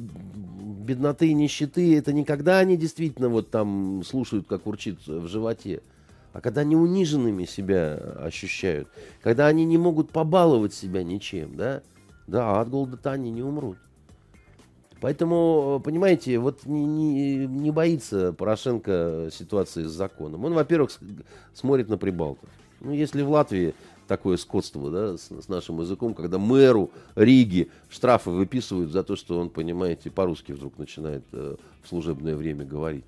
бедноты 0.87 1.27
и 1.27 1.33
нищеты, 1.33 1.97
это 1.97 2.13
не 2.13 2.23
когда 2.23 2.59
они 2.59 2.77
действительно 2.77 3.29
вот 3.29 3.51
там 3.51 4.03
слушают, 4.03 4.47
как 4.47 4.65
урчит 4.65 5.05
в 5.05 5.27
животе, 5.27 5.81
а 6.33 6.41
когда 6.41 6.61
они 6.61 6.75
униженными 6.75 7.45
себя 7.45 7.95
ощущают, 8.19 8.87
когда 9.21 9.47
они 9.47 9.65
не 9.65 9.77
могут 9.77 10.11
побаловать 10.11 10.73
себя 10.73 11.03
ничем, 11.03 11.55
да, 11.55 11.83
да, 12.25 12.61
от 12.61 12.69
голода-то 12.69 13.11
они 13.11 13.29
не 13.29 13.43
умрут. 13.43 13.77
Поэтому, 14.99 15.77
э, 15.79 15.83
понимаете, 15.83 16.39
вот 16.39 16.65
не, 16.65 16.85
не, 16.85 17.45
не 17.45 17.71
боится 17.71 18.33
Порошенко 18.33 19.29
ситуации 19.31 19.83
с 19.83 19.91
законом. 19.91 20.43
Он, 20.43 20.53
во-первых, 20.53 20.89
смотрит 21.53 21.87
на 21.87 21.97
Прибалтов. 21.97 22.49
Ну, 22.79 22.93
если 22.93 23.21
в 23.21 23.29
Латвии 23.29 23.75
такое 24.07 24.37
скотство, 24.37 24.89
да, 24.89 25.17
с, 25.17 25.29
с 25.29 25.47
нашим 25.47 25.81
языком, 25.81 26.13
когда 26.13 26.37
мэру 26.37 26.89
Риги 27.15 27.69
штрафы 27.89 28.31
выписывают 28.31 28.91
за 28.91 29.03
то, 29.03 29.15
что 29.15 29.39
он, 29.39 29.49
понимаете, 29.49 30.09
по-русски 30.09 30.53
вдруг 30.53 30.77
начинает 30.77 31.23
э, 31.33 31.55
в 31.83 31.87
служебное 31.87 32.35
время 32.35 32.65
говорить. 32.65 33.05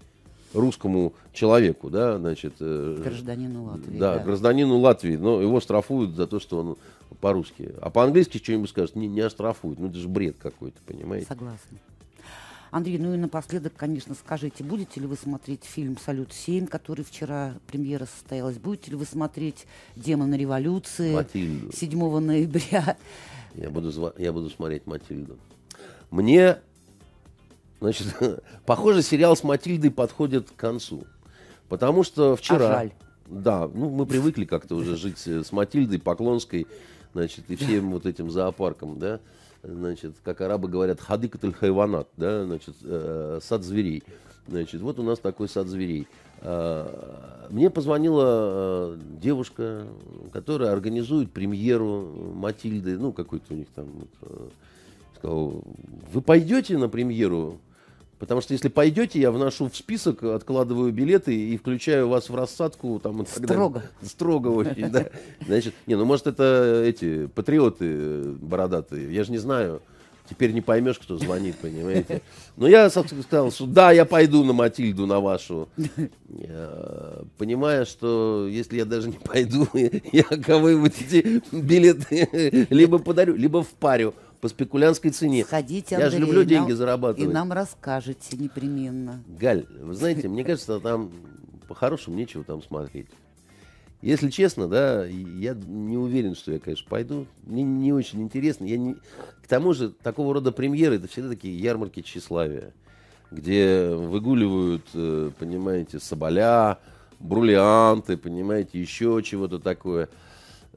Русскому 0.54 1.14
человеку, 1.32 1.90
да, 1.90 2.18
значит... 2.18 2.54
э, 2.60 3.02
Гражданину 3.04 3.66
Латвии. 3.66 3.98
да, 3.98 4.20
гражданину 4.20 4.78
Латвии, 4.80 5.16
но 5.16 5.42
его 5.42 5.60
штрафуют 5.60 6.16
за 6.16 6.28
то, 6.28 6.40
что 6.40 6.60
он 6.60 6.78
по-русски. 7.22 7.72
А 7.82 7.90
по-английски 7.90 8.38
что-нибудь 8.38 8.70
скажет, 8.70 8.96
не, 8.96 9.08
не 9.08 9.22
оштрафуют. 9.22 9.80
Ну, 9.80 9.88
это 9.88 9.98
же 9.98 10.08
бред 10.08 10.38
какой-то, 10.40 10.80
понимаете? 10.86 11.28
Согласна. 11.28 11.78
Андрей, 12.72 12.98
ну 13.00 13.14
и 13.14 13.18
напоследок, 13.18 13.74
конечно, 13.76 14.16
скажите, 14.16 14.64
будете 14.64 15.00
ли 15.00 15.08
вы 15.08 15.16
смотреть 15.16 15.64
фильм 15.64 15.98
«Салют-7», 15.98 16.68
который 16.68 17.04
вчера 17.04 17.56
премьера 17.68 18.06
состоялась? 18.06 18.58
Будете 18.58 18.92
ли 18.92 18.98
вы 18.98 19.06
смотреть 19.06 19.66
«Демоны 19.96 20.36
революции» 20.36 21.14
Матильду. 21.14 21.72
7 21.76 22.20
ноября? 22.20 22.98
Я 23.56 23.70
буду, 23.70 24.14
я 24.18 24.32
буду 24.32 24.50
смотреть 24.50 24.86
Матильду. 24.86 25.38
Мне, 26.12 26.60
значит, 27.80 28.16
похоже, 28.66 29.02
сериал 29.02 29.36
с 29.36 29.44
Матильдой 29.44 29.90
подходит 29.90 30.52
к 30.52 30.56
концу. 30.56 31.06
Потому 31.68 32.04
что 32.04 32.36
вчера... 32.36 32.70
А 32.70 32.74
жаль. 32.74 32.92
Да, 33.26 33.70
ну 33.72 33.90
мы 33.90 34.08
привыкли 34.08 34.46
как-то 34.46 34.76
уже 34.76 34.96
жить 34.96 35.20
с 35.20 35.52
Матильдой, 35.52 36.00
Поклонской, 36.00 36.66
значит, 37.14 37.46
и 37.50 37.56
всем 37.56 37.92
вот 37.92 38.08
этим 38.08 38.32
зоопарком, 38.32 38.98
да. 38.98 39.20
Значит, 39.62 40.16
как 40.24 40.42
арабы 40.42 40.70
говорят, 40.70 41.02
хадыкатель 41.02 41.54
хайванат, 41.54 42.08
да, 42.16 42.46
значит, 42.46 42.76
э, 42.84 43.40
сад 43.42 43.64
зверей. 43.64 44.04
Значит, 44.48 44.82
вот 44.82 45.00
у 45.00 45.04
нас 45.04 45.20
такой 45.20 45.50
сад 45.50 45.68
зверей. 45.68 46.08
А, 46.42 47.48
Мне 47.50 47.70
позвонила 47.70 48.96
э, 48.96 48.98
девушка, 49.22 49.86
которая 50.32 50.72
организует 50.72 51.32
премьеру 51.32 52.34
Матильды, 52.36 52.98
ну, 52.98 53.12
какой-то 53.12 53.54
у 53.54 53.58
них 53.58 53.68
там, 53.76 53.88
вот, 53.92 54.10
э, 54.22 54.48
сказал, 55.18 55.64
вы 56.14 56.22
пойдете 56.22 56.78
на 56.78 56.88
премьеру? 56.88 57.60
Потому 58.20 58.42
что 58.42 58.54
если 58.54 58.68
пойдете, 58.68 59.20
я 59.20 59.32
вношу 59.32 59.70
в 59.70 59.76
список, 59.78 60.24
откладываю 60.24 60.92
билеты 60.92 61.34
и 61.34 61.58
включаю 61.58 62.10
вас 62.10 62.30
в 62.30 62.36
рассадку. 62.36 63.00
Там. 63.00 63.26
Строго. 63.26 63.84
Строго 64.04 64.50
очень, 64.50 64.90
да. 64.90 65.08
Значит, 65.46 65.74
не, 65.88 65.96
ну 65.96 66.04
может 66.04 66.28
это 66.28 66.84
эти 66.86 67.28
патриоты 67.28 68.24
бородатые, 68.42 69.14
я 69.14 69.24
же 69.24 69.32
не 69.32 69.38
знаю. 69.38 69.82
Теперь 70.30 70.52
не 70.52 70.62
поймешь, 70.62 71.00
кто 71.00 71.18
звонит, 71.18 71.56
понимаете. 71.56 72.22
Но 72.56 72.68
я 72.68 72.88
сказал, 72.92 73.52
что 73.52 73.66
да, 73.66 73.92
я 73.92 74.06
пойду 74.06 74.44
на 74.44 74.54
Матильду, 74.54 75.08
на 75.08 75.20
вашу. 75.20 75.70
Я, 76.30 77.24
Понимая, 77.40 77.86
что 77.86 78.48
если 78.48 78.78
я 78.78 78.86
даже 78.86 79.10
не 79.10 79.18
пойду, 79.18 79.68
я 80.12 80.24
кого-нибудь 80.24 80.94
эти 81.02 81.42
билеты 81.52 82.68
либо 82.70 83.00
подарю, 83.00 83.36
либо 83.36 83.64
впарю 83.64 84.14
по 84.42 84.48
спекулянтской 84.48 85.12
цене. 85.12 85.44
Сходите, 85.44 85.96
Я 85.96 86.10
же 86.10 86.18
Андрей, 86.18 86.20
люблю 86.22 86.40
нам- 86.40 86.48
деньги 86.48 86.72
И 86.72 86.76
зарабатывать. 86.76 87.34
нам 87.34 87.52
расскажете 87.52 88.38
непременно. 88.38 89.24
Галь, 89.28 89.66
вы 89.82 89.94
знаете, 89.94 90.28
мне 90.28 90.44
кажется, 90.44 90.80
там 90.80 91.12
по-хорошему 91.68 92.16
нечего 92.16 92.44
там 92.44 92.64
смотреть. 92.64 93.08
Если 94.02 94.30
честно, 94.30 94.70
да, 94.70 95.06
я 95.06 95.54
не 95.68 95.98
уверен, 95.98 96.34
что 96.34 96.54
я, 96.54 96.60
конечно, 96.60 96.88
пойду. 96.90 97.28
Мне 97.44 97.64
не 97.64 97.92
очень 97.92 98.22
интересно. 98.22 98.64
Я 98.64 98.78
не... 98.78 98.94
К 98.94 99.48
тому 99.50 99.74
же, 99.74 99.90
такого 99.90 100.34
рода 100.34 100.54
премьеры, 100.54 100.96
это 100.96 101.08
всегда 101.10 101.30
такие 101.30 101.60
ярмарки 101.60 102.02
тщеславия, 102.02 102.72
где 103.30 103.90
выгуливают, 103.94 104.86
э, 104.94 105.32
понимаете, 105.38 106.00
соболя, 106.00 106.78
бриллианты, 107.20 108.16
понимаете, 108.16 108.80
еще 108.80 109.22
чего-то 109.22 109.60
такое. 109.60 110.08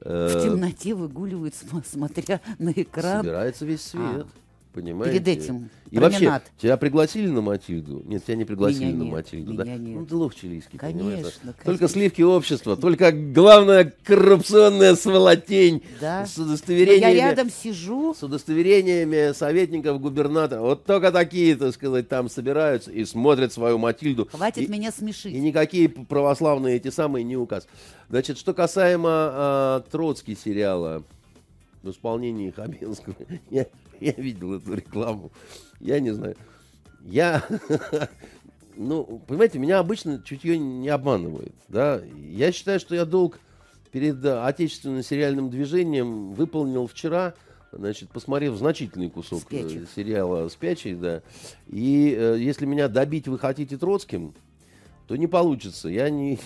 Э, 0.01 0.27
В 0.37 0.43
темноте 0.43 0.93
выгуливают, 0.93 1.55
см- 1.55 1.85
смотря 1.87 2.41
на 2.59 2.71
экран. 2.71 3.21
Собирается 3.21 3.65
весь 3.65 3.81
свет. 3.81 4.27
Понимаете? 4.73 5.19
Перед 5.19 5.27
этим 5.27 5.69
И 5.91 5.99
вообще, 5.99 6.41
тебя 6.57 6.77
пригласили 6.77 7.27
на 7.27 7.41
Матильду? 7.41 8.01
Нет, 8.05 8.25
тебя 8.25 8.35
не 8.37 8.43
пригласили 8.45 8.85
Меня 8.85 8.95
на 8.97 9.03
нет, 9.03 9.11
Матильду. 9.13 9.51
меня 9.53 9.63
да? 9.65 9.75
нет. 9.77 9.99
Ну, 9.99 10.05
ты 10.07 10.15
лох 10.15 10.33
чилийский, 10.33 10.79
понимаешь, 10.79 11.19
Конечно, 11.19 11.31
да? 11.43 11.53
конечно. 11.53 11.63
Только 11.65 11.87
сливки 11.87 12.21
общества, 12.23 12.75
только 12.75 13.11
главная 13.11 13.93
коррупционная 14.03 14.95
сволотень 14.95 15.83
Да. 16.01 16.25
с 16.25 16.37
Но 16.37 16.45
удостоверениями. 16.45 17.15
я 17.15 17.29
рядом 17.29 17.51
сижу, 17.51 18.15
С 18.15 18.23
удостоверениями 18.23 19.33
советников 19.33 20.01
губернатора. 20.01 20.61
Вот 20.61 20.85
только 20.85 21.11
такие, 21.11 21.55
так 21.55 21.71
сказать, 21.75 22.09
там 22.09 22.27
собираются 22.29 22.89
и 22.91 23.05
смотрят 23.05 23.53
свою 23.53 23.77
Матильду. 23.77 24.27
хватит 24.31 24.63
И- 24.63 24.71
меня 24.71 24.89
и 24.89 24.91
смешить. 24.91 25.35
никакие 25.35 25.87
п- 25.87 26.03
православные 26.05 26.77
эти 26.77 26.89
самые 26.89 27.23
не 27.23 27.37
указ. 27.37 27.67
Значит, 28.09 28.39
что 28.39 28.55
касаемо 28.55 29.09
а, 29.11 29.83
Троцкий 29.91 30.35
сериала 30.35 31.03
в 31.83 31.89
исполнении 31.91 32.49
Хабенского, 32.49 33.15
я, 33.51 33.67
я 34.11 34.11
видел 34.13 34.53
эту 34.55 34.73
рекламу. 34.73 35.31
Я 35.79 35.99
не 35.99 36.11
знаю. 36.11 36.35
Я, 37.05 37.43
ну, 38.75 39.21
понимаете, 39.27 39.59
меня 39.59 39.79
обычно 39.79 40.21
чутье 40.23 40.57
не 40.57 40.89
обманывает, 40.89 41.53
да. 41.67 42.01
Я 42.15 42.51
считаю, 42.51 42.79
что 42.79 42.95
я 42.95 43.05
долг 43.05 43.39
перед 43.91 44.23
отечественным 44.25 45.03
сериальным 45.03 45.49
движением 45.49 46.33
выполнил 46.33 46.87
вчера, 46.87 47.33
значит, 47.71 48.09
посмотрев 48.09 48.55
значительный 48.55 49.09
кусок 49.09 49.43
э, 49.51 49.59
«Спячих». 49.59 49.89
сериала 49.95 50.47
«Спячий», 50.49 50.95
да. 50.95 51.21
И 51.67 52.15
э, 52.17 52.37
если 52.39 52.65
меня 52.65 52.87
добить 52.87 53.27
вы 53.27 53.37
хотите 53.37 53.77
Троцким, 53.77 54.33
то 55.13 55.17
не 55.17 55.27
получится. 55.27 55.89
Я 55.89 56.09
не... 56.09 56.39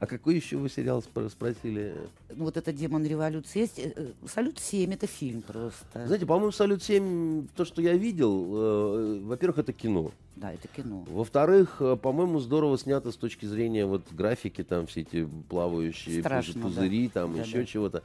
А 0.00 0.06
какой 0.06 0.36
еще 0.36 0.56
вы 0.56 0.70
сериал 0.70 1.04
спро- 1.04 1.28
спросили? 1.28 1.94
Ну, 2.34 2.44
вот 2.44 2.56
это 2.56 2.72
«Демон 2.72 3.04
революции». 3.04 3.58
Есть 3.58 3.78
э, 3.78 3.92
э, 3.94 4.12
«Салют-7»— 4.26 4.90
это 4.94 5.06
фильм 5.06 5.42
просто. 5.42 6.06
Знаете, 6.06 6.24
по-моему, 6.24 6.50
«Салют-7», 6.50 7.48
то, 7.54 7.66
что 7.66 7.82
я 7.82 7.92
видел, 7.92 8.46
э, 8.56 9.20
во-первых, 9.24 9.58
это 9.58 9.74
кино. 9.74 10.12
Да, 10.36 10.50
это 10.54 10.66
кино. 10.68 11.04
Во-вторых, 11.10 11.82
по-моему, 12.00 12.40
здорово 12.40 12.78
снято 12.78 13.12
с 13.12 13.16
точки 13.16 13.44
зрения 13.44 13.84
вот 13.84 14.10
графики, 14.12 14.64
там 14.64 14.86
все 14.86 15.02
эти 15.02 15.28
плавающие 15.50 16.20
Страшно, 16.20 16.62
пузыри, 16.62 17.08
да. 17.08 17.20
там 17.20 17.36
Да, 17.36 17.42
еще 17.42 17.58
да. 17.58 17.66
чего-то. 17.66 18.02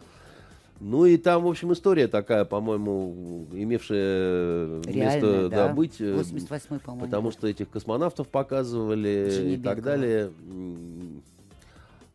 Ну 0.80 1.06
и 1.06 1.18
там, 1.18 1.44
в 1.44 1.48
общем, 1.48 1.74
история 1.74 2.08
такая, 2.08 2.46
по-моему, 2.46 3.48
имевшая 3.52 4.78
место 4.78 4.92
Реальная, 4.92 5.50
да, 5.50 5.68
да. 5.68 5.74
быть. 5.74 6.00
э, 6.00 6.16
88-й, 6.16 6.80
по-моему. 6.80 7.06
Потому 7.06 7.32
что 7.32 7.48
этих 7.48 7.70
космонавтов 7.70 8.28
показывали 8.30 9.56
и 9.56 9.58
так 9.58 9.82
далее. 9.84 10.32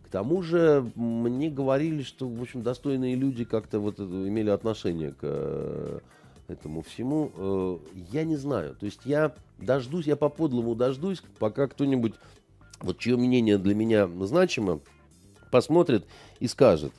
К 0.06 0.08
тому 0.10 0.42
же 0.42 0.90
мне 0.94 1.50
говорили, 1.50 2.02
что, 2.02 2.28
в 2.28 2.40
общем, 2.40 2.62
достойные 2.62 3.16
люди 3.16 3.44
как-то 3.44 3.80
вот 3.80 3.98
имели 3.98 4.48
отношение 4.48 5.10
к 5.10 5.18
э, 5.22 5.98
этому 6.48 6.82
всему. 6.82 7.32
Э, 7.36 7.78
Я 8.12 8.24
не 8.24 8.36
знаю. 8.36 8.76
То 8.76 8.86
есть 8.86 9.00
я 9.04 9.34
дождусь, 9.58 10.06
я 10.06 10.16
по-подлому 10.16 10.74
дождусь, 10.74 11.22
пока 11.38 11.66
кто-нибудь, 11.66 12.14
вот 12.80 12.98
чье 12.98 13.16
мнение 13.16 13.58
для 13.58 13.74
меня 13.74 14.08
значимо, 14.20 14.80
посмотрит 15.50 16.06
и 16.40 16.46
скажет. 16.48 16.92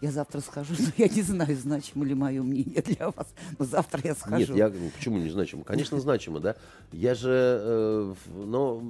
Я 0.00 0.10
завтра 0.10 0.40
схожу, 0.40 0.74
но 0.78 0.92
я 0.96 1.08
не 1.08 1.22
знаю, 1.22 1.56
значимо 1.56 2.04
ли 2.04 2.14
мое 2.14 2.42
мнение 2.42 2.82
для 2.82 3.10
вас. 3.10 3.28
Но 3.58 3.64
завтра 3.64 4.00
я 4.04 4.14
схожу. 4.14 4.54
Нет, 4.54 4.74
я 4.74 4.90
почему 4.96 5.18
не 5.18 5.30
значимо? 5.30 5.64
Конечно, 5.64 6.00
значимо, 6.00 6.40
да. 6.40 6.56
Я 6.92 7.14
же, 7.14 7.30
э, 7.62 8.14
но 8.34 8.82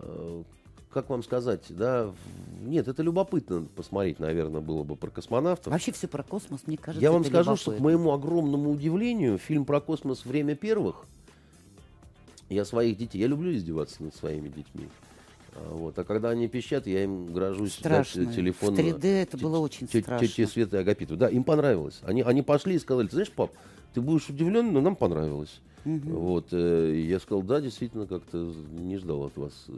э, 0.00 0.42
как 0.90 1.10
вам 1.10 1.22
сказать, 1.22 1.64
да, 1.68 2.10
нет, 2.62 2.88
это 2.88 3.02
любопытно 3.02 3.66
посмотреть, 3.76 4.18
наверное, 4.18 4.60
было 4.60 4.82
бы 4.82 4.96
про 4.96 5.10
космонавтов. 5.10 5.72
Вообще 5.72 5.92
все 5.92 6.08
про 6.08 6.22
космос, 6.22 6.62
мне 6.66 6.78
кажется, 6.78 7.02
Я 7.02 7.12
вам 7.12 7.24
скажу, 7.24 7.54
что 7.56 7.70
к 7.72 7.74
любопытно. 7.74 7.84
моему 7.84 8.12
огромному 8.12 8.70
удивлению, 8.70 9.38
фильм 9.38 9.66
про 9.66 9.80
космос 9.80 10.24
«Время 10.24 10.54
первых», 10.54 11.04
я 12.48 12.64
своих 12.64 12.96
детей, 12.96 13.18
я 13.18 13.26
люблю 13.26 13.54
издеваться 13.54 14.02
над 14.02 14.14
своими 14.14 14.48
детьми. 14.48 14.88
А, 15.58 15.74
Вот. 15.74 15.98
А 15.98 16.04
когда 16.04 16.30
они 16.30 16.48
пищат, 16.48 16.86
я 16.86 17.04
им 17.04 17.32
грожусь 17.32 17.74
Страшно. 17.74 18.24
дать 18.26 18.34
телефон. 18.34 18.74
В 18.74 18.78
3D 18.78 19.22
это 19.22 19.36
было 19.38 19.58
очень 19.58 19.86
страшно. 19.88 20.26
Тете 20.26 20.46
Светы 20.46 20.76
Агапиту. 20.78 21.16
Да, 21.16 21.28
им 21.28 21.44
понравилось. 21.44 22.00
Они, 22.02 22.22
они 22.22 22.42
пошли 22.42 22.74
и 22.74 22.78
сказали, 22.78 23.06
ты 23.06 23.12
знаешь, 23.14 23.30
пап, 23.30 23.52
ты 23.94 24.00
будешь 24.00 24.28
удивлен, 24.28 24.72
но 24.72 24.80
нам 24.80 24.96
понравилось. 24.96 25.60
Вот, 25.84 26.48
э, 26.50 26.94
и 26.96 27.02
я 27.06 27.20
сказал, 27.20 27.42
да, 27.42 27.60
действительно, 27.60 28.08
как-то 28.08 28.52
не 28.72 28.96
ждал 28.96 29.22
от 29.26 29.36
вас, 29.36 29.52
э, 29.68 29.72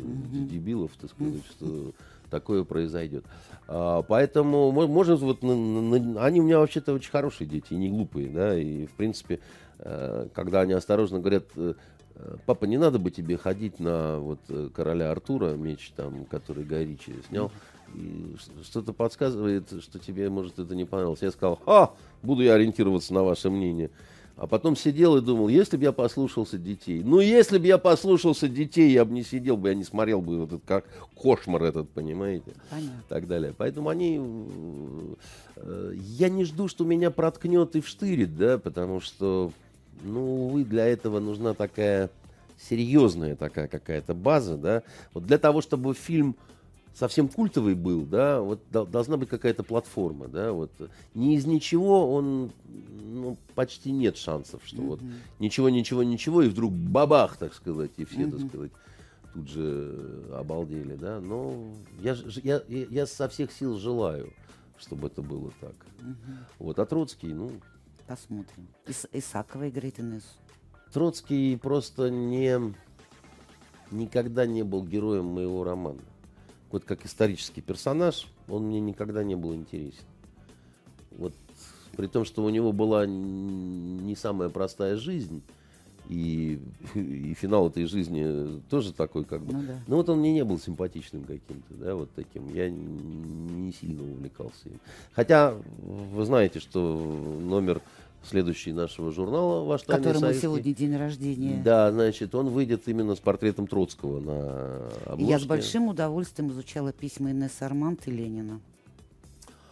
дебилов, 0.51 0.91
так 0.99 1.11
сказать, 1.11 1.43
что 1.51 1.93
такое 2.31 2.65
произойдет. 2.65 3.25
А, 3.67 4.01
поэтому, 4.01 4.71
мо- 4.73 4.87
может, 4.87 5.21
вот, 5.21 5.43
на- 5.43 5.55
на- 5.55 6.25
они 6.25 6.41
у 6.41 6.45
меня 6.45 6.61
вообще-то 6.61 6.95
очень 6.95 7.11
хорошие 7.11 7.47
дети, 7.47 7.75
и 7.75 7.77
не 7.77 7.91
глупые, 7.91 8.31
да, 8.31 8.59
и, 8.59 8.87
в 8.87 8.93
принципе, 8.93 9.41
э, 9.81 10.29
когда 10.33 10.63
они 10.63 10.73
осторожно 10.73 11.19
говорят, 11.21 11.45
э, 11.57 11.75
папа, 12.47 12.65
не 12.65 12.79
надо 12.79 12.99
бы 12.99 13.11
тебе 13.11 13.37
ходить 13.37 13.79
на 13.81 14.19
вот 14.19 14.41
э, 14.49 14.69
короля 14.75 15.11
Артура, 15.11 15.55
меч 15.55 15.93
там, 15.97 16.25
который 16.25 16.65
Гай 16.65 16.85
Ричи 16.85 17.15
снял, 17.29 17.51
и 17.95 18.37
что-то 18.63 18.93
подсказывает, 18.93 19.83
что 19.83 19.99
тебе, 19.99 20.29
может, 20.29 20.59
это 20.59 20.75
не 20.75 20.85
понравилось. 20.85 21.23
Я 21.23 21.31
сказал, 21.31 21.59
а, 21.67 21.95
буду 22.23 22.43
я 22.43 22.55
ориентироваться 22.55 23.15
на 23.15 23.23
ваше 23.23 23.51
мнение. 23.51 23.91
А 24.37 24.47
потом 24.47 24.77
сидел 24.77 25.17
и 25.17 25.21
думал, 25.21 25.49
если 25.49 25.77
бы 25.77 25.83
я 25.83 25.91
послушался 25.91 26.59
детей. 26.59 27.03
Ну, 27.03 27.19
если 27.19 27.59
бы 27.59 27.67
я 27.67 27.77
послушался 27.77 28.47
детей, 28.47 28.93
я 28.93 29.05
бы 29.05 29.13
не 29.13 29.25
сидел 29.25 29.57
бы, 29.57 29.69
я 29.71 29.75
не 29.75 29.83
смотрел 29.83 30.21
бы 30.21 30.39
вот 30.39 30.49
этот 30.53 30.63
как 30.65 30.85
кошмар 31.21 31.65
этот, 31.65 31.89
понимаете? 31.91 32.53
Понятно. 32.71 33.03
так 33.09 33.27
далее. 33.27 33.53
Поэтому 33.57 33.89
они... 33.89 34.21
э, 35.57 35.95
Я 35.97 36.29
не 36.29 36.45
жду, 36.45 36.69
что 36.69 36.85
меня 36.85 37.11
проткнет 37.11 37.75
и 37.75 37.81
вштырит, 37.81 38.37
да, 38.37 38.59
потому 38.59 39.01
что, 39.01 39.51
ну, 40.03 40.47
увы, 40.47 40.65
для 40.65 40.87
этого 40.87 41.21
нужна 41.21 41.55
такая 41.55 42.11
серьезная 42.59 43.37
такая 43.37 43.69
какая-то 43.69 44.15
база, 44.15 44.57
да. 44.57 44.83
Вот 45.15 45.27
для 45.27 45.39
того, 45.39 45.61
чтобы 45.61 45.95
фильм 45.95 46.37
совсем 46.95 47.29
культовый 47.29 47.75
был, 47.75 48.03
да, 48.03 48.41
вот 48.41 48.61
дол- 48.73 48.87
должна 48.87 49.17
быть 49.17 49.29
какая-то 49.29 49.63
платформа, 49.63 50.27
да, 50.27 50.53
вот. 50.53 50.73
Не 51.15 51.37
из 51.37 51.47
ничего 51.47 52.13
он, 52.13 52.51
ну, 53.13 53.37
почти 53.55 53.93
нет 53.93 54.17
шансов, 54.17 54.63
что 54.65 54.83
вот 54.83 55.01
ничего, 55.39 55.69
ничего, 55.69 56.03
ничего, 56.03 56.43
и 56.43 56.49
вдруг 56.49 56.73
бабах, 56.73 57.37
так 57.37 57.55
сказать, 57.55 57.93
и 57.97 58.05
все, 58.05 58.27
так 58.27 58.41
сказать, 58.49 58.73
тут 59.35 59.49
же 59.49 60.25
обалдели, 60.35 60.97
да. 60.97 61.21
Но 61.21 61.71
я, 62.01 62.17
я, 62.43 62.63
я, 62.69 63.07
со 63.07 63.29
всех 63.29 63.53
сил 63.53 63.79
желаю, 63.79 64.33
чтобы 64.79 65.07
это 65.07 65.23
было 65.23 65.53
так. 65.61 65.75
Вот, 66.59 66.79
а 66.81 66.87
Троцкий, 66.87 67.33
ну, 67.33 67.53
Посмотрим. 68.09 68.67
Ис- 68.87 69.09
Исакова 69.13 69.69
играет 69.69 70.01
Инессу. 70.01 70.27
Троцкий 70.93 71.57
просто 71.57 72.09
не 72.09 72.75
никогда 73.91 74.47
не 74.47 74.63
был 74.63 74.83
героем 74.85 75.27
моего 75.27 75.63
романа. 75.63 76.01
Вот 76.71 76.85
как 76.85 77.05
исторический 77.07 77.61
персонаж, 77.61 78.27
он 78.49 78.65
мне 78.69 78.81
никогда 78.81 79.23
не 79.25 79.35
был 79.35 79.55
интересен. 79.55 80.05
Вот 81.13 81.35
при 81.97 82.07
том, 82.07 82.25
что 82.25 82.45
у 82.45 82.49
него 82.51 82.73
была 82.73 83.07
не 83.07 84.15
самая 84.17 84.49
простая 84.49 84.97
жизнь, 84.97 85.43
и, 86.09 86.59
и 86.95 87.35
финал 87.35 87.69
этой 87.69 87.85
жизни 87.85 88.61
тоже 88.71 88.93
такой, 88.93 89.25
как 89.25 89.43
бы. 89.43 89.53
Ну 89.53 89.63
да. 89.63 89.81
Ну 89.87 89.97
вот 89.97 90.09
он 90.09 90.21
мне 90.21 90.33
не 90.33 90.45
был 90.45 90.59
симпатичным 90.59 91.25
каким-то, 91.25 91.75
да, 91.75 91.95
вот 91.95 92.11
таким. 92.15 92.53
Я 92.53 92.71
не 92.71 93.73
сильно 93.73 94.03
увлекался 94.03 94.69
им. 94.69 94.81
Хотя 95.13 95.55
вы 95.83 96.25
знаете, 96.25 96.61
что 96.61 96.81
номер 97.41 97.83
следующий 98.23 98.73
нашего 98.73 99.13
журнала 99.13 99.65
«Ваш 99.65 99.83
тайный 99.83 100.03
Которому 100.03 100.21
советский», 100.21 100.43
сегодня 100.43 100.75
день 100.75 100.97
рождения. 100.97 101.63
Да, 101.65 101.93
значит, 101.93 102.35
он 102.35 102.49
выйдет 102.49 102.89
именно 102.89 103.15
с 103.15 103.21
портретом 103.21 103.67
Троцкого 103.67 104.21
на 104.21 104.89
обложке. 105.07 105.33
я 105.33 105.39
с 105.39 105.45
большим 105.45 105.89
удовольствием 105.89 106.51
изучала 106.51 106.93
письма 106.93 107.31
Инессы 107.31 107.63
Армант 107.63 108.09
и 108.09 108.11
Ленина, 108.11 108.61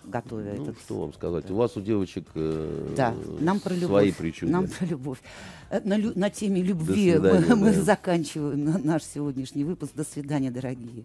готовя 0.06 0.54
Ну, 0.56 0.62
этот... 0.62 0.78
что 0.80 1.00
вам 1.00 1.12
сказать, 1.12 1.50
у 1.50 1.56
вас 1.56 1.76
у 1.76 1.80
девочек 1.80 2.24
э, 2.34 2.94
Да, 2.96 3.14
нам 3.40 3.60
про 3.60 3.74
любовь. 3.74 3.88
свои 3.88 4.12
причуды. 4.12 4.52
Нам 4.52 4.68
про 4.68 4.86
любовь. 4.86 5.18
Э, 5.70 5.80
На, 5.84 5.96
лю- 5.96 6.12
на 6.14 6.30
теме 6.30 6.62
любви 6.62 7.12
свидания, 7.12 7.44
мы, 7.48 7.56
мы 7.56 7.72
да. 7.72 7.82
заканчиваем 7.82 8.64
на- 8.64 8.78
наш 8.78 9.02
сегодняшний 9.02 9.64
выпуск. 9.64 9.92
До 9.94 10.04
свидания, 10.04 10.50
дорогие. 10.50 11.04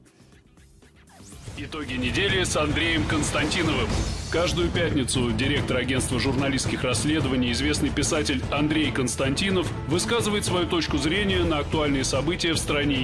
Итоги 1.57 1.93
недели 1.93 2.43
с 2.43 2.55
Андреем 2.55 3.03
Константиновым. 3.05 3.87
Каждую 4.31 4.69
пятницу 4.69 5.31
директор 5.31 5.77
агентства 5.77 6.17
журналистских 6.19 6.83
расследований, 6.83 7.51
известный 7.51 7.89
писатель 7.89 8.41
Андрей 8.51 8.89
Константинов 8.91 9.69
высказывает 9.89 10.45
свою 10.45 10.65
точку 10.65 10.97
зрения 10.97 11.43
на 11.43 11.59
актуальные 11.59 12.03
события 12.05 12.53
в 12.53 12.57
стране 12.57 12.99